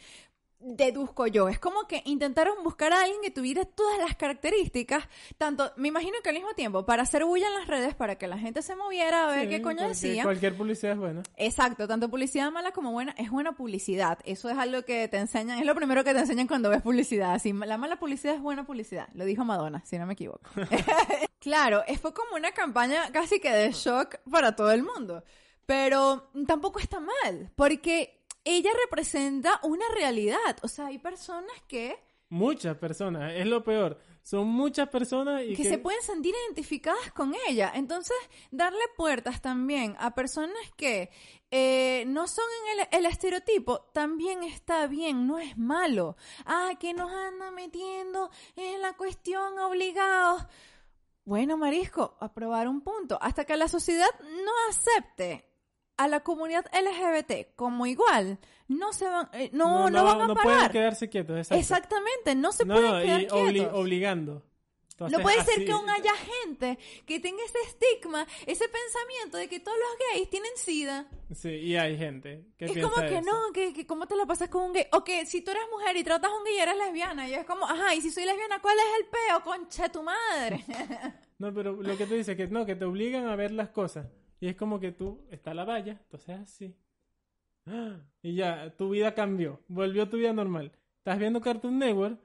Deduzco 0.64 1.26
yo. 1.26 1.48
Es 1.48 1.58
como 1.58 1.86
que 1.86 2.02
intentaron 2.04 2.62
buscar 2.62 2.92
a 2.92 3.02
alguien 3.02 3.20
que 3.22 3.30
tuviera 3.30 3.64
todas 3.64 3.98
las 3.98 4.16
características, 4.16 5.08
tanto, 5.38 5.72
me 5.76 5.88
imagino 5.88 6.16
que 6.22 6.28
al 6.28 6.36
mismo 6.36 6.52
tiempo, 6.54 6.84
para 6.84 7.02
hacer 7.02 7.24
bulla 7.24 7.46
en 7.48 7.54
las 7.54 7.66
redes, 7.66 7.94
para 7.94 8.16
que 8.16 8.26
la 8.26 8.38
gente 8.38 8.62
se 8.62 8.76
moviera 8.76 9.24
a 9.24 9.26
ver 9.30 9.44
Sí, 9.44 9.48
qué 9.48 9.62
coño 9.62 9.88
decía. 9.88 10.22
Cualquier 10.22 10.56
publicidad 10.56 10.92
es 10.92 10.98
buena. 10.98 11.22
Exacto, 11.36 11.88
tanto 11.88 12.08
publicidad 12.10 12.50
mala 12.50 12.72
como 12.72 12.92
buena 12.92 13.14
es 13.18 13.30
buena 13.30 13.52
publicidad. 13.52 14.18
Eso 14.24 14.50
es 14.50 14.58
algo 14.58 14.82
que 14.82 15.08
te 15.08 15.18
enseñan, 15.18 15.58
es 15.58 15.66
lo 15.66 15.74
primero 15.74 16.04
que 16.04 16.12
te 16.12 16.20
enseñan 16.20 16.46
cuando 16.46 16.70
ves 16.70 16.82
publicidad. 16.82 17.34
Así, 17.34 17.52
la 17.52 17.78
mala 17.78 17.96
publicidad 17.96 18.34
es 18.34 18.40
buena 18.40 18.66
publicidad. 18.66 19.08
Lo 19.14 19.24
dijo 19.24 19.44
Madonna, 19.44 19.82
si 19.84 19.98
no 19.98 20.06
me 20.06 20.14
equivoco. 20.14 20.50
claro, 21.40 21.82
fue 22.02 22.12
como 22.12 22.34
una 22.34 22.52
campaña 22.52 23.10
casi 23.12 23.38
que 23.38 23.50
de 23.50 23.70
shock 23.72 24.16
para 24.30 24.56
todo 24.56 24.72
el 24.72 24.82
mundo. 24.82 25.22
Pero 25.64 26.30
tampoco 26.46 26.80
está 26.80 26.98
mal, 26.98 27.52
porque 27.54 28.21
ella 28.44 28.70
representa 28.84 29.60
una 29.62 29.84
realidad. 29.94 30.56
O 30.62 30.68
sea, 30.68 30.86
hay 30.86 30.98
personas 30.98 31.52
que, 31.68 31.98
Muchas 32.32 32.78
personas, 32.78 33.34
es 33.34 33.46
lo 33.46 33.62
peor. 33.62 33.98
Son 34.22 34.48
muchas 34.48 34.88
personas 34.88 35.42
y 35.42 35.48
que 35.54 35.64
que, 35.64 35.68
se 35.68 35.76
pueden 35.76 36.00
sentir 36.00 36.34
identificadas 36.46 37.12
con 37.12 37.34
ella. 37.46 37.70
Entonces, 37.74 38.16
darle 38.50 38.80
puertas 38.96 39.42
también 39.42 39.96
a 39.98 40.14
personas 40.14 40.56
que 40.74 41.10
eh, 41.50 42.04
no 42.06 42.26
son 42.26 42.46
en 42.72 42.80
el, 42.80 42.88
el 42.90 43.04
estereotipo 43.04 43.82
también 43.92 44.44
está 44.44 44.86
bien, 44.86 45.26
no 45.26 45.38
es 45.38 45.58
malo. 45.58 46.16
Ah, 46.46 46.70
que 46.80 46.94
nos 46.94 47.12
anda 47.12 47.50
metiendo 47.50 48.30
en 48.56 48.80
la 48.80 48.94
cuestión 48.94 49.58
obligados. 49.58 50.46
Bueno, 51.26 51.58
Marisco, 51.58 52.16
aprobar 52.18 52.66
un 52.66 52.80
punto. 52.80 53.18
Hasta 53.20 53.44
que 53.44 53.58
la 53.58 53.68
sociedad 53.68 54.08
no 54.22 54.52
acepte 54.70 55.51
a 55.96 56.08
la 56.08 56.20
comunidad 56.20 56.64
LGBT 56.72 57.54
como 57.56 57.86
igual, 57.86 58.38
no 58.68 58.92
se 58.92 59.06
van, 59.06 59.28
eh, 59.32 59.50
no, 59.52 59.90
no, 59.90 60.04
van 60.04 60.20
a 60.22 60.26
no 60.26 60.34
pueden 60.34 60.50
parar. 60.50 60.72
quedarse 60.72 61.08
quietos. 61.08 61.36
exacto. 61.36 61.60
Exactamente, 61.60 62.34
no 62.34 62.52
se 62.52 62.64
no, 62.64 62.74
pueden 62.74 62.92
no, 62.92 63.00
quedar 63.00 63.20
y 63.20 63.26
quietos. 63.54 63.78
obligando. 63.78 64.42
No 65.10 65.18
puede 65.20 65.42
ser 65.44 65.64
que 65.64 65.72
aún 65.72 65.88
haya 65.90 66.12
gente 66.14 66.78
que 67.06 67.20
tenga 67.20 67.42
ese 67.44 67.58
estigma, 67.66 68.26
ese 68.46 68.68
pensamiento 68.68 69.36
de 69.36 69.48
que 69.48 69.60
todos 69.60 69.76
los 69.78 69.98
gays 70.14 70.30
tienen 70.30 70.52
sida. 70.56 71.06
Sí, 71.34 71.48
y 71.50 71.76
hay 71.76 71.96
gente 71.96 72.44
que 72.56 72.66
es 72.66 72.78
como 72.78 72.94
que 72.96 73.18
eso. 73.18 73.22
no, 73.22 73.52
que, 73.52 73.72
que 73.72 73.86
cómo 73.86 74.06
te 74.06 74.16
la 74.16 74.26
pasas 74.26 74.48
con 74.48 74.64
un 74.64 74.72
gay. 74.72 74.86
O 74.92 75.02
que 75.02 75.26
si 75.26 75.40
tú 75.42 75.50
eres 75.50 75.64
mujer 75.72 75.96
y 75.96 76.04
tratas 76.04 76.30
a 76.30 76.34
un 76.36 76.44
gay 76.44 76.54
y 76.56 76.58
eres 76.60 76.76
lesbiana. 76.76 77.28
Y 77.28 77.34
es 77.34 77.44
como, 77.44 77.64
ajá, 77.66 77.94
y 77.94 78.00
si 78.00 78.10
soy 78.10 78.24
lesbiana, 78.24 78.60
¿cuál 78.60 78.76
es 78.78 79.00
el 79.00 79.06
peo? 79.06 79.42
Concha 79.42 79.88
tu 79.90 80.02
madre. 80.02 80.64
No, 81.38 81.52
pero 81.52 81.72
lo 81.72 81.96
que 81.96 82.06
tú 82.06 82.14
dices 82.14 82.36
que 82.36 82.46
no, 82.46 82.64
que 82.64 82.76
te 82.76 82.84
obligan 82.84 83.26
a 83.26 83.34
ver 83.34 83.50
las 83.50 83.70
cosas. 83.70 84.06
Y 84.42 84.48
es 84.48 84.56
como 84.56 84.80
que 84.80 84.90
tú, 84.90 85.24
está 85.30 85.54
la 85.54 85.64
valla, 85.64 85.92
entonces 86.02 86.40
así. 86.40 86.76
¡Ah! 87.66 88.00
Y 88.22 88.34
ya, 88.34 88.74
tu 88.76 88.90
vida 88.90 89.14
cambió, 89.14 89.60
volvió 89.68 90.08
tu 90.08 90.16
vida 90.16 90.32
normal. 90.32 90.72
Estás 90.98 91.16
viendo 91.18 91.40
Cartoon 91.40 91.78
Network 91.78 92.18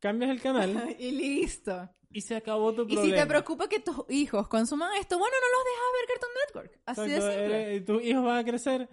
cambias 0.00 0.30
el 0.32 0.40
canal 0.42 0.96
y 0.98 1.10
listo. 1.12 1.88
y 2.10 2.20
se 2.22 2.34
acabó 2.36 2.72
tu 2.72 2.82
Y 2.82 2.94
problema. 2.94 3.04
si 3.16 3.20
te 3.22 3.26
preocupa 3.26 3.68
que 3.68 3.78
tus 3.80 4.04
hijos 4.08 4.48
consuman 4.48 4.90
esto, 4.98 5.16
bueno, 5.18 5.34
no 5.40 5.58
los 5.58 5.64
dejas 5.64 5.86
ver 5.94 6.08
Cartoon 6.08 6.32
Network. 6.46 6.80
Así 6.86 7.00
Exacto, 7.12 7.26
de 7.26 7.32
simple. 7.38 7.62
eres- 7.74 7.84
tus 7.84 8.02
hijos 8.02 8.24
van 8.24 8.36
a 8.38 8.44
crecer 8.44 8.88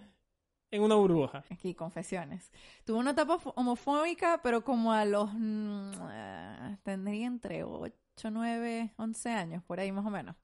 en 0.70 0.82
una 0.82 0.94
burbuja. 0.94 1.44
Aquí, 1.50 1.74
confesiones. 1.74 2.52
Tuve 2.84 2.98
una 2.98 3.10
etapa 3.12 3.38
homofóbica, 3.56 4.40
pero 4.42 4.62
como 4.62 4.92
a 4.92 5.04
los... 5.04 5.30
mm, 5.34 5.90
eh, 6.12 6.76
tendría 6.84 7.26
entre 7.26 7.64
8, 7.64 7.92
9, 8.30 8.92
11 8.98 9.30
años, 9.30 9.62
por 9.64 9.80
ahí 9.80 9.90
más 9.92 10.06
o 10.06 10.10
menos. 10.10 10.36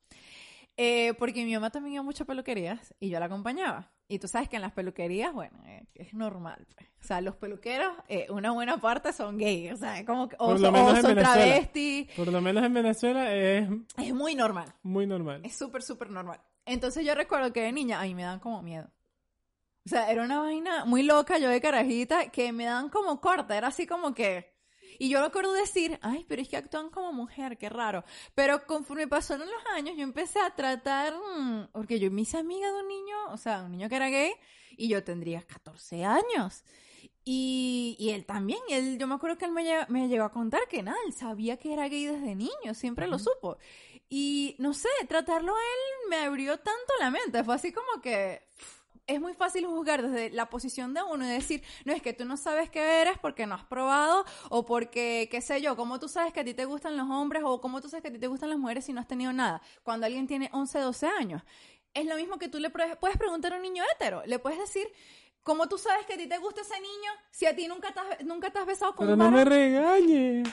Eh, 0.76 1.12
porque 1.18 1.44
mi 1.44 1.52
mamá 1.54 1.70
también 1.70 1.94
iba 1.94 2.02
mucho 2.02 2.24
a 2.24 2.26
peluquerías 2.26 2.94
y 2.98 3.10
yo 3.10 3.20
la 3.20 3.26
acompañaba. 3.26 3.92
Y 4.08 4.18
tú 4.18 4.28
sabes 4.28 4.48
que 4.48 4.56
en 4.56 4.62
las 4.62 4.72
peluquerías, 4.72 5.32
bueno, 5.32 5.58
eh, 5.66 5.86
es 5.94 6.14
normal. 6.14 6.66
pues. 6.76 6.88
O 7.00 7.04
sea, 7.04 7.20
los 7.20 7.36
peluqueros, 7.36 7.92
eh, 8.08 8.26
una 8.30 8.52
buena 8.52 8.78
parte 8.78 9.12
son 9.12 9.36
gays. 9.38 9.72
O 9.72 9.76
sea, 9.76 10.04
como 10.04 10.28
que, 10.28 10.36
o, 10.38 10.46
Por 10.48 10.60
lo 10.60 10.66
son- 10.66 10.72
menos 10.74 10.98
o 10.98 11.02
son 11.02 11.14
travestis. 11.16 12.10
Por 12.16 12.28
lo 12.28 12.40
menos 12.40 12.64
en 12.64 12.74
Venezuela 12.74 13.34
es 13.34 13.68
Es 13.98 14.14
muy 14.14 14.34
normal. 14.34 14.72
muy 14.82 15.06
normal. 15.06 15.42
Es 15.44 15.56
súper, 15.56 15.82
súper 15.82 16.10
normal. 16.10 16.40
Entonces 16.64 17.04
yo 17.04 17.14
recuerdo 17.14 17.52
que 17.52 17.60
de 17.62 17.72
niña 17.72 18.00
a 18.00 18.04
mí 18.04 18.14
me 18.14 18.22
dan 18.22 18.38
como 18.40 18.62
miedo. 18.62 18.90
O 19.84 19.88
sea, 19.88 20.10
era 20.12 20.22
una 20.22 20.38
vaina 20.40 20.84
muy 20.84 21.02
loca 21.02 21.38
yo 21.38 21.48
de 21.48 21.60
carajita 21.60 22.30
que 22.30 22.52
me 22.52 22.64
dan 22.66 22.88
como 22.88 23.20
corta. 23.20 23.56
Era 23.56 23.68
así 23.68 23.86
como 23.86 24.14
que... 24.14 24.51
Y 24.98 25.08
yo 25.08 25.22
recuerdo 25.22 25.52
decir, 25.52 25.98
ay, 26.02 26.24
pero 26.28 26.42
es 26.42 26.48
que 26.48 26.56
actúan 26.56 26.90
como 26.90 27.12
mujer, 27.12 27.58
qué 27.58 27.68
raro. 27.68 28.04
Pero 28.34 28.66
conforme 28.66 29.08
pasaron 29.08 29.46
los 29.50 29.66
años, 29.74 29.96
yo 29.96 30.02
empecé 30.02 30.40
a 30.40 30.54
tratar, 30.54 31.14
mm, 31.14 31.68
porque 31.72 31.98
yo 31.98 32.10
me 32.10 32.22
hice 32.22 32.38
amiga 32.38 32.70
de 32.72 32.80
un 32.82 32.88
niño, 32.88 33.16
o 33.30 33.36
sea, 33.36 33.62
un 33.62 33.72
niño 33.72 33.88
que 33.88 33.96
era 33.96 34.08
gay, 34.08 34.32
y 34.76 34.88
yo 34.88 35.02
tendría 35.04 35.42
14 35.42 36.04
años. 36.04 36.64
Y, 37.24 37.96
y 38.00 38.10
él 38.10 38.24
también, 38.26 38.58
él, 38.68 38.98
yo 38.98 39.06
me 39.06 39.14
acuerdo 39.14 39.38
que 39.38 39.44
él 39.44 39.52
me, 39.52 39.62
lle- 39.64 39.86
me 39.88 40.08
llegó 40.08 40.24
a 40.24 40.32
contar 40.32 40.62
que 40.68 40.82
nada, 40.82 40.96
él 41.06 41.12
sabía 41.12 41.56
que 41.56 41.72
era 41.72 41.88
gay 41.88 42.06
desde 42.06 42.34
niño, 42.34 42.74
siempre 42.74 43.06
lo 43.06 43.18
supo. 43.18 43.58
Y 44.08 44.56
no 44.58 44.74
sé, 44.74 44.88
tratarlo 45.08 45.54
a 45.54 45.58
él 45.58 46.10
me 46.10 46.16
abrió 46.16 46.56
tanto 46.58 46.92
la 46.98 47.10
mente, 47.10 47.44
fue 47.44 47.54
así 47.54 47.72
como 47.72 48.00
que 48.02 48.42
pff, 48.56 48.81
es 49.06 49.20
muy 49.20 49.34
fácil 49.34 49.66
juzgar 49.66 50.02
desde 50.02 50.30
la 50.30 50.48
posición 50.48 50.94
de 50.94 51.02
uno 51.02 51.24
y 51.24 51.28
decir, 51.28 51.62
no 51.84 51.92
es 51.92 52.00
que 52.02 52.12
tú 52.12 52.24
no 52.24 52.36
sabes 52.36 52.70
qué 52.70 53.00
eres 53.02 53.18
porque 53.18 53.46
no 53.46 53.54
has 53.54 53.64
probado 53.64 54.24
o 54.48 54.64
porque, 54.64 55.28
qué 55.30 55.40
sé 55.40 55.60
yo, 55.60 55.76
cómo 55.76 55.98
tú 55.98 56.08
sabes 56.08 56.32
que 56.32 56.40
a 56.40 56.44
ti 56.44 56.54
te 56.54 56.64
gustan 56.64 56.96
los 56.96 57.08
hombres 57.10 57.42
o 57.44 57.60
cómo 57.60 57.80
tú 57.80 57.88
sabes 57.88 58.02
que 58.02 58.08
a 58.08 58.12
ti 58.12 58.18
te 58.18 58.28
gustan 58.28 58.50
las 58.50 58.58
mujeres 58.58 58.84
si 58.84 58.92
no 58.92 59.00
has 59.00 59.08
tenido 59.08 59.32
nada. 59.32 59.60
Cuando 59.82 60.06
alguien 60.06 60.26
tiene 60.26 60.48
11, 60.52 60.78
12 60.78 61.06
años. 61.08 61.42
Es 61.94 62.06
lo 62.06 62.16
mismo 62.16 62.38
que 62.38 62.48
tú 62.48 62.58
le 62.58 62.70
puedes 62.70 63.16
preguntar 63.18 63.52
a 63.52 63.56
un 63.56 63.62
niño 63.62 63.82
hétero, 63.94 64.22
le 64.26 64.38
puedes 64.38 64.58
decir... 64.58 64.86
¿Cómo 65.44 65.68
tú 65.68 65.76
sabes 65.76 66.06
que 66.06 66.12
a 66.14 66.16
ti 66.16 66.28
te 66.28 66.38
gusta 66.38 66.60
ese 66.60 66.80
niño 66.80 67.10
si 67.32 67.46
a 67.46 67.56
ti 67.56 67.66
nunca 67.66 67.92
te 67.92 67.98
has, 67.98 68.24
nunca 68.24 68.50
te 68.52 68.60
has 68.60 68.64
besado 68.64 68.94
con 68.94 69.06
Pero 69.08 69.14
un 69.14 69.18
no 69.18 69.30
me 69.32 69.44
regañes. 69.44 70.48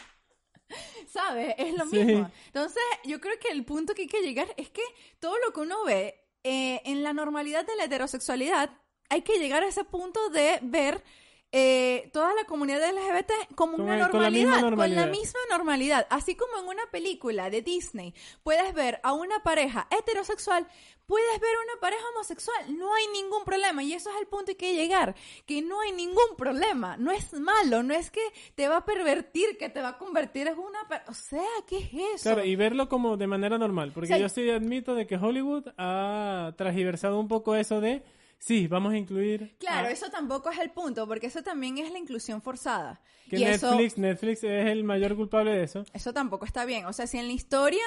¿Sabes? 1.07 1.53
Es 1.59 1.75
lo 1.75 1.85
Sí. 1.85 1.97
mismo. 2.03 2.31
Entonces, 2.47 2.81
yo 3.03 3.21
creo 3.21 3.38
que 3.39 3.49
el 3.49 3.63
punto 3.65 3.93
que 3.93 4.01
hay 4.03 4.07
que 4.07 4.23
llegar 4.23 4.47
es 4.57 4.71
que 4.71 4.81
todo 5.19 5.35
lo 5.45 5.53
que 5.53 5.59
uno 5.62 5.83
ve 5.85 6.19
eh, 6.43 6.82
en 6.86 7.04
la 7.04 7.13
normalidad 7.13 7.65
de 7.65 7.75
la 7.75 7.86
heterosexualidad, 7.86 8.69
hay 9.10 9.21
que 9.23 9.39
llegar 9.39 9.63
a 9.63 9.67
ese 9.67 9.84
punto 9.84 10.30
de 10.30 10.60
ver 10.62 11.04
eh, 11.51 12.09
toda 12.13 12.33
la 12.35 12.43
comunidad 12.45 12.79
LGBT 12.93 13.31
como 13.55 13.77
Con 13.77 13.85
una 13.85 14.05
el- 14.05 14.09
con 14.12 14.21
la 14.21 14.29
misma 14.29 14.62
normalidad, 14.62 14.75
con 14.77 14.95
la 14.95 15.12
misma 15.12 15.39
normalidad. 15.49 16.07
Así 16.09 16.35
como 16.35 16.59
en 16.59 16.67
una 16.67 16.85
película 16.91 17.49
de 17.49 17.62
Disney 17.62 18.13
puedes 18.43 18.73
ver 18.73 18.99
a 19.03 19.13
una 19.13 19.41
pareja 19.41 19.88
heterosexual, 19.89 20.67
puedes 21.07 21.39
ver 21.39 21.49
a 21.49 21.63
una 21.73 21.81
pareja 21.81 22.03
homosexual. 22.13 22.77
No 22.77 22.93
hay 22.93 23.05
ningún 23.13 23.43
problema. 23.45 23.81
Y 23.81 23.93
eso 23.93 24.12
es 24.12 24.21
el 24.21 24.27
punto 24.27 24.45
que 24.45 24.51
hay 24.51 24.55
que 24.55 24.75
llegar. 24.75 25.15
Que 25.47 25.63
no 25.63 25.81
hay 25.81 25.91
ningún 25.91 26.35
problema. 26.38 26.97
No 26.97 27.12
es 27.12 27.33
malo. 27.33 27.81
No 27.81 27.95
es 27.95 28.12
que 28.12 28.21
te 28.53 28.67
va 28.67 28.77
a 28.77 28.85
pervertir, 28.85 29.57
que 29.57 29.69
te 29.69 29.81
va 29.81 29.89
a 29.89 29.97
convertir 29.97 30.45
en 30.47 30.59
una... 30.59 30.79
O 31.07 31.13
sea, 31.15 31.41
¿qué 31.67 31.77
es 31.79 31.89
eso? 31.93 32.23
Claro, 32.29 32.45
y 32.45 32.55
verlo 32.55 32.88
como 32.89 33.17
de 33.17 33.25
manera 33.25 33.57
normal. 33.57 33.91
Porque 33.91 34.05
O 34.05 34.07
sea, 34.09 34.17
yo 34.19 34.29
sí 34.29 34.47
admito 34.51 34.93
de 34.93 35.07
que 35.07 35.15
Hollywood 35.15 35.69
ha 35.79 36.53
transgiversado 36.57 37.19
un 37.19 37.27
poco 37.27 37.55
eso 37.55 37.81
de, 37.81 38.03
sí, 38.39 38.67
vamos 38.67 38.93
a 38.93 38.97
incluir... 38.97 39.56
Claro, 39.60 39.88
a- 39.88 39.91
eso 39.91 40.10
tampoco 40.10 40.49
es 40.49 40.58
el 40.60 40.71
punto, 40.71 41.08
porque 41.08 41.28
eso 41.28 41.43
también 41.43 41.78
es 41.78 41.91
la 41.91 41.99
inclusión 41.99 42.41
forzada. 42.41 43.02
Que 43.30 43.38
y 43.38 43.43
eso, 43.43 43.69
Netflix, 43.75 43.97
Netflix 43.99 44.43
es 44.43 44.65
el 44.67 44.84
mayor 44.84 45.15
culpable 45.15 45.52
de 45.52 45.63
eso. 45.63 45.84
eso 45.93 46.13
tampoco 46.13 46.45
está 46.45 46.65
bien. 46.65 46.86
O 46.88 46.93
sea, 46.93 47.06
si 47.06 47.19
en 47.19 47.28
la 47.28 47.34
historia 47.34 47.84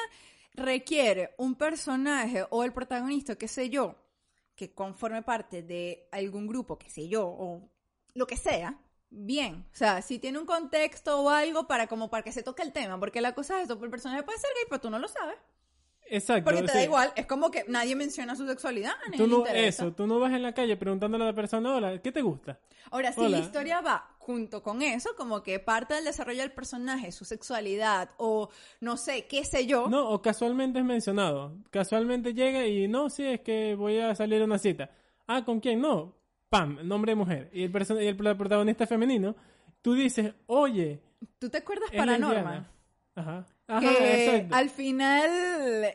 requiere 0.54 1.34
un 1.38 1.54
personaje 1.54 2.44
o 2.50 2.64
el 2.64 2.72
protagonista, 2.72 3.36
qué 3.36 3.48
sé 3.48 3.70
yo, 3.70 3.96
que 4.54 4.72
conforme 4.72 5.22
parte 5.22 5.62
de 5.62 6.08
algún 6.12 6.46
grupo, 6.46 6.78
qué 6.78 6.90
sé 6.90 7.08
yo, 7.08 7.26
o 7.26 7.68
lo 8.14 8.26
que 8.26 8.36
sea, 8.36 8.78
bien. 9.10 9.66
O 9.72 9.76
sea, 9.76 10.02
si 10.02 10.18
tiene 10.18 10.38
un 10.38 10.46
contexto 10.46 11.22
o 11.22 11.30
algo 11.30 11.66
para 11.66 11.86
como 11.86 12.10
para 12.10 12.22
que 12.22 12.32
se 12.32 12.42
toque 12.42 12.62
el 12.62 12.72
tema, 12.72 13.00
porque 13.00 13.20
la 13.20 13.34
cosa 13.34 13.58
es 13.58 13.64
eso, 13.64 13.76
pues 13.78 13.86
el 13.86 13.90
personaje 13.90 14.22
puede 14.22 14.38
ser 14.38 14.50
gay, 14.54 14.64
pero 14.68 14.80
tú 14.80 14.90
no 14.90 14.98
lo 14.98 15.08
sabes. 15.08 15.36
Exacto. 16.12 16.44
Porque 16.44 16.62
te 16.62 16.68
sí. 16.68 16.78
da 16.78 16.84
igual, 16.84 17.12
es 17.16 17.26
como 17.26 17.50
que 17.50 17.64
nadie 17.68 17.96
menciona 17.96 18.36
su 18.36 18.46
sexualidad, 18.46 18.92
nadie 19.06 19.16
Tú 19.16 19.26
no, 19.26 19.38
interesa. 19.38 19.84
eso, 19.84 19.92
tú 19.94 20.06
no 20.06 20.20
vas 20.20 20.32
en 20.32 20.42
la 20.42 20.52
calle 20.52 20.76
preguntándole 20.76 21.24
a 21.24 21.28
la 21.28 21.34
persona, 21.34 21.74
hola, 21.74 22.02
¿qué 22.02 22.12
te 22.12 22.20
gusta? 22.20 22.60
Ahora, 22.90 23.12
si 23.12 23.26
la 23.26 23.38
historia 23.38 23.80
va 23.80 24.14
junto 24.18 24.62
con 24.62 24.82
eso, 24.82 25.16
como 25.16 25.42
que 25.42 25.58
parte 25.58 25.94
del 25.94 26.04
desarrollo 26.04 26.42
del 26.42 26.52
personaje, 26.52 27.12
su 27.12 27.24
sexualidad 27.24 28.10
o 28.18 28.50
no 28.80 28.98
sé, 28.98 29.26
qué 29.26 29.42
sé 29.46 29.66
yo. 29.66 29.88
No, 29.88 30.10
o 30.10 30.20
casualmente 30.20 30.80
es 30.80 30.84
mencionado. 30.84 31.56
Casualmente 31.70 32.34
llega 32.34 32.66
y 32.66 32.88
no, 32.88 33.08
sí, 33.08 33.24
es 33.24 33.40
que 33.40 33.74
voy 33.74 33.98
a 33.98 34.14
salir 34.14 34.42
a 34.42 34.44
una 34.44 34.58
cita. 34.58 34.90
Ah, 35.26 35.44
¿con 35.46 35.60
quién? 35.60 35.80
No. 35.80 36.14
Pam, 36.50 36.86
nombre 36.86 37.12
de 37.12 37.16
mujer. 37.16 37.50
Y 37.54 37.62
el, 37.62 38.02
y 38.02 38.06
el 38.06 38.16
protagonista 38.16 38.86
femenino. 38.86 39.34
Tú 39.80 39.94
dices, 39.94 40.34
oye, 40.46 41.00
¿Tú 41.38 41.48
te 41.48 41.58
acuerdas 41.58 41.88
es 41.90 41.96
para 41.96 42.18
lesbiana. 42.18 42.42
Norma? 42.42 42.70
Ajá. 43.14 43.46
Ajá, 43.68 43.80
Que 43.80 44.24
exacto. 44.24 44.54
al 44.56 44.70
final, 44.70 45.30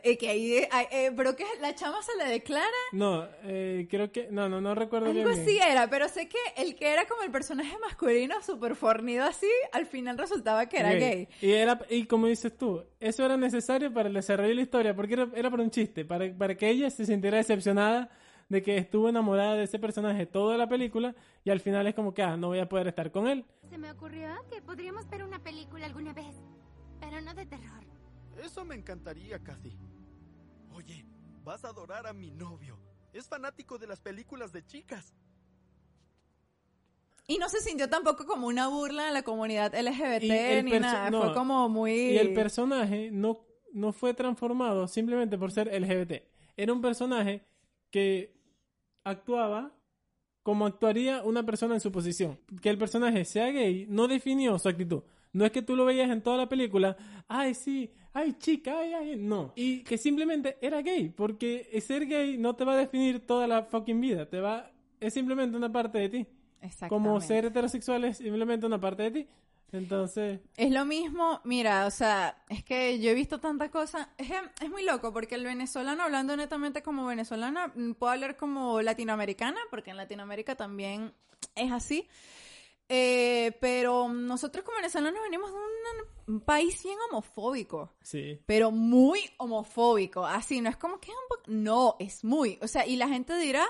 eh, 0.02 0.16
que 0.18 0.28
ahí, 0.28 0.54
eh, 0.54 0.68
eh, 0.90 1.12
pero 1.16 1.36
que 1.36 1.44
la 1.60 1.74
chama 1.74 2.02
se 2.02 2.16
le 2.16 2.30
declara, 2.30 2.64
No, 2.92 3.26
eh, 3.44 3.86
creo 3.90 4.10
que... 4.10 4.28
No, 4.30 4.48
no, 4.48 4.60
no 4.60 4.74
recuerdo 4.74 5.10
algo 5.10 5.28
bien. 5.28 5.40
así 5.40 5.58
era, 5.58 5.88
pero 5.88 6.08
sé 6.08 6.28
que 6.28 6.38
el 6.56 6.74
que 6.74 6.88
era 6.92 7.06
como 7.06 7.22
el 7.22 7.30
personaje 7.30 7.76
masculino 7.78 8.40
súper 8.42 8.74
fornido 8.74 9.24
así, 9.24 9.50
al 9.72 9.86
final 9.86 10.16
resultaba 10.18 10.66
que 10.66 10.78
era 10.78 10.94
gay. 10.94 11.28
Y, 11.40 11.52
era, 11.52 11.78
y 11.90 12.04
como 12.06 12.26
dices 12.26 12.56
tú, 12.56 12.82
eso 13.00 13.24
era 13.24 13.36
necesario 13.36 13.92
para 13.92 14.08
el 14.08 14.14
desarrollo 14.14 14.48
de 14.48 14.54
la 14.54 14.62
historia, 14.62 14.96
porque 14.96 15.12
era, 15.14 15.28
era 15.34 15.50
para 15.50 15.62
un 15.62 15.70
chiste, 15.70 16.04
para, 16.04 16.32
para 16.36 16.54
que 16.56 16.68
ella 16.70 16.90
se 16.90 17.04
sintiera 17.04 17.36
decepcionada 17.36 18.10
de 18.48 18.62
que 18.62 18.78
estuvo 18.78 19.10
enamorada 19.10 19.54
de 19.56 19.64
ese 19.64 19.78
personaje 19.78 20.24
toda 20.24 20.56
la 20.56 20.66
película 20.68 21.14
y 21.44 21.50
al 21.50 21.60
final 21.60 21.86
es 21.86 21.94
como 21.94 22.14
que, 22.14 22.22
ah, 22.22 22.36
no 22.38 22.48
voy 22.48 22.60
a 22.60 22.68
poder 22.68 22.88
estar 22.88 23.10
con 23.10 23.28
él. 23.28 23.44
Se 23.68 23.76
me 23.76 23.90
ocurrió 23.90 24.28
que 24.50 24.62
podríamos 24.62 25.06
ver 25.10 25.22
una 25.22 25.38
película 25.42 25.84
alguna 25.84 26.14
vez, 26.14 26.34
pero 27.00 27.20
no 27.20 27.34
de 27.34 27.46
terror. 27.46 27.84
Eso 28.42 28.64
me 28.64 28.74
encantaría, 28.74 29.38
Kathy. 29.38 29.76
Oye, 30.72 31.04
vas 31.44 31.64
a 31.64 31.68
adorar 31.68 32.06
a 32.06 32.12
mi 32.12 32.30
novio. 32.30 32.78
Es 33.12 33.28
fanático 33.28 33.78
de 33.78 33.86
las 33.86 34.00
películas 34.00 34.52
de 34.52 34.64
chicas. 34.64 35.14
Y 37.26 37.36
no 37.38 37.48
se 37.48 37.60
sintió 37.60 37.90
tampoco 37.90 38.24
como 38.24 38.46
una 38.46 38.68
burla 38.68 39.08
a 39.08 39.10
la 39.10 39.22
comunidad 39.22 39.74
LGBT 39.74 40.22
Y 40.22 40.30
el 40.30 40.64
ni 40.64 40.78
nada, 40.78 41.10
no. 41.10 41.22
fue 41.22 41.34
como 41.34 41.68
muy... 41.68 41.92
Y 41.92 42.16
el 42.18 42.32
personaje 42.32 43.10
no, 43.10 43.44
no 43.72 43.92
fue 43.92 44.14
transformado 44.14 44.88
simplemente 44.88 45.36
por 45.36 45.52
ser 45.52 45.68
LGBT. 45.68 46.22
Era 46.56 46.72
un 46.72 46.80
personaje 46.80 47.44
que 47.90 48.34
actuaba 49.04 49.74
como 50.42 50.64
actuaría 50.64 51.22
una 51.22 51.44
persona 51.44 51.74
en 51.74 51.80
su 51.80 51.92
posición. 51.92 52.40
Que 52.62 52.70
el 52.70 52.78
personaje 52.78 53.26
sea 53.26 53.50
gay 53.50 53.86
no 53.90 54.08
definió 54.08 54.58
su 54.58 54.68
actitud. 54.68 55.02
No 55.32 55.44
es 55.44 55.52
que 55.52 55.62
tú 55.62 55.76
lo 55.76 55.84
veías 55.84 56.10
en 56.10 56.22
toda 56.22 56.36
la 56.36 56.48
película, 56.48 56.96
ay 57.28 57.54
sí, 57.54 57.90
ay 58.12 58.34
chica, 58.38 58.78
ay, 58.78 58.92
ay, 58.94 59.16
no. 59.16 59.52
Y 59.56 59.82
que 59.84 59.98
simplemente 59.98 60.58
era 60.60 60.82
gay, 60.82 61.10
porque 61.10 61.68
ser 61.86 62.06
gay 62.06 62.38
no 62.38 62.56
te 62.56 62.64
va 62.64 62.72
a 62.72 62.76
definir 62.76 63.26
toda 63.26 63.46
la 63.46 63.62
fucking 63.62 64.00
vida, 64.00 64.26
te 64.28 64.40
va, 64.40 64.70
es 65.00 65.14
simplemente 65.14 65.56
una 65.56 65.70
parte 65.70 65.98
de 65.98 66.08
ti. 66.08 66.26
Como 66.26 66.66
Exactamente. 66.66 67.26
ser 67.26 67.44
heterosexual 67.46 68.04
es 68.04 68.16
simplemente 68.18 68.66
una 68.66 68.80
parte 68.80 69.04
de 69.04 69.10
ti. 69.10 69.28
Entonces, 69.70 70.40
Es 70.56 70.70
lo 70.70 70.86
mismo, 70.86 71.42
mira, 71.44 71.86
o 71.86 71.90
sea, 71.90 72.42
es 72.48 72.64
que 72.64 72.98
yo 73.00 73.10
he 73.10 73.14
visto 73.14 73.38
tantas 73.38 73.68
cosas, 73.68 74.08
es, 74.16 74.30
es 74.62 74.70
muy 74.70 74.82
loco 74.82 75.12
porque 75.12 75.34
el 75.34 75.44
venezolano, 75.44 76.02
hablando 76.02 76.34
netamente 76.36 76.82
como 76.82 77.04
venezolana, 77.04 77.72
puedo 77.98 78.12
hablar 78.12 78.36
como 78.38 78.80
latinoamericana, 78.80 79.60
porque 79.70 79.90
en 79.90 79.98
Latinoamérica 79.98 80.54
también 80.54 81.12
es 81.54 81.70
así, 81.70 82.08
Eh, 82.88 83.56
pero 83.60 84.08
nosotros 84.08 84.64
como 84.64 84.76
venezolanos 84.76 85.22
venimos 85.22 85.50
de 85.52 85.58
un, 86.32 86.40
país 86.40 86.82
bien 86.82 86.96
homofóbico, 87.10 87.94
sí. 88.02 88.38
pero 88.46 88.70
muy 88.70 89.20
homofóbico, 89.38 90.24
así, 90.24 90.60
no 90.60 90.70
es 90.70 90.76
como 90.76 91.00
que 91.00 91.10
es 91.10 91.16
un 91.16 91.28
poco, 91.28 91.42
no, 91.48 91.96
es 91.98 92.24
muy, 92.24 92.58
o 92.62 92.68
sea, 92.68 92.86
y 92.86 92.96
la 92.96 93.08
gente 93.08 93.36
dirá, 93.38 93.66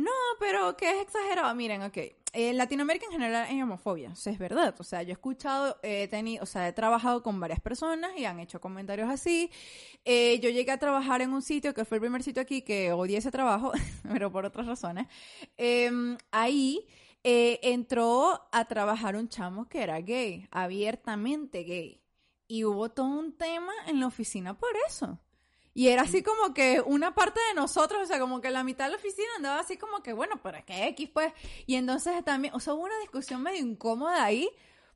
no, 0.00 0.10
pero 0.38 0.76
que 0.76 0.88
es 0.88 1.02
exagerado. 1.02 1.54
Miren, 1.54 1.82
ok. 1.82 1.98
En 2.32 2.56
Latinoamérica 2.56 3.06
en 3.06 3.12
general 3.12 3.46
hay 3.48 3.60
homofobia. 3.60 4.10
Eso 4.12 4.30
es 4.30 4.38
verdad. 4.38 4.74
O 4.78 4.84
sea, 4.84 5.02
yo 5.02 5.10
he 5.10 5.12
escuchado, 5.12 5.76
he 5.82 6.08
tenido, 6.08 6.42
o 6.42 6.46
sea, 6.46 6.68
he 6.68 6.72
trabajado 6.72 7.22
con 7.22 7.38
varias 7.38 7.60
personas 7.60 8.12
y 8.16 8.24
han 8.24 8.40
hecho 8.40 8.60
comentarios 8.60 9.10
así. 9.10 9.50
Eh, 10.04 10.38
yo 10.40 10.48
llegué 10.48 10.70
a 10.70 10.78
trabajar 10.78 11.20
en 11.20 11.32
un 11.34 11.42
sitio 11.42 11.74
que 11.74 11.84
fue 11.84 11.96
el 11.96 12.00
primer 12.00 12.22
sitio 12.22 12.40
aquí 12.40 12.62
que 12.62 12.92
odié 12.92 13.18
ese 13.18 13.30
trabajo, 13.30 13.72
pero 14.10 14.32
por 14.32 14.46
otras 14.46 14.66
razones. 14.66 15.06
Eh, 15.58 15.90
ahí 16.30 16.86
eh, 17.22 17.60
entró 17.62 18.48
a 18.52 18.64
trabajar 18.66 19.16
un 19.16 19.28
chamo 19.28 19.68
que 19.68 19.82
era 19.82 20.00
gay, 20.00 20.48
abiertamente 20.50 21.64
gay. 21.64 22.00
Y 22.48 22.64
hubo 22.64 22.90
todo 22.90 23.06
un 23.06 23.36
tema 23.36 23.72
en 23.86 24.00
la 24.00 24.06
oficina 24.06 24.56
por 24.58 24.70
eso. 24.88 25.18
Y 25.72 25.88
era 25.88 26.02
así 26.02 26.22
como 26.22 26.52
que 26.52 26.80
una 26.80 27.14
parte 27.14 27.38
de 27.48 27.54
nosotros, 27.54 28.02
o 28.02 28.06
sea, 28.06 28.18
como 28.18 28.40
que 28.40 28.50
la 28.50 28.64
mitad 28.64 28.86
de 28.86 28.92
la 28.92 28.96
oficina 28.96 29.28
andaba 29.36 29.60
así 29.60 29.76
como 29.76 30.02
que, 30.02 30.12
bueno, 30.12 30.42
¿para 30.42 30.62
qué 30.62 30.88
X, 30.88 31.08
pues? 31.12 31.32
Y 31.66 31.76
entonces 31.76 32.24
también, 32.24 32.54
o 32.54 32.60
sea, 32.60 32.74
hubo 32.74 32.84
una 32.84 32.98
discusión 32.98 33.42
medio 33.42 33.60
incómoda 33.60 34.24
ahí 34.24 34.50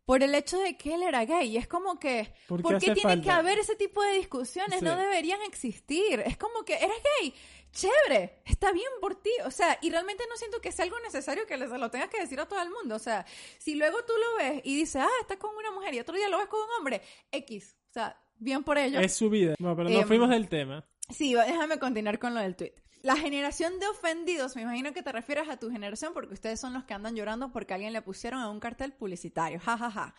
por 0.05 0.23
el 0.23 0.35
hecho 0.35 0.59
de 0.59 0.77
que 0.77 0.95
él 0.95 1.03
era 1.03 1.25
gay. 1.25 1.49
Y 1.51 1.57
es 1.57 1.67
como 1.67 1.99
que, 1.99 2.33
¿Por 2.47 2.63
¿por 2.63 2.79
qué 2.79 2.91
hace 2.91 3.01
tiene 3.01 3.23
que 3.23 3.31
haber 3.31 3.59
ese 3.59 3.77
tipo 3.77 4.03
de 4.03 4.15
discusiones? 4.15 4.79
Sí. 4.81 4.85
No 4.85 4.97
deberían 4.97 5.41
existir. 5.43 6.21
Es 6.21 6.37
como 6.37 6.65
que, 6.65 6.75
eres 6.75 6.97
gay, 7.21 7.35
chévere, 7.73 8.43
está 8.45 8.73
bien 8.73 8.91
por 9.01 9.17
ti. 9.17 9.31
O 9.45 9.51
sea, 9.51 9.79
y 9.83 9.91
realmente 9.91 10.25
no 10.29 10.37
siento 10.37 10.61
que 10.61 10.73
sea 10.73 10.85
algo 10.85 10.99
necesario 11.01 11.47
que 11.47 11.57
lo 11.57 11.91
tengas 11.91 12.09
que 12.09 12.21
decir 12.21 12.39
a 12.41 12.47
todo 12.47 12.63
el 12.63 12.71
mundo. 12.71 12.97
O 12.97 12.99
sea, 13.01 13.25
si 13.59 13.75
luego 13.75 13.99
tú 14.05 14.13
lo 14.13 14.37
ves 14.45 14.61
y 14.65 14.77
dices, 14.77 15.03
ah, 15.03 15.09
estás 15.21 15.39
con 15.39 15.55
una 15.57 15.71
mujer 15.73 15.95
y 15.95 16.01
otro 16.01 16.15
día 16.17 16.29
lo 16.29 16.39
ves 16.39 16.49
con 16.49 16.61
un 16.61 16.69
hombre, 16.79 17.03
X. 17.33 17.77
O 17.91 17.93
sea, 17.93 18.21
bien 18.37 18.63
por 18.65 18.79
ello. 18.79 19.01
Es 19.01 19.15
su 19.15 19.31
vida. 19.31 19.55
No, 19.59 19.75
pero 19.77 19.89
nos 19.89 20.03
Em, 20.03 20.09
fuimos 20.09 20.29
del 20.31 20.49
tema. 20.49 20.87
Sí, 21.11 21.35
déjame 21.35 21.79
continuar 21.79 22.19
con 22.19 22.35
lo 22.35 22.41
del 22.41 22.57
tweet. 22.57 22.75
La 23.05 23.17
generación 23.17 23.79
de 23.81 23.87
ofendidos, 23.87 24.57
me 24.57 24.63
imagino 24.63 24.95
que 24.95 25.03
te 25.03 25.13
refieres 25.13 25.47
a 25.51 25.59
tu 25.59 25.71
generación 25.71 26.15
porque 26.15 26.33
ustedes 26.33 26.59
son 26.59 26.73
los 26.73 26.85
que 26.85 26.95
andan 26.95 27.15
llorando 27.15 27.53
porque 27.53 27.75
alguien 27.75 27.93
le 27.93 28.01
pusieron 28.01 28.41
a 28.41 28.49
un 28.49 28.61
cartel 28.61 28.95
publicitario. 28.95 29.61
Ja, 29.61 29.77
ja, 29.77 29.91
ja. 29.91 30.15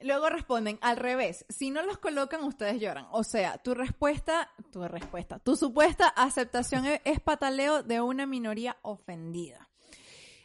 Luego 0.00 0.30
responden, 0.30 0.78
al 0.80 0.96
revés, 0.96 1.44
si 1.50 1.70
no 1.70 1.82
los 1.82 1.98
colocan, 1.98 2.42
ustedes 2.44 2.80
lloran. 2.80 3.06
O 3.10 3.22
sea, 3.22 3.58
tu 3.58 3.74
respuesta, 3.74 4.50
tu 4.72 4.82
respuesta, 4.88 5.40
tu 5.40 5.56
supuesta 5.56 6.08
aceptación 6.08 6.86
e- 6.86 7.02
es 7.04 7.20
pataleo 7.20 7.82
de 7.82 8.00
una 8.00 8.24
minoría 8.24 8.78
ofendida. 8.80 9.68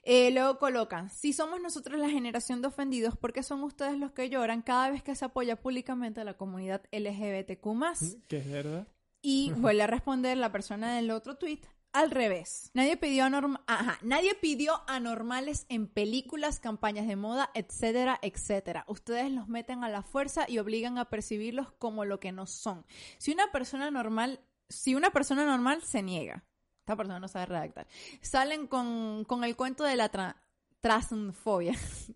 Eh, 0.03 0.29
luego 0.31 0.59
colocan, 0.59 1.09
si 1.09 1.31
somos 1.31 1.61
nosotros 1.61 1.97
la 1.97 2.09
generación 2.09 2.61
de 2.61 2.67
ofendidos, 2.67 3.15
¿por 3.15 3.31
qué 3.31 3.43
son 3.43 3.63
ustedes 3.63 3.97
los 3.97 4.11
que 4.11 4.29
lloran 4.29 4.61
cada 4.61 4.89
vez 4.89 5.03
que 5.03 5.15
se 5.15 5.23
apoya 5.23 5.55
públicamente 5.55 6.19
a 6.19 6.25
la 6.25 6.33
comunidad 6.35 6.83
LGBTQ+. 6.91 8.27
Que 8.27 8.39
es 8.39 8.51
verdad. 8.51 8.89
Y 9.21 9.51
vuelve 9.55 9.83
a 9.83 9.87
responder 9.87 10.37
la 10.37 10.51
persona 10.51 10.93
del 10.93 11.11
otro 11.11 11.37
tweet 11.37 11.61
al 11.99 12.11
revés. 12.11 12.71
Nadie 12.73 12.97
pidió, 12.97 13.25
anorm- 13.25 13.61
Ajá. 13.67 13.97
Nadie 14.01 14.35
pidió 14.35 14.81
anormales 14.87 15.65
en 15.69 15.87
películas, 15.87 16.59
campañas 16.59 17.07
de 17.07 17.15
moda, 17.15 17.49
etcétera, 17.53 18.19
etcétera. 18.21 18.85
Ustedes 18.87 19.31
los 19.31 19.47
meten 19.47 19.83
a 19.83 19.89
la 19.89 20.03
fuerza 20.03 20.45
y 20.47 20.59
obligan 20.59 20.97
a 20.97 21.05
percibirlos 21.05 21.71
como 21.73 22.05
lo 22.05 22.19
que 22.19 22.31
no 22.31 22.45
son. 22.45 22.85
Si 23.17 23.31
una 23.31 23.51
persona 23.51 23.89
normal, 23.91 24.39
si 24.69 24.95
una 24.95 25.11
persona 25.11 25.45
normal 25.45 25.81
se 25.83 26.01
niega, 26.03 26.43
esta 26.79 26.95
persona 26.95 27.19
no 27.19 27.27
sabe 27.27 27.47
redactar, 27.47 27.87
salen 28.21 28.67
con, 28.67 29.25
con 29.25 29.43
el 29.43 29.55
cuento 29.55 29.83
de 29.83 29.95
la 29.95 30.11
tra- 30.11 30.35
transfobia, 30.81 31.73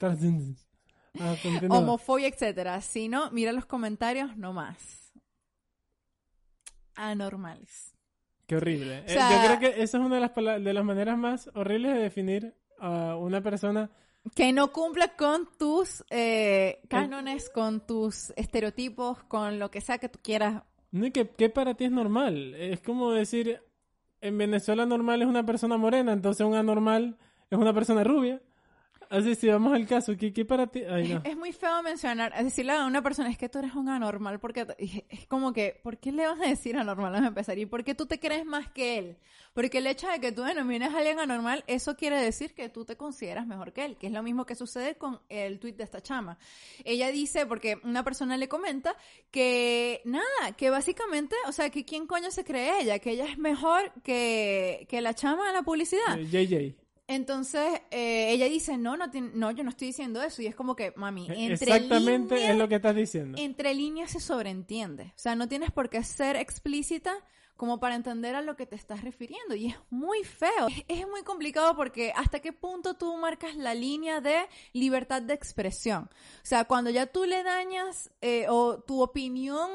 Ah, 1.19 1.35
homofobia, 1.77 2.27
etcétera. 2.29 2.79
Si 2.81 3.09
no, 3.09 3.31
mira 3.31 3.51
los 3.51 3.65
comentarios, 3.65 4.37
no 4.37 4.53
más. 4.53 5.11
Anormales. 6.95 7.90
Qué 8.51 8.57
horrible. 8.57 8.97
Eh, 8.97 9.03
sea- 9.07 9.29
yo 9.31 9.47
creo 9.47 9.59
que 9.61 9.81
esa 9.81 9.97
es 9.97 10.03
una 10.03 10.15
de 10.15 10.19
las, 10.19 10.35
de 10.61 10.73
las 10.73 10.83
maneras 10.83 11.17
más 11.17 11.49
horribles 11.53 11.93
de 11.93 11.99
definir 12.01 12.53
a 12.79 13.15
una 13.15 13.39
persona. 13.41 13.89
que 14.35 14.51
no 14.51 14.73
cumpla 14.73 15.15
con 15.15 15.47
tus 15.57 16.03
eh, 16.09 16.81
cánones, 16.89 17.49
con 17.49 17.79
tus 17.87 18.31
estereotipos, 18.35 19.23
con 19.23 19.57
lo 19.57 19.71
que 19.71 19.79
sea 19.79 19.99
que 19.99 20.09
tú 20.09 20.19
quieras. 20.21 20.63
No, 20.91 21.05
y 21.05 21.11
que, 21.11 21.29
que 21.29 21.49
para 21.49 21.75
ti 21.75 21.85
es 21.85 21.91
normal. 21.91 22.53
Es 22.55 22.81
como 22.81 23.11
decir, 23.11 23.61
en 24.19 24.37
Venezuela 24.37 24.85
normal 24.85 25.21
es 25.21 25.29
una 25.29 25.45
persona 25.45 25.77
morena, 25.77 26.11
entonces 26.11 26.45
un 26.45 26.55
anormal 26.55 27.17
es 27.49 27.57
una 27.57 27.73
persona 27.73 28.03
rubia. 28.03 28.41
Así, 29.11 29.35
si 29.35 29.49
vamos 29.49 29.73
al 29.73 29.85
caso, 29.85 30.15
¿qué, 30.15 30.31
qué 30.31 30.45
para 30.45 30.67
ti? 30.67 30.83
Ay, 30.89 31.09
no. 31.09 31.21
Es 31.25 31.35
muy 31.35 31.51
feo 31.51 31.83
mencionar, 31.83 32.33
decirle 32.41 32.71
a 32.71 32.85
una 32.85 33.03
persona, 33.03 33.29
es 33.29 33.37
que 33.37 33.49
tú 33.49 33.59
eres 33.59 33.75
un 33.75 33.89
anormal, 33.89 34.39
porque 34.39 34.65
es 34.77 35.27
como 35.27 35.51
que, 35.51 35.77
¿por 35.83 35.97
qué 35.97 36.13
le 36.13 36.25
vas 36.25 36.39
a 36.39 36.47
decir 36.47 36.77
anormal 36.77 37.15
a 37.15 37.27
empezar? 37.27 37.59
¿Y 37.59 37.65
por 37.65 37.83
qué 37.83 37.93
tú 37.93 38.05
te 38.05 38.21
crees 38.21 38.45
más 38.45 38.71
que 38.71 38.97
él? 38.97 39.17
Porque 39.53 39.79
el 39.79 39.87
hecho 39.87 40.07
de 40.07 40.21
que 40.21 40.31
tú 40.31 40.43
denomines 40.43 40.93
a 40.93 40.99
alguien 40.99 41.19
anormal, 41.19 41.65
eso 41.67 41.97
quiere 41.97 42.21
decir 42.21 42.53
que 42.53 42.69
tú 42.69 42.85
te 42.85 42.95
consideras 42.95 43.45
mejor 43.45 43.73
que 43.73 43.83
él, 43.83 43.97
que 43.97 44.07
es 44.07 44.13
lo 44.13 44.23
mismo 44.23 44.45
que 44.45 44.55
sucede 44.55 44.95
con 44.95 45.19
el 45.27 45.59
tweet 45.59 45.73
de 45.73 45.83
esta 45.83 46.01
chama. 46.01 46.37
Ella 46.85 47.11
dice, 47.11 47.45
porque 47.45 47.81
una 47.83 48.05
persona 48.05 48.37
le 48.37 48.47
comenta 48.47 48.95
que 49.29 50.01
nada, 50.05 50.55
que 50.55 50.69
básicamente, 50.69 51.35
o 51.49 51.51
sea, 51.51 51.69
que 51.69 51.83
quién 51.83 52.07
coño 52.07 52.31
se 52.31 52.45
cree 52.45 52.79
ella, 52.79 52.99
que 52.99 53.11
ella 53.11 53.25
es 53.25 53.37
mejor 53.37 53.91
que, 54.03 54.87
que 54.89 55.01
la 55.01 55.13
chama 55.13 55.47
de 55.47 55.53
la 55.53 55.63
publicidad. 55.63 56.17
Eh, 56.17 56.27
JJ. 56.27 56.80
Entonces, 57.11 57.81
eh, 57.91 58.31
ella 58.31 58.45
dice, 58.45 58.77
no, 58.77 58.95
no, 58.95 59.07
no, 59.33 59.51
yo 59.51 59.65
no 59.65 59.69
estoy 59.69 59.87
diciendo 59.87 60.21
eso. 60.23 60.41
Y 60.41 60.47
es 60.47 60.55
como 60.55 60.77
que, 60.77 60.93
mami, 60.95 61.27
entre 61.27 61.53
Exactamente 61.53 62.35
líneas, 62.35 62.51
es 62.51 62.57
lo 62.57 62.69
que 62.69 62.75
estás 62.75 62.95
diciendo. 62.95 63.37
entre 63.37 63.73
líneas 63.73 64.11
se 64.11 64.21
sobreentiende. 64.21 65.11
O 65.13 65.19
sea, 65.19 65.35
no 65.35 65.49
tienes 65.49 65.71
por 65.71 65.89
qué 65.89 66.01
ser 66.05 66.37
explícita 66.37 67.13
como 67.57 67.81
para 67.81 67.95
entender 67.95 68.33
a 68.35 68.41
lo 68.41 68.55
que 68.55 68.65
te 68.65 68.77
estás 68.77 69.03
refiriendo. 69.03 69.55
Y 69.55 69.67
es 69.67 69.75
muy 69.89 70.23
feo. 70.23 70.67
Es, 70.69 71.01
es 71.01 71.07
muy 71.07 71.23
complicado 71.23 71.75
porque 71.75 72.13
hasta 72.15 72.39
qué 72.39 72.53
punto 72.53 72.93
tú 72.93 73.17
marcas 73.17 73.57
la 73.57 73.73
línea 73.73 74.21
de 74.21 74.47
libertad 74.71 75.21
de 75.21 75.33
expresión. 75.33 76.03
O 76.05 76.45
sea, 76.45 76.63
cuando 76.63 76.91
ya 76.91 77.07
tú 77.07 77.25
le 77.25 77.43
dañas 77.43 78.09
eh, 78.21 78.45
o 78.47 78.79
tu 78.79 79.01
opinión 79.01 79.69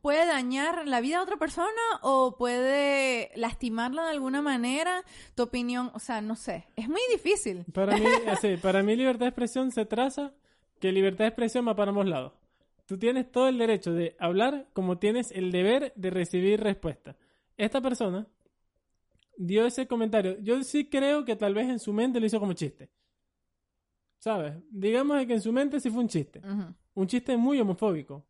puede 0.00 0.26
dañar 0.26 0.86
la 0.86 1.00
vida 1.00 1.16
de 1.16 1.22
otra 1.22 1.36
persona 1.36 1.68
o 2.02 2.36
puede 2.36 3.30
lastimarla 3.36 4.04
de 4.04 4.10
alguna 4.10 4.42
manera, 4.42 5.02
tu 5.34 5.44
opinión, 5.44 5.90
o 5.94 5.98
sea, 5.98 6.20
no 6.20 6.36
sé, 6.36 6.66
es 6.76 6.88
muy 6.88 7.00
difícil. 7.12 7.64
Para 7.72 7.96
mí, 7.96 8.04
para 8.62 8.82
mí 8.82 8.96
libertad 8.96 9.26
de 9.26 9.28
expresión 9.28 9.70
se 9.70 9.84
traza 9.86 10.32
que 10.80 10.92
libertad 10.92 11.24
de 11.24 11.28
expresión 11.28 11.66
va 11.66 11.76
para 11.76 11.90
ambos 11.90 12.06
lados. 12.06 12.32
Tú 12.86 12.98
tienes 12.98 13.30
todo 13.30 13.48
el 13.48 13.56
derecho 13.56 13.92
de 13.92 14.14
hablar 14.18 14.68
como 14.72 14.98
tienes 14.98 15.30
el 15.32 15.50
deber 15.50 15.92
de 15.96 16.10
recibir 16.10 16.60
respuesta. 16.60 17.16
Esta 17.56 17.80
persona 17.80 18.26
dio 19.36 19.64
ese 19.64 19.86
comentario. 19.86 20.38
Yo 20.40 20.62
sí 20.62 20.88
creo 20.88 21.24
que 21.24 21.36
tal 21.36 21.54
vez 21.54 21.68
en 21.68 21.78
su 21.78 21.92
mente 21.92 22.20
lo 22.20 22.26
hizo 22.26 22.40
como 22.40 22.52
chiste. 22.52 22.90
¿Sabes? 24.18 24.54
Digamos 24.70 25.24
que 25.26 25.34
en 25.34 25.40
su 25.40 25.52
mente 25.52 25.80
sí 25.80 25.90
fue 25.90 26.00
un 26.00 26.08
chiste. 26.08 26.42
Un 26.94 27.06
chiste 27.06 27.36
muy 27.36 27.60
homofóbico. 27.60 28.26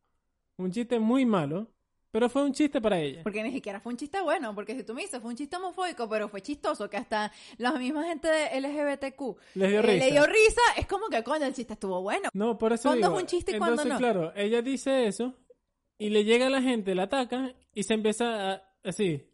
Un 0.59 0.71
chiste 0.71 0.99
muy 0.99 1.25
malo. 1.27 1.69
Pero 2.11 2.29
fue 2.29 2.45
un 2.45 2.53
chiste 2.53 2.81
para 2.81 3.01
ella. 3.01 3.25
Porque 3.25 3.43
ni 3.43 3.51
siquiera 3.51 3.81
fue 3.81 3.91
un 3.91 3.97
chiste 3.97 4.21
bueno, 4.21 4.55
porque 4.55 4.77
si 4.77 4.85
tú 4.85 4.95
me 4.95 5.03
dices 5.03 5.21
fue 5.21 5.31
un 5.31 5.37
chiste 5.37 5.57
homofóbico, 5.57 6.09
pero 6.09 6.29
fue 6.29 6.41
chistoso, 6.43 6.89
que 6.89 6.97
hasta 6.97 7.33
la 7.59 7.73
misma 7.73 8.05
gente 8.05 8.29
de 8.29 8.61
LGBTQ 8.61 9.37
Les 9.57 9.71
dio 9.71 9.81
eh, 9.81 9.83
risa. 9.83 10.05
le 10.07 10.13
dio 10.13 10.25
risa, 10.27 10.61
es 10.77 10.87
como 10.87 11.09
que 11.09 11.25
coño, 11.25 11.45
el 11.45 11.55
chiste 11.55 11.73
estuvo 11.73 12.01
bueno. 12.03 12.29
No, 12.33 12.57
por 12.57 12.73
eso 12.73 12.89
¿Cuándo 12.91 13.09
digo, 13.09 13.17
es 13.19 13.23
un 13.25 13.27
chiste 13.27 13.57
y 13.57 13.59
cuándo 13.59 13.83
entonces, 13.83 13.93
no? 13.95 13.99
claro, 13.99 14.33
ella 14.37 14.63
dice 14.63 15.09
eso 15.09 15.35
y 15.99 16.11
le 16.11 16.23
llega 16.23 16.47
a 16.47 16.51
la 16.51 16.63
gente, 16.63 16.95
la 16.95 17.03
ataca 17.05 17.53
y 17.75 17.83
se 17.83 17.95
empieza 17.95 18.53
a, 18.53 18.63
así, 18.85 19.27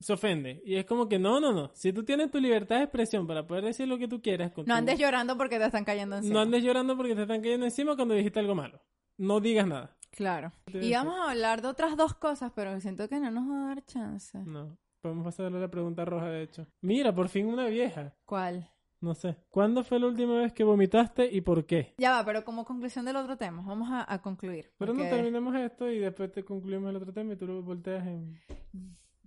se 0.00 0.12
ofende. 0.12 0.60
Y 0.66 0.74
es 0.74 0.86
como 0.86 1.08
que 1.08 1.20
no, 1.20 1.38
no, 1.38 1.52
no. 1.52 1.70
Si 1.72 1.92
tú 1.92 2.04
tienes 2.04 2.32
tu 2.32 2.40
libertad 2.40 2.78
de 2.78 2.82
expresión 2.82 3.28
para 3.28 3.46
poder 3.46 3.62
decir 3.62 3.86
lo 3.86 3.96
que 3.96 4.08
tú 4.08 4.20
quieras, 4.20 4.50
con 4.50 4.64
No 4.66 4.74
tu- 4.74 4.78
andes 4.78 4.98
llorando 4.98 5.36
porque 5.38 5.56
te 5.60 5.66
están 5.66 5.84
cayendo 5.84 6.16
encima. 6.16 6.34
no 6.34 6.40
andes 6.40 6.64
llorando 6.64 6.96
porque 6.96 7.14
te 7.14 7.22
están 7.22 7.42
cayendo 7.42 7.64
encima 7.64 7.94
cuando 7.94 8.14
dijiste 8.14 8.40
algo 8.40 8.56
malo. 8.56 8.82
No 9.18 9.38
digas 9.38 9.68
nada. 9.68 9.96
Claro. 10.14 10.52
Debe 10.66 10.86
Y 10.86 10.88
ser. 10.90 10.98
vamos 10.98 11.18
a 11.18 11.30
hablar 11.30 11.60
de 11.62 11.68
otras 11.68 11.96
dos 11.96 12.14
cosas, 12.14 12.52
pero 12.54 12.80
siento 12.80 13.08
que 13.08 13.18
no 13.20 13.30
nos 13.30 13.48
va 13.50 13.64
a 13.64 13.68
dar 13.74 13.84
chance. 13.84 14.38
No. 14.44 14.76
Podemos 15.00 15.24
pasarle 15.24 15.60
la 15.60 15.68
pregunta 15.68 16.04
roja, 16.04 16.26
de 16.28 16.42
hecho. 16.42 16.66
Mira, 16.80 17.14
por 17.14 17.28
fin 17.28 17.46
una 17.46 17.66
vieja. 17.66 18.14
¿Cuál? 18.24 18.70
No 19.00 19.14
sé. 19.14 19.36
¿Cuándo 19.50 19.84
fue 19.84 19.98
la 19.98 20.06
última 20.06 20.38
vez 20.38 20.52
que 20.54 20.64
vomitaste 20.64 21.26
y 21.30 21.42
por 21.42 21.66
qué? 21.66 21.94
Ya 21.98 22.12
va, 22.12 22.24
pero 22.24 22.42
como 22.42 22.64
conclusión 22.64 23.04
del 23.04 23.16
otro 23.16 23.36
tema, 23.36 23.62
vamos 23.66 23.90
a, 23.90 24.10
a 24.10 24.22
concluir. 24.22 24.72
Pero 24.78 24.94
no 24.94 25.02
terminemos 25.02 25.54
esto 25.56 25.90
y 25.90 25.98
después 25.98 26.32
te 26.32 26.42
concluimos 26.42 26.88
el 26.88 26.96
otro 26.96 27.12
tema 27.12 27.34
y 27.34 27.36
tú 27.36 27.46
lo 27.46 27.62
volteas 27.62 28.06
en... 28.06 28.40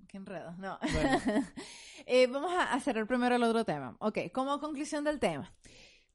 Qué 0.08 0.18
enredo. 0.18 0.54
No. 0.58 0.80
Bueno. 0.82 1.44
Eh, 2.10 2.26
vamos 2.28 2.54
a 2.54 2.72
a 2.74 2.80
cerrar 2.80 3.06
primero 3.06 3.36
el 3.36 3.44
otro 3.44 3.66
tema. 3.66 3.98
Ok, 4.00 4.20
como 4.34 4.62
conclusión 4.62 5.04
del 5.04 5.20
tema. 5.20 5.52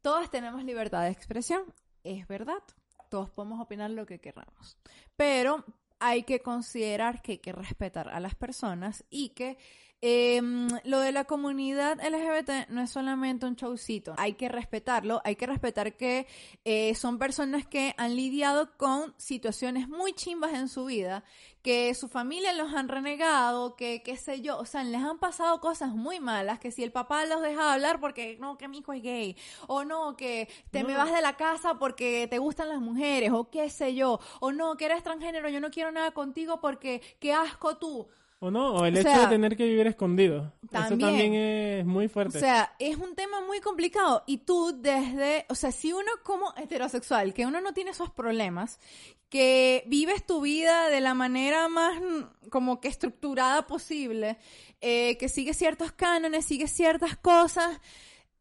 Todas 0.00 0.30
tenemos 0.30 0.64
libertad 0.64 1.02
de 1.02 1.10
expresión. 1.10 1.62
Es 2.02 2.26
verdad. 2.26 2.62
Todos 3.12 3.28
podemos 3.28 3.60
opinar 3.60 3.90
lo 3.90 4.06
que 4.06 4.20
queramos. 4.20 4.78
Pero 5.16 5.66
hay 5.98 6.22
que 6.22 6.40
considerar 6.40 7.20
que 7.20 7.32
hay 7.32 7.38
que 7.40 7.52
respetar 7.52 8.08
a 8.08 8.18
las 8.20 8.34
personas 8.34 9.04
y 9.10 9.34
que 9.34 9.58
em, 10.02 10.68
lo 10.84 11.00
de 11.00 11.12
la 11.12 11.24
comunidad 11.24 11.98
LGBT 12.04 12.68
no 12.68 12.82
es 12.82 12.90
solamente 12.90 13.46
un 13.46 13.54
showcito. 13.54 14.14
Hay 14.18 14.34
que 14.34 14.48
respetarlo. 14.50 15.22
Hay 15.24 15.36
que 15.36 15.46
respetar 15.46 15.96
que 15.96 16.26
eh, 16.64 16.94
son 16.94 17.18
personas 17.18 17.66
que 17.66 17.94
han 17.96 18.16
lidiado 18.16 18.76
con 18.76 19.14
situaciones 19.16 19.88
muy 19.88 20.12
chimbas 20.12 20.52
en 20.52 20.68
su 20.68 20.84
vida 20.84 21.24
que 21.62 21.94
su 21.94 22.08
familia 22.08 22.52
los 22.52 22.74
han 22.74 22.88
renegado, 22.88 23.76
que 23.76 24.02
qué 24.02 24.16
sé 24.16 24.40
yo, 24.40 24.58
o 24.58 24.66
sea, 24.66 24.82
les 24.82 25.00
han 25.00 25.18
pasado 25.18 25.60
cosas 25.60 25.90
muy 25.94 26.18
malas, 26.18 26.58
que 26.58 26.72
si 26.72 26.82
el 26.82 26.90
papá 26.90 27.24
los 27.24 27.40
deja 27.40 27.64
de 27.64 27.72
hablar 27.72 28.00
porque 28.00 28.36
no, 28.40 28.58
que 28.58 28.66
mi 28.66 28.78
hijo 28.78 28.92
es 28.92 29.02
gay, 29.02 29.36
o 29.68 29.84
no, 29.84 30.16
que 30.16 30.48
te 30.72 30.82
me 30.82 30.96
vas 30.96 31.12
de 31.12 31.22
la 31.22 31.36
casa 31.36 31.78
porque 31.78 32.26
te 32.28 32.38
gustan 32.38 32.68
las 32.68 32.80
mujeres, 32.80 33.30
o 33.32 33.48
qué 33.48 33.70
sé 33.70 33.94
yo, 33.94 34.18
o 34.40 34.50
no, 34.50 34.76
que 34.76 34.86
eres 34.86 35.04
transgénero, 35.04 35.48
yo 35.48 35.60
no 35.60 35.70
quiero 35.70 35.92
nada 35.92 36.10
contigo 36.10 36.60
porque 36.60 37.00
qué 37.20 37.32
asco 37.32 37.76
tú. 37.76 38.08
¿O 38.44 38.50
no? 38.50 38.74
O 38.74 38.86
el 38.86 38.96
O 38.96 38.98
hecho 38.98 39.08
sea, 39.08 39.20
de 39.20 39.26
tener 39.28 39.56
que 39.56 39.64
vivir 39.64 39.86
escondido. 39.86 40.52
Eso 40.64 40.72
también. 40.72 40.98
también 41.00 41.34
es 41.34 41.86
muy 41.86 42.06
O 42.06 42.08
fuerte. 42.08 42.40
sea, 42.40 42.74
es 42.80 42.96
un 42.96 43.14
tema 43.14 43.40
muy 43.40 43.60
complicado 43.60 44.24
y 44.26 44.38
tú 44.38 44.74
desde, 44.76 45.46
o 45.48 45.54
sea, 45.54 45.70
si 45.70 45.92
uno 45.92 46.10
como 46.24 46.52
heterosexual, 46.56 47.34
que 47.34 47.46
uno 47.46 47.60
no 47.60 47.72
tiene 47.72 47.92
esos 47.92 48.10
problemas, 48.10 48.80
que 49.28 49.84
vives 49.86 50.26
tu 50.26 50.40
vida 50.40 50.88
de 50.88 51.00
la 51.00 51.14
manera 51.14 51.68
más 51.68 52.00
mm, 52.00 52.48
como 52.50 52.80
que 52.80 52.88
estructurada 52.88 53.68
posible, 53.68 54.38
eh, 54.80 55.16
que 55.18 55.28
sigue 55.28 55.54
ciertos 55.54 55.92
cánones, 55.92 56.44
sigue 56.44 56.66
ciertas 56.66 57.16
cosas, 57.16 57.80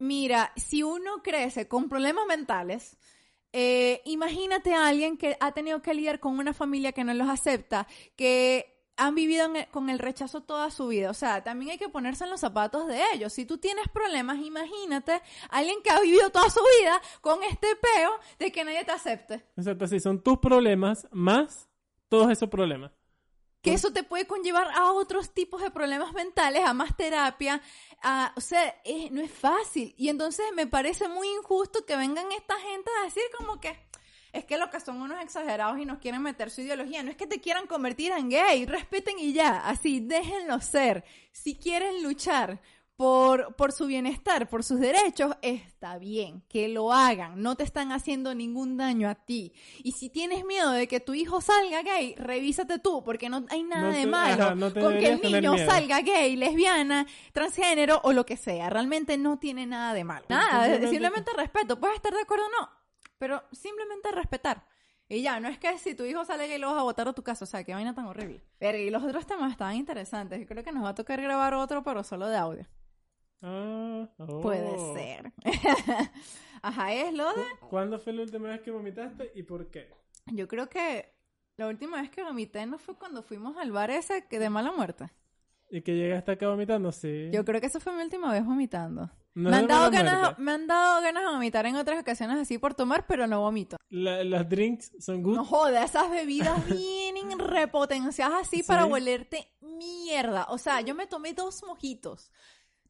mira, 0.00 0.52
si 0.56 0.82
uno 0.82 1.22
crece 1.22 1.68
con 1.68 1.88
problemas 1.88 2.26
mentales, 2.26 2.96
eh, 3.52 4.00
imagínate 4.06 4.74
a 4.74 4.88
alguien 4.88 5.16
que 5.16 5.36
ha 5.38 5.52
tenido 5.52 5.80
que 5.80 5.94
lidiar 5.94 6.18
con 6.18 6.38
una 6.40 6.54
familia 6.54 6.90
que 6.90 7.04
no 7.04 7.14
los 7.14 7.28
acepta, 7.28 7.86
que 8.16 8.71
han 9.06 9.14
vivido 9.14 9.46
el- 9.46 9.66
con 9.68 9.88
el 9.90 9.98
rechazo 9.98 10.42
toda 10.42 10.70
su 10.70 10.88
vida. 10.88 11.10
O 11.10 11.14
sea, 11.14 11.42
también 11.44 11.72
hay 11.72 11.78
que 11.78 11.88
ponerse 11.88 12.24
en 12.24 12.30
los 12.30 12.40
zapatos 12.40 12.86
de 12.86 13.02
ellos. 13.14 13.32
Si 13.32 13.44
tú 13.44 13.58
tienes 13.58 13.88
problemas, 13.88 14.38
imagínate 14.38 15.12
a 15.12 15.20
alguien 15.50 15.82
que 15.82 15.90
ha 15.90 16.00
vivido 16.00 16.30
toda 16.30 16.48
su 16.50 16.60
vida 16.80 17.00
con 17.20 17.42
este 17.44 17.68
peo 17.76 18.10
de 18.38 18.52
que 18.52 18.64
nadie 18.64 18.84
te 18.84 18.92
acepte. 18.92 19.44
Exacto, 19.56 19.86
sí, 19.86 20.00
son 20.00 20.22
tus 20.22 20.38
problemas 20.38 21.06
más 21.10 21.68
todos 22.08 22.30
esos 22.30 22.48
problemas. 22.48 22.92
Que 23.62 23.72
eso 23.74 23.92
te 23.92 24.02
puede 24.02 24.26
conllevar 24.26 24.68
a 24.74 24.90
otros 24.90 25.32
tipos 25.32 25.62
de 25.62 25.70
problemas 25.70 26.12
mentales, 26.14 26.64
a 26.64 26.74
más 26.74 26.96
terapia. 26.96 27.62
a- 28.04 28.32
o 28.36 28.40
sea, 28.40 28.80
es- 28.84 29.12
no 29.12 29.20
es 29.20 29.30
fácil. 29.30 29.94
Y 29.96 30.08
entonces 30.08 30.44
me 30.56 30.66
parece 30.66 31.06
muy 31.08 31.28
injusto 31.28 31.86
que 31.86 31.94
vengan 31.96 32.32
esta 32.32 32.58
gente 32.58 32.90
a 33.00 33.04
decir 33.04 33.22
como 33.38 33.60
que 33.60 33.78
es 34.32 34.44
que 34.44 34.56
lo 34.56 34.70
que 34.70 34.80
son 34.80 35.00
unos 35.00 35.20
exagerados 35.22 35.78
y 35.78 35.84
nos 35.84 35.98
quieren 35.98 36.22
meter 36.22 36.50
su 36.50 36.62
ideología. 36.62 37.02
No 37.02 37.10
es 37.10 37.16
que 37.16 37.26
te 37.26 37.40
quieran 37.40 37.66
convertir 37.66 38.12
en 38.12 38.30
gay, 38.30 38.64
respeten 38.66 39.18
y 39.18 39.32
ya. 39.32 39.60
Así, 39.66 40.00
déjenlo 40.00 40.60
ser. 40.60 41.04
Si 41.32 41.56
quieren 41.56 42.02
luchar 42.02 42.60
por, 42.96 43.54
por 43.56 43.72
su 43.72 43.86
bienestar, 43.86 44.48
por 44.48 44.62
sus 44.62 44.78
derechos, 44.78 45.34
está 45.42 45.98
bien, 45.98 46.42
que 46.48 46.68
lo 46.68 46.92
hagan. 46.92 47.42
No 47.42 47.56
te 47.56 47.64
están 47.64 47.92
haciendo 47.92 48.34
ningún 48.34 48.76
daño 48.76 49.08
a 49.08 49.14
ti. 49.14 49.52
Y 49.82 49.92
si 49.92 50.08
tienes 50.08 50.44
miedo 50.44 50.70
de 50.70 50.86
que 50.86 51.00
tu 51.00 51.12
hijo 51.12 51.40
salga 51.40 51.82
gay, 51.82 52.14
revísate 52.16 52.78
tú, 52.78 53.02
porque 53.04 53.28
no 53.28 53.44
hay 53.50 53.64
nada 53.64 53.88
No 53.88 53.92
de 53.92 54.06
malo 54.06 54.44
ajá, 54.44 54.54
no 54.54 54.72
con 54.72 54.98
que 54.98 55.08
el 55.08 55.20
niño 55.20 55.58
salga 55.58 56.00
gay, 56.00 56.36
lesbiana, 56.36 57.06
transgénero 57.32 58.00
o 58.04 58.12
lo 58.12 58.24
que 58.24 58.36
sea. 58.36 58.70
Realmente 58.70 59.18
no 59.18 59.38
tiene 59.38 59.66
nada 59.66 59.94
de 59.94 60.04
malo. 60.04 60.24
Nada, 60.28 60.88
simplemente 60.88 61.32
respeto. 61.36 61.78
Puedes 61.80 61.96
estar 61.96 62.14
de 62.14 62.20
acuerdo 62.20 62.44
o 62.46 62.60
no, 62.60 62.81
pero 63.22 63.40
simplemente 63.52 64.10
respetar. 64.10 64.66
Y 65.08 65.22
ya, 65.22 65.38
no 65.38 65.46
es 65.46 65.56
que 65.56 65.78
si 65.78 65.94
tu 65.94 66.04
hijo 66.04 66.24
sale 66.24 66.48
gay 66.48 66.58
lo 66.58 66.72
vas 66.72 66.80
a 66.80 66.82
botar 66.82 67.06
a 67.06 67.12
tu 67.12 67.22
casa, 67.22 67.44
o 67.44 67.46
sea, 67.46 67.62
qué 67.62 67.72
vaina 67.72 67.94
tan 67.94 68.06
horrible. 68.06 68.42
Pero 68.58 68.78
y 68.78 68.90
los 68.90 69.00
otros 69.00 69.28
temas 69.28 69.52
estaban 69.52 69.76
interesantes. 69.76 70.40
Yo 70.40 70.46
creo 70.48 70.64
que 70.64 70.72
nos 70.72 70.82
va 70.82 70.88
a 70.88 70.94
tocar 70.96 71.22
grabar 71.22 71.54
otro, 71.54 71.84
pero 71.84 72.02
solo 72.02 72.26
de 72.26 72.36
audio. 72.36 72.66
Ah, 73.40 74.08
Puede 74.42 74.74
oh. 74.76 74.94
ser. 74.96 75.32
Ajá, 76.62 76.92
es 76.94 77.14
lo 77.14 77.32
de... 77.32 77.44
¿Cuándo 77.70 78.00
fue 78.00 78.12
la 78.12 78.22
última 78.22 78.48
vez 78.48 78.60
que 78.60 78.72
vomitaste 78.72 79.30
y 79.36 79.44
por 79.44 79.70
qué? 79.70 79.88
Yo 80.26 80.48
creo 80.48 80.68
que 80.68 81.14
la 81.58 81.68
última 81.68 82.02
vez 82.02 82.10
que 82.10 82.24
vomité 82.24 82.66
no 82.66 82.76
fue 82.76 82.96
cuando 82.96 83.22
fuimos 83.22 83.56
al 83.56 83.70
bar 83.70 83.92
ese 83.92 84.26
que 84.26 84.40
de 84.40 84.50
mala 84.50 84.72
muerte. 84.72 85.12
¿Y 85.70 85.82
que 85.82 85.94
llegaste 85.94 86.32
acá 86.32 86.48
vomitando? 86.48 86.90
Sí. 86.90 87.30
Yo 87.32 87.44
creo 87.44 87.60
que 87.60 87.68
esa 87.68 87.78
fue 87.78 87.94
mi 87.94 88.02
última 88.02 88.32
vez 88.32 88.44
vomitando. 88.44 89.12
No 89.34 89.48
me, 89.50 89.56
han 89.56 89.66
dado 89.66 89.90
ganas, 89.90 90.38
me 90.38 90.52
han 90.52 90.66
dado 90.66 91.00
ganas 91.00 91.22
de 91.24 91.30
vomitar 91.30 91.64
en 91.66 91.76
otras 91.76 91.98
ocasiones 92.00 92.36
así 92.38 92.58
por 92.58 92.74
tomar, 92.74 93.06
pero 93.06 93.26
no 93.26 93.40
vomito. 93.40 93.76
La- 93.88 94.22
las 94.24 94.46
drinks 94.48 94.92
son 95.00 95.22
good. 95.22 95.36
No 95.36 95.44
joda, 95.44 95.84
esas 95.84 96.10
bebidas 96.10 96.66
vienen 96.68 97.38
repotenciadas 97.38 98.42
así 98.46 98.62
para 98.66 98.84
Sí. 98.84 98.90
volerte 98.90 99.52
mierda. 99.60 100.46
O 100.50 100.58
sea, 100.58 100.80
yo 100.82 100.94
me 100.94 101.06
tomé 101.06 101.32
dos 101.32 101.62
mojitos. 101.66 102.30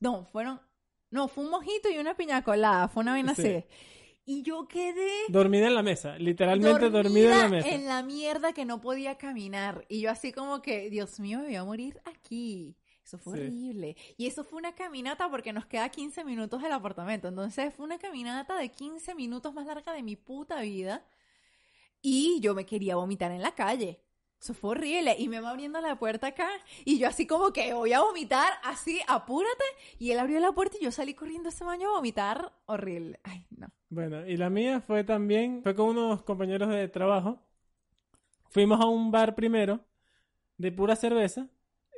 No, 0.00 0.26
fueron... 0.32 0.60
No, 1.10 1.28
fue 1.28 1.44
un 1.44 1.50
mojito 1.50 1.90
y 1.90 1.98
una 1.98 2.16
piña 2.16 2.42
colada. 2.42 2.88
Fue 2.88 3.02
una 3.02 3.12
vaina 3.12 3.34
Sí. 3.34 3.42
así. 3.42 3.64
Y 4.24 4.42
yo 4.42 4.66
quedé... 4.66 5.10
Dormida 5.28 5.66
en 5.66 5.74
la 5.74 5.82
mesa, 5.82 6.16
literalmente 6.18 6.90
dormida, 6.90 7.34
en 7.34 7.40
la 7.40 7.48
mesa. 7.48 7.68
en 7.68 7.86
la 7.86 8.02
mierda 8.02 8.52
que 8.52 8.64
no 8.64 8.80
podía 8.80 9.16
caminar. 9.18 9.84
Y 9.88 10.00
yo 10.00 10.10
así 10.10 10.32
como 10.32 10.62
que, 10.62 10.90
Dios 10.90 11.20
mío, 11.20 11.38
me 11.40 11.46
voy 11.46 11.56
a 11.56 11.64
morir 11.64 12.00
aquí. 12.04 12.76
Eso 13.12 13.18
fue 13.18 13.36
Sí. 13.36 13.42
horrible. 13.44 13.94
Y 14.16 14.26
eso 14.26 14.42
fue 14.42 14.58
una 14.58 14.74
caminata 14.74 15.28
porque 15.30 15.52
nos 15.52 15.66
queda 15.66 15.90
15 15.90 16.24
minutos 16.24 16.62
del 16.62 16.72
apartamento. 16.72 17.28
Entonces 17.28 17.74
fue 17.74 17.84
una 17.84 17.98
caminata 17.98 18.56
de 18.56 18.70
15 18.70 19.14
minutos 19.14 19.52
más 19.52 19.66
larga 19.66 19.92
de 19.92 20.02
mi 20.02 20.16
puta 20.16 20.62
vida. 20.62 21.04
Y 22.00 22.40
yo 22.40 22.54
me 22.54 22.64
quería 22.64 22.96
vomitar 22.96 23.30
en 23.30 23.42
la 23.42 23.54
calle. 23.54 24.00
Eso 24.40 24.54
fue 24.54 24.70
horrible. 24.70 25.14
Y 25.18 25.28
me 25.28 25.40
va 25.40 25.50
abriendo 25.50 25.78
la 25.82 25.98
puerta 25.98 26.28
acá. 26.28 26.48
Y 26.86 26.98
yo 26.98 27.06
así 27.06 27.26
como 27.26 27.52
que 27.52 27.74
voy 27.74 27.92
a 27.92 28.00
vomitar. 28.00 28.50
Así, 28.64 28.98
apúrate. 29.06 29.64
Y 29.98 30.10
él 30.12 30.18
abrió 30.18 30.40
la 30.40 30.52
puerta 30.52 30.78
y 30.80 30.84
yo 30.84 30.90
salí 30.90 31.12
corriendo 31.12 31.50
a 31.50 31.52
ese 31.52 31.64
baño 31.64 31.90
a 31.90 31.96
vomitar. 31.96 32.50
Horrible. 32.64 33.20
Ay, 33.24 33.46
no. 33.50 33.68
Bueno, 33.90 34.26
y 34.26 34.38
la 34.38 34.48
mía 34.48 34.80
fue 34.80 35.04
también, 35.04 35.62
fue 35.62 35.74
con 35.74 35.90
unos 35.90 36.22
compañeros 36.22 36.70
de 36.70 36.88
trabajo. 36.88 37.42
Fuimos 38.48 38.80
a 38.80 38.86
un 38.86 39.10
bar 39.10 39.34
primero, 39.34 39.84
de 40.56 40.72
pura 40.72 40.96
cerveza. 40.96 41.46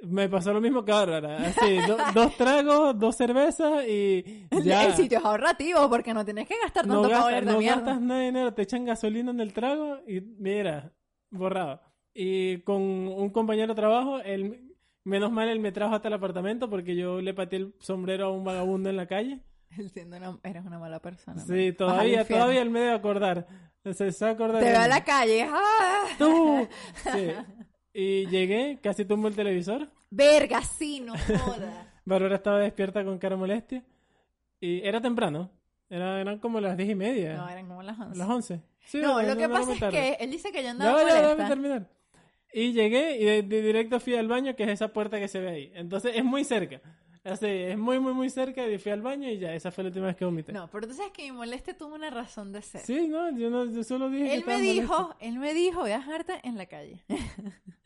Me 0.07 0.29
pasó 0.29 0.53
lo 0.53 0.61
mismo 0.61 0.85
que 0.85 0.93
ahora, 0.93 1.37
así, 1.39 1.77
do- 1.87 1.97
dos 2.15 2.37
tragos, 2.37 2.99
dos 2.99 3.17
cervezas 3.17 3.87
y 3.89 4.47
ya. 4.63 4.87
El 4.87 4.93
sitio 4.95 5.19
es 5.19 5.25
ahorrativo 5.25 5.89
porque 5.89 6.13
no 6.15 6.25
tienes 6.25 6.47
que 6.49 6.55
gastar 6.63 6.83
tanto 6.87 6.95
no 6.97 7.03
para 7.03 7.15
gastas, 7.15 7.25
volver 7.33 7.45
de 7.47 7.53
no 7.53 7.59
mierda. 7.59 7.77
gastas 7.81 8.01
nada 8.01 8.21
de 8.21 8.27
dinero, 8.27 8.55
te 8.55 8.63
echan 8.63 8.85
gasolina 8.85 9.31
en 9.31 9.41
el 9.41 9.53
trago 9.53 9.99
y 10.07 10.21
mira, 10.21 10.93
borrado. 11.31 11.81
Y 12.13 12.59
con 12.63 12.81
un 12.83 13.31
compañero 13.31 13.75
de 13.75 13.81
trabajo, 13.81 14.21
él, 14.21 14.73
menos 15.05 15.33
mal 15.33 15.49
él 15.49 15.59
me 15.61 15.73
trajo 15.73 15.95
hasta 15.95 16.09
el 16.09 16.15
apartamento 16.15 16.69
porque 16.71 16.95
yo 16.97 17.21
le 17.21 17.35
pateé 17.35 17.59
el 17.61 17.75
sombrero 17.81 18.27
a 18.27 18.31
un 18.33 18.45
vagabundo 18.45 18.89
en 18.91 18.97
la 18.97 19.07
calle. 19.07 19.41
Él 19.77 19.91
siendo 19.91 20.17
una- 20.17 20.39
eres 20.45 20.65
una 20.65 20.79
mala 20.79 21.01
persona. 21.01 21.41
Sí, 21.41 21.53
man. 21.53 21.77
Todavía, 21.77 22.25
todavía 22.27 22.63
él 22.63 22.71
me 22.71 22.81
debe 22.81 22.93
acordar. 22.93 23.47
Se, 23.83 24.13
se 24.13 24.25
va 24.25 24.31
a 24.31 24.35
acordar 24.35 24.63
Te 24.63 24.71
veo 24.71 24.81
a 24.81 24.89
la 24.89 25.03
calle. 25.05 25.49
¡ah! 25.51 26.05
¡Tú! 26.19 26.69
Sí. 27.13 27.33
Y 27.97 28.27
llegué, 28.27 28.81
casi 28.83 29.05
tumbo 29.05 29.29
el 29.29 29.37
televisor. 29.37 29.89
Verga, 30.15 30.63
sí, 30.63 31.01
no 31.01 31.15
joda. 31.17 31.91
Bárbara 32.05 32.37
estaba 32.37 32.59
despierta 32.59 33.05
con 33.05 33.19
cara 33.19 33.37
molestia. 33.37 33.83
Y 34.61 34.87
era 34.87 35.01
temprano. 35.01 35.51
Era, 35.91 36.21
eran 36.21 36.39
como 36.39 36.61
las 36.61 36.77
diez 36.77 36.91
y 36.91 36.95
media. 36.95 37.35
No, 37.37 37.49
eran 37.49 37.67
como 37.67 37.83
las 37.83 37.99
11. 37.99 38.19
las 38.19 38.29
once. 38.29 38.61
Sí, 38.87 38.99
No, 39.01 39.23
lo 39.23 39.37
que 39.37 39.49
pasa 39.49 39.73
es 39.73 39.81
que 39.91 40.17
él 40.21 40.31
dice 40.31 40.53
que 40.53 40.63
yo 40.63 40.71
andaba 40.71 41.03
déjame 41.05 41.23
molesta. 41.23 41.49
terminar. 41.49 41.89
Y 42.53 42.73
llegué 42.73 43.19
y 43.19 43.25
de, 43.25 43.43
de 43.43 43.63
directo 43.63 43.99
fui 43.99 44.15
al 44.15 44.29
baño, 44.29 44.55
que 44.55 44.63
es 44.65 44.69
esa 44.71 44.89
puerta 44.93 45.19
que 45.19 45.27
se 45.29 45.41
ve 45.41 45.49
ahí. 45.49 45.73
Entonces 45.75 46.13
es 46.15 46.25
muy 46.25 46.45
cerca. 46.45 46.81
Así, 47.25 47.47
es 47.47 47.79
muy, 47.79 47.99
muy, 47.99 48.13
muy 48.13 48.29
cerca. 48.29 48.69
Y 48.69 48.79
fui 48.79 48.93
al 48.93 49.01
baño 49.01 49.31
y 49.31 49.39
ya, 49.39 49.55
esa 49.55 49.71
fue 49.71 49.85
la 49.85 49.89
última 49.89 50.07
vez 50.07 50.17
que 50.17 50.27
vomité. 50.27 50.53
No, 50.53 50.69
pero 50.71 50.87
tú 50.87 50.93
sabes 50.93 51.11
que 51.13 51.23
mi 51.23 51.33
molestia 51.33 51.77
tuvo 51.77 51.95
una 51.95 52.11
razón 52.11 52.53
de 52.53 52.61
ser. 52.61 52.83
Sí, 52.83 53.09
no, 53.09 53.31
yo, 53.37 53.49
no, 53.49 53.65
yo 53.65 53.83
solo 53.83 54.11
dije 54.11 54.25
que 54.25 54.35
Él 54.35 54.45
me 54.47 54.53
estaba 54.55 54.59
molesto. 54.59 54.83
dijo, 54.83 55.17
él 55.21 55.39
me 55.39 55.55
dijo, 55.55 55.81
voy 55.81 55.93
a 55.93 55.99
dejarte 55.99 56.41
en 56.45 56.57
la 56.59 56.67
calle. 56.67 57.03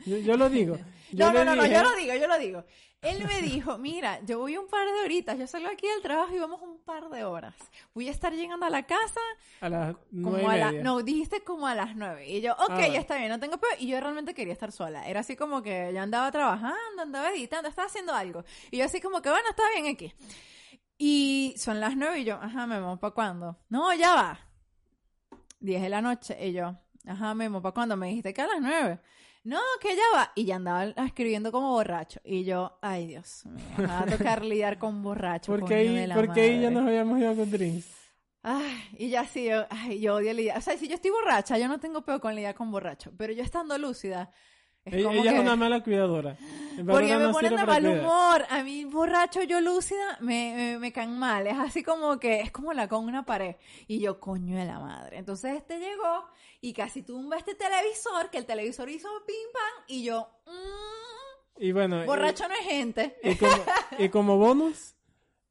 Yo, 0.04 0.16
yo 0.18 0.36
lo 0.36 0.50
digo. 0.50 0.76
Yo 1.10 1.32
no, 1.32 1.44
no, 1.44 1.44
no, 1.44 1.56
no, 1.56 1.66
yo 1.66 1.82
lo 1.82 1.96
digo, 1.96 2.14
yo 2.14 2.26
lo 2.26 2.38
digo. 2.38 2.64
Él 3.00 3.24
me 3.24 3.42
dijo, 3.42 3.78
mira, 3.78 4.20
yo 4.24 4.40
voy 4.40 4.56
un 4.56 4.66
par 4.66 4.84
de 4.84 5.04
horitas, 5.04 5.38
yo 5.38 5.46
salgo 5.46 5.68
aquí 5.68 5.86
del 5.86 6.02
trabajo 6.02 6.34
y 6.34 6.38
vamos 6.40 6.60
un 6.62 6.78
par 6.80 7.08
de 7.08 7.24
horas. 7.24 7.54
Voy 7.94 8.08
a 8.08 8.10
estar 8.10 8.32
llegando 8.32 8.66
a 8.66 8.70
la 8.70 8.86
casa 8.86 9.20
A 9.60 9.68
las 9.68 9.96
nueve 10.10 10.42
como 10.42 10.52
y 10.52 10.54
a 10.56 10.58
la, 10.58 10.72
no, 10.72 11.02
dijiste 11.02 11.44
como 11.44 11.68
a 11.68 11.76
las 11.76 11.94
nueve. 11.94 12.28
Y 12.28 12.40
yo, 12.40 12.54
ok, 12.54 12.70
Ah, 12.70 12.88
ya 12.88 12.98
está 12.98 13.16
bien, 13.16 13.28
no 13.28 13.38
tengo 13.38 13.58
peor. 13.58 13.74
Y 13.78 13.86
yo 13.86 14.00
realmente 14.00 14.34
quería 14.34 14.52
estar 14.52 14.72
sola. 14.72 15.08
Era 15.08 15.20
así 15.20 15.36
como 15.36 15.62
que 15.62 15.92
yo 15.94 16.00
andaba 16.00 16.32
trabajando, 16.32 17.02
andaba 17.02 17.30
editando, 17.30 17.68
estaba 17.68 17.86
haciendo 17.86 18.12
algo. 18.14 18.44
Y 18.72 18.78
yo 18.78 18.84
así 18.84 19.00
como 19.00 19.22
que, 19.22 19.30
bueno, 19.30 19.48
está 19.48 19.62
bien 19.74 19.94
aquí. 19.94 20.12
Y 20.98 21.54
son 21.56 21.78
las 21.78 21.96
nueve 21.96 22.18
y 22.18 22.24
yo, 22.24 22.34
ajá, 22.34 22.66
Memo, 22.66 22.98
¿para 22.98 23.14
cuándo? 23.14 23.58
No, 23.68 23.94
ya 23.94 24.14
va. 24.14 24.40
Diez 25.60 25.82
de 25.82 25.88
la 25.88 26.02
noche. 26.02 26.36
Y 26.48 26.52
yo, 26.52 26.76
ajá, 27.06 27.32
Memo, 27.34 27.62
¿para 27.62 27.74
cuándo? 27.74 27.96
Me 27.96 28.08
dijiste 28.08 28.34
que 28.34 28.42
a 28.42 28.48
las 28.48 28.60
nueve. 28.60 28.98
No, 29.48 29.60
que 29.80 29.96
ya 29.96 30.02
va. 30.14 30.30
Y 30.34 30.44
ya 30.44 30.56
andaba 30.56 30.84
escribiendo 31.06 31.50
como 31.50 31.70
borracho. 31.70 32.20
Y 32.22 32.44
yo, 32.44 32.78
ay, 32.82 33.06
Dios 33.06 33.44
me 33.78 33.86
va 33.86 34.00
a 34.00 34.04
tocar 34.04 34.44
lidiar 34.44 34.78
con 34.78 35.02
borracho. 35.02 35.50
Porque 35.52 35.74
coño 35.74 35.90
ahí, 35.90 35.94
de 35.94 36.06
la 36.06 36.14
porque 36.16 36.40
ahí 36.42 36.60
ya 36.60 36.70
nos 36.70 36.86
habíamos 36.86 37.18
ido 37.18 37.34
con 37.34 37.50
drinks. 37.50 37.86
Ay, 38.42 38.76
y 38.98 39.08
ya 39.08 39.24
sí, 39.24 39.46
yo, 39.46 39.64
ay, 39.70 40.00
yo 40.00 40.16
odio 40.16 40.34
lidiar. 40.34 40.58
O 40.58 40.60
sea, 40.60 40.76
si 40.76 40.86
yo 40.86 40.96
estoy 40.96 41.12
borracha, 41.12 41.56
yo 41.56 41.66
no 41.66 41.80
tengo 41.80 42.02
peor 42.02 42.20
con 42.20 42.34
lidiar 42.34 42.54
con 42.54 42.70
borracho. 42.70 43.10
Pero 43.16 43.32
yo 43.32 43.42
estando 43.42 43.78
lúcida, 43.78 44.30
es 44.84 44.94
Ella, 44.94 45.02
como 45.08 45.20
ella 45.20 45.30
que... 45.30 45.36
es 45.36 45.42
una 45.42 45.56
mala 45.56 45.82
cuidadora. 45.82 46.36
Porque 46.86 47.16
me 47.16 47.24
no 47.24 47.32
ponen 47.32 47.56
de 47.56 47.64
mal 47.66 47.82
cuidar. 47.82 48.00
humor. 48.00 48.46
A 48.50 48.62
mí, 48.62 48.84
borracho, 48.84 49.42
yo 49.42 49.60
lúcida, 49.60 50.16
me, 50.20 50.54
me, 50.56 50.78
me 50.78 50.92
caen 50.92 51.18
mal. 51.18 51.46
Es 51.46 51.58
así 51.58 51.82
como 51.82 52.18
que, 52.20 52.40
es 52.40 52.50
como 52.52 52.72
la 52.72 52.88
con 52.88 53.04
una 53.04 53.24
pared. 53.26 53.56
Y 53.86 54.00
yo, 54.00 54.20
coño 54.20 54.56
de 54.56 54.64
la 54.64 54.78
madre. 54.78 55.18
Entonces 55.18 55.56
este 55.56 55.78
llegó 55.78 56.24
y 56.60 56.72
casi 56.72 57.02
tumba 57.02 57.36
este 57.36 57.54
televisor, 57.54 58.30
que 58.30 58.38
el 58.38 58.46
televisor 58.46 58.88
hizo 58.88 59.08
pim 59.26 59.36
pam. 59.52 59.84
Y 59.88 60.04
yo, 60.04 60.28
mm, 60.46 61.62
Y 61.62 61.72
bueno, 61.72 62.02
y- 62.02 62.06
borracho 62.06 62.46
no 62.48 62.54
es 62.54 62.60
gente. 62.66 63.16
y, 63.24 63.34
como, 63.34 63.52
y 63.98 64.08
como 64.08 64.36
bonus, 64.38 64.94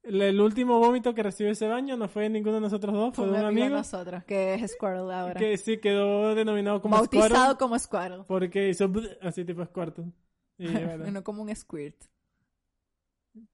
el, 0.07 0.41
último 0.41 0.79
vómito 0.79 1.13
que 1.13 1.23
recibió 1.23 1.51
ese 1.51 1.67
baño 1.67 1.97
no 1.97 2.07
fue 2.07 2.23
de 2.23 2.29
ninguno 2.29 2.55
de 2.55 2.61
nosotros 2.61 2.93
dos, 2.93 3.15
fue 3.15 3.25
Fue 3.25 3.33
de 3.37 3.45
un 3.45 3.55
de 3.55 3.61
amigo 3.61 3.77
nosotros, 3.77 4.23
que 4.23 4.55
es 4.55 4.71
Squirrel 4.71 5.11
ahora. 5.11 5.39
que 5.39 5.57
sí 5.57 5.77
quedó 5.77 6.33
denominado 6.35 6.81
como 6.81 6.95
Bautizado 6.95 7.29
Squirtle 7.29 7.57
como 7.57 7.79
Squirrel. 7.79 8.23
porque 8.27 8.69
hizo 8.69 8.91
así 9.21 9.45
tipo 9.45 9.63
Squirtle. 9.65 10.11
Y 10.57 10.67
bueno, 10.71 11.11
No 11.11 11.23
como 11.23 11.43
un 11.43 11.55
squirt. 11.55 12.03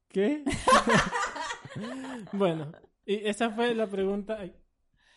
¿Qué? 0.07 0.43
bueno, 2.33 2.71
y 3.05 3.27
esa 3.27 3.49
fue 3.49 3.73
la 3.73 3.87
pregunta, 3.87 4.39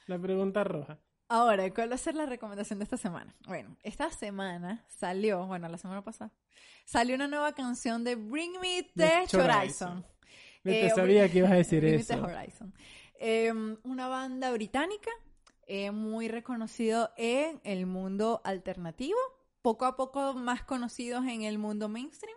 la 0.06 0.18
pregunta 0.18 0.64
roja. 0.64 0.98
Ahora, 1.28 1.68
¿cuál 1.74 1.90
va 1.90 1.96
a 1.96 1.98
ser 1.98 2.14
la 2.14 2.26
recomendación 2.26 2.78
de 2.78 2.84
esta 2.84 2.96
semana? 2.96 3.34
Bueno, 3.46 3.76
esta 3.82 4.10
semana 4.10 4.84
salió, 4.88 5.44
bueno, 5.46 5.68
la 5.68 5.76
semana 5.76 6.02
pasada, 6.02 6.32
salió 6.84 7.16
una 7.16 7.26
nueva 7.26 7.52
canción 7.52 8.04
de 8.04 8.14
Bring 8.14 8.60
Me 8.60 8.82
De 8.94 9.26
the 9.28 9.36
Horizon. 9.36 9.50
Horizon. 9.50 10.06
Te 10.72 10.86
Eh, 10.86 10.90
sabía 10.90 11.28
que 11.28 11.38
ibas 11.38 11.52
a 11.52 11.56
decir 11.56 11.84
eso. 11.84 12.22
Horizon. 12.22 12.72
Eh, 13.18 13.52
una 13.84 14.08
banda 14.08 14.50
británica 14.52 15.10
eh, 15.66 15.90
muy 15.90 16.28
reconocido 16.28 17.10
en 17.16 17.60
el 17.64 17.86
mundo 17.86 18.40
alternativo, 18.44 19.18
poco 19.62 19.84
a 19.84 19.96
poco 19.96 20.34
más 20.34 20.62
conocidos 20.62 21.24
en 21.26 21.42
el 21.42 21.58
mundo 21.58 21.88
mainstream. 21.88 22.36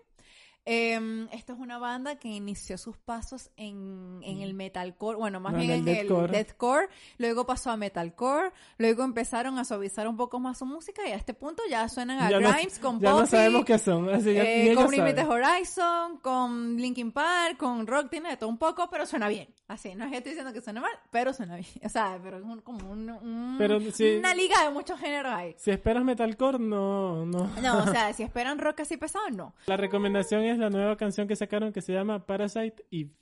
Eh, 0.66 1.28
esto 1.32 1.54
es 1.54 1.60
una 1.60 1.80
banda 1.80 2.18
que 2.20 2.28
inició 2.28 2.78
sus 2.78 2.96
pasos 2.98 3.50
en, 3.58 4.20
en 4.24 4.42
el 4.42 4.54
metalcore, 4.54 5.18
bueno, 5.18 5.40
más 5.40 5.54
No, 5.54 5.60
en 5.62 5.66
bien 5.68 5.80
en 5.80 5.88
el 5.88 5.96
deathcore. 6.08 6.32
deathcore, 6.32 6.90
luego 7.18 7.46
pasó 7.48 7.72
a 7.72 7.78
metalcore, 7.78 8.52
luego 8.78 9.04
empezaron 9.04 9.58
a 9.58 9.64
suavizar 9.66 10.08
un 10.08 10.16
poco 10.18 10.40
más 10.40 10.60
su 10.60 10.66
música 10.68 11.02
y 11.08 11.12
a 11.12 11.16
este 11.16 11.34
punto 11.34 11.64
ya 11.70 11.88
suenan 11.90 12.20
a 12.20 12.30
Ya 12.30 12.40
no- 12.40 12.52
Grimes 12.54 12.78
con 12.80 13.00
Ya 13.00 13.12
no 13.12 13.20
Puffy, 13.22 13.30
sabemos 13.32 13.66
qué 13.66 13.80
son, 13.80 14.10
así 14.10 14.34
ya, 14.34 14.44
eh, 14.44 14.76
con 14.76 14.90
saben. 14.94 15.28
Horizon, 15.28 16.18
con 16.20 16.76
Linkin 16.78 17.12
Park, 17.12 17.58
con 17.58 17.88
Rock, 17.88 18.10
tiene 18.10 18.30
de 18.30 18.38
todo 18.38 18.50
un 18.50 18.58
poco, 18.58 18.90
pero 18.92 19.06
suena 19.06 19.28
bien. 19.28 19.48
Así, 19.68 19.94
no 19.96 20.06
es 20.06 20.12
que 20.12 20.18
estoy 20.18 20.32
diciendo 20.32 20.52
que 20.54 20.62
suene 20.62 20.82
mal, 20.82 20.92
pero 21.12 21.34
suena 21.34 21.56
bien. 21.56 21.68
O 21.84 21.90
sea, 21.90 22.20
pero 22.22 22.38
es 22.38 22.44
un- 22.44 22.62
como 22.62 22.92
un- 22.92 23.10
un- 23.10 23.56
Pero 23.58 23.80
sí- 23.92 24.18
una 24.18 24.34
liga 24.36 24.64
de 24.64 24.70
muchos 24.72 25.00
géneros 25.00 25.34
ahí. 25.34 25.56
Si 25.58 25.72
esperas 25.72 26.04
metalcore, 26.04 26.60
no, 26.60 27.26
no. 27.26 27.48
No, 27.62 27.84
o 27.84 27.88
sea, 27.88 28.14
si 28.14 28.24
esperan 28.24 28.60
rock 28.60 28.82
así 28.82 28.98
pesado, 28.98 29.30
no. 29.32 29.54
La 29.66 29.78
recomendación 29.78 30.42
es 30.44 30.49
la 30.58 30.70
nueva 30.70 30.98
canción 30.98 31.28
que 31.28 31.36
sacaron 31.36 31.72
que 31.72 31.82
se 31.82 31.94
llama 31.94 32.26
Parasite 32.26 32.86
Eve. 32.92 33.16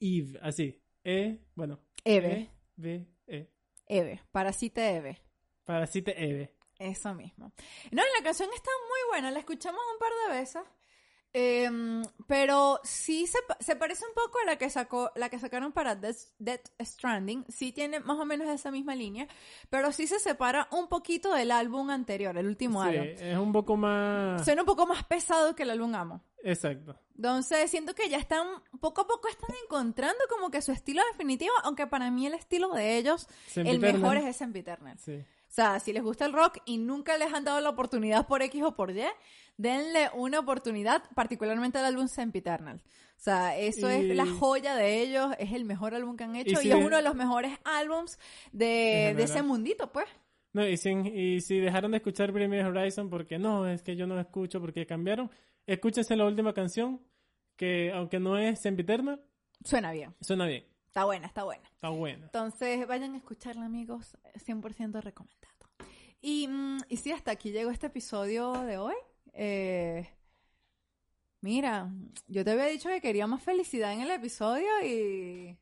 Eve, 0.00 0.38
así. 0.42 0.82
E, 1.04 1.38
bueno. 1.54 1.80
Eve. 2.04 2.50
E, 2.82 3.06
E. 3.26 3.50
Eve, 3.86 4.22
Parasite 4.32 4.96
Eve. 4.96 5.22
Parasite 5.64 6.14
Eve. 6.16 6.54
Eso 6.78 7.14
mismo. 7.14 7.52
No, 7.92 8.02
la 8.02 8.24
canción 8.24 8.48
está 8.54 8.70
muy 8.88 9.10
buena, 9.10 9.30
la 9.30 9.38
escuchamos 9.38 9.80
un 9.92 9.98
par 9.98 10.10
de 10.26 10.40
veces. 10.40 10.62
Em, 11.34 12.02
pero 12.26 12.78
sí 12.84 13.26
se, 13.26 13.38
se 13.60 13.74
parece 13.74 14.04
un 14.06 14.12
poco 14.14 14.38
a 14.40 14.44
la 14.44 14.56
que 14.58 14.68
sacó 14.68 15.10
la 15.16 15.30
que 15.30 15.38
sacaron 15.38 15.72
para 15.72 15.94
Death, 15.94 16.16
Death 16.38 16.68
Stranding. 16.80 17.46
Sí 17.48 17.72
tiene 17.72 18.00
más 18.00 18.18
o 18.18 18.26
menos 18.26 18.48
esa 18.48 18.70
misma 18.70 18.94
línea, 18.94 19.26
pero 19.70 19.92
sí 19.92 20.06
se 20.06 20.18
separa 20.20 20.68
un 20.72 20.88
poquito 20.88 21.32
del 21.32 21.50
álbum 21.50 21.88
anterior, 21.88 22.36
el 22.36 22.46
último 22.46 22.82
Sí, 22.82 22.88
álbum. 22.90 23.06
es 23.18 23.38
un 23.38 23.52
poco 23.52 23.76
más... 23.78 24.44
Suena 24.44 24.62
un 24.62 24.66
poco 24.66 24.86
más 24.86 25.04
pesado 25.04 25.56
que 25.56 25.62
el 25.62 25.70
álbum 25.70 25.94
Amo. 25.94 26.22
Exacto. 26.44 26.98
Entonces 27.16 27.70
siento 27.70 27.94
que 27.94 28.08
ya 28.10 28.18
están, 28.18 28.46
poco 28.80 29.02
a 29.02 29.06
poco 29.06 29.28
están 29.28 29.54
encontrando 29.64 30.18
como 30.28 30.50
que 30.50 30.60
su 30.60 30.72
estilo 30.72 31.00
definitivo, 31.12 31.52
aunque 31.64 31.86
para 31.86 32.10
mí 32.10 32.26
el 32.26 32.34
estilo 32.34 32.72
de 32.74 32.98
ellos, 32.98 33.26
el 33.54 33.64
Sempiternal. 33.64 33.92
mejor 34.00 34.16
es 34.18 34.24
ese 34.24 34.44
Eternal. 34.44 34.98
Sí. 34.98 35.24
O 35.52 35.54
sea, 35.54 35.78
si 35.80 35.92
les 35.92 36.02
gusta 36.02 36.24
el 36.24 36.32
rock 36.32 36.60
y 36.64 36.78
nunca 36.78 37.18
les 37.18 37.30
han 37.34 37.44
dado 37.44 37.60
la 37.60 37.68
oportunidad 37.68 38.26
por 38.26 38.40
X 38.40 38.62
o 38.62 38.74
por 38.74 38.90
Y, 38.90 39.02
denle 39.58 40.08
una 40.14 40.38
oportunidad, 40.38 41.02
particularmente 41.14 41.76
al 41.78 41.84
álbum 41.84 42.08
Sempiternal. 42.08 42.76
O 42.78 43.20
sea, 43.20 43.58
eso 43.58 43.86
Y- 43.90 43.92
es 44.10 44.16
la 44.16 44.24
joya 44.26 44.74
de 44.76 45.02
ellos, 45.02 45.34
es 45.38 45.52
el 45.52 45.66
mejor 45.66 45.94
álbum 45.94 46.16
que 46.16 46.24
han 46.24 46.36
hecho 46.36 46.52
y, 46.52 46.56
si- 46.56 46.70
es 46.70 46.74
uno 46.74 46.96
de 46.96 47.02
los 47.02 47.14
mejores 47.14 47.52
álbums 47.64 48.18
de, 48.50 49.12
de 49.14 49.22
ese 49.24 49.42
mundito, 49.42 49.92
pues. 49.92 50.06
No, 50.54 50.66
y, 50.66 50.78
sin- 50.78 51.04
y 51.06 51.42
si 51.42 51.58
dejaron 51.60 51.90
de 51.90 51.98
escuchar 51.98 52.32
Bring 52.32 52.48
Me 52.48 52.64
Horizon 52.64 53.10
porque 53.10 53.38
no, 53.38 53.66
es 53.68 53.82
que 53.82 53.94
yo 53.94 54.06
no 54.06 54.18
escucho 54.18 54.58
porque 54.58 54.86
cambiaron, 54.86 55.30
escúchense 55.66 56.16
la 56.16 56.24
última 56.24 56.54
canción 56.54 56.98
que 57.56 57.92
aunque 57.92 58.18
no 58.20 58.38
es 58.38 58.58
Sempiternal, 58.62 59.22
Suena 59.64 59.92
bien, 59.92 60.14
suena 60.22 60.46
bien. 60.46 60.64
Está 60.92 61.06
buena, 61.06 61.26
está 61.26 61.42
buena. 61.44 61.66
Está 61.72 61.88
buena. 61.88 62.24
Entonces, 62.26 62.86
vayan 62.86 63.14
a 63.14 63.16
escucharla, 63.16 63.64
amigos, 63.64 64.14
100% 64.34 65.00
recomendado. 65.00 65.52
Y, 66.20 66.46
mm, 66.48 66.80
y 66.90 66.96
sí, 66.98 67.10
hasta 67.12 67.30
aquí 67.30 67.50
llegó 67.50 67.70
este 67.70 67.86
episodio 67.86 68.52
de 68.52 68.76
hoy. 68.76 68.94
Eh, 69.32 70.06
mira, 71.40 71.90
yo 72.28 72.44
te 72.44 72.50
había 72.50 72.66
dicho 72.66 72.90
que 72.90 73.00
quería 73.00 73.26
más 73.26 73.42
felicidad 73.42 73.92
en 73.92 74.02
el 74.02 74.10
episodio 74.10 74.68
y... 74.84 75.58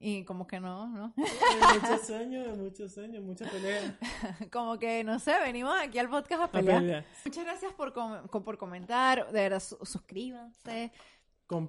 Y 0.00 0.24
como 0.26 0.46
que 0.46 0.60
no, 0.60 0.86
¿no? 0.90 1.12
muchos 1.16 2.06
sueños, 2.06 2.56
muchos 2.56 2.92
sueños, 2.94 3.24
muchas 3.24 3.50
peleas. 3.50 3.94
como 4.52 4.78
que, 4.78 5.02
no 5.02 5.18
sé, 5.18 5.34
venimos 5.40 5.74
aquí 5.76 5.98
al 5.98 6.08
podcast 6.08 6.42
a 6.42 6.44
A 6.44 6.50
pelear. 6.52 6.80
pelear. 6.80 7.06
Muchas 7.24 7.44
gracias 7.44 7.72
por, 7.72 7.92
com- 7.92 8.28
por 8.28 8.56
comentar, 8.58 9.26
de 9.26 9.40
verdad, 9.40 9.58
su- 9.58 9.78
suscríbanse, 9.84 10.92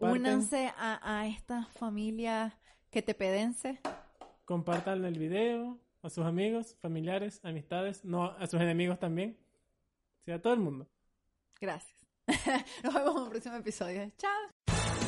Únanse 0.02 0.72
a, 0.78 1.00
a 1.20 1.28
esta 1.28 1.66
familia 1.66 2.58
que 2.92 3.02
te 3.02 3.14
pedense. 3.14 3.80
compartan 4.46 5.06
el 5.06 5.18
video 5.18 5.80
a 6.02 6.10
sus 6.10 6.26
amigos, 6.26 6.76
familiares, 6.82 7.40
amistades, 7.44 8.04
no 8.04 8.26
a 8.26 8.48
sus 8.48 8.60
enemigos 8.62 9.00
también. 9.00 9.38
Sí, 10.26 10.32
a 10.32 10.42
todo 10.42 10.54
el 10.54 10.60
mundo. 10.60 10.88
Gracias. 11.60 11.98
Nos 12.84 12.94
vemos 12.94 13.16
en 13.16 13.24
un 13.24 13.30
próximo 13.30 13.56
episodio. 13.56 14.12
Chao. 14.18 14.59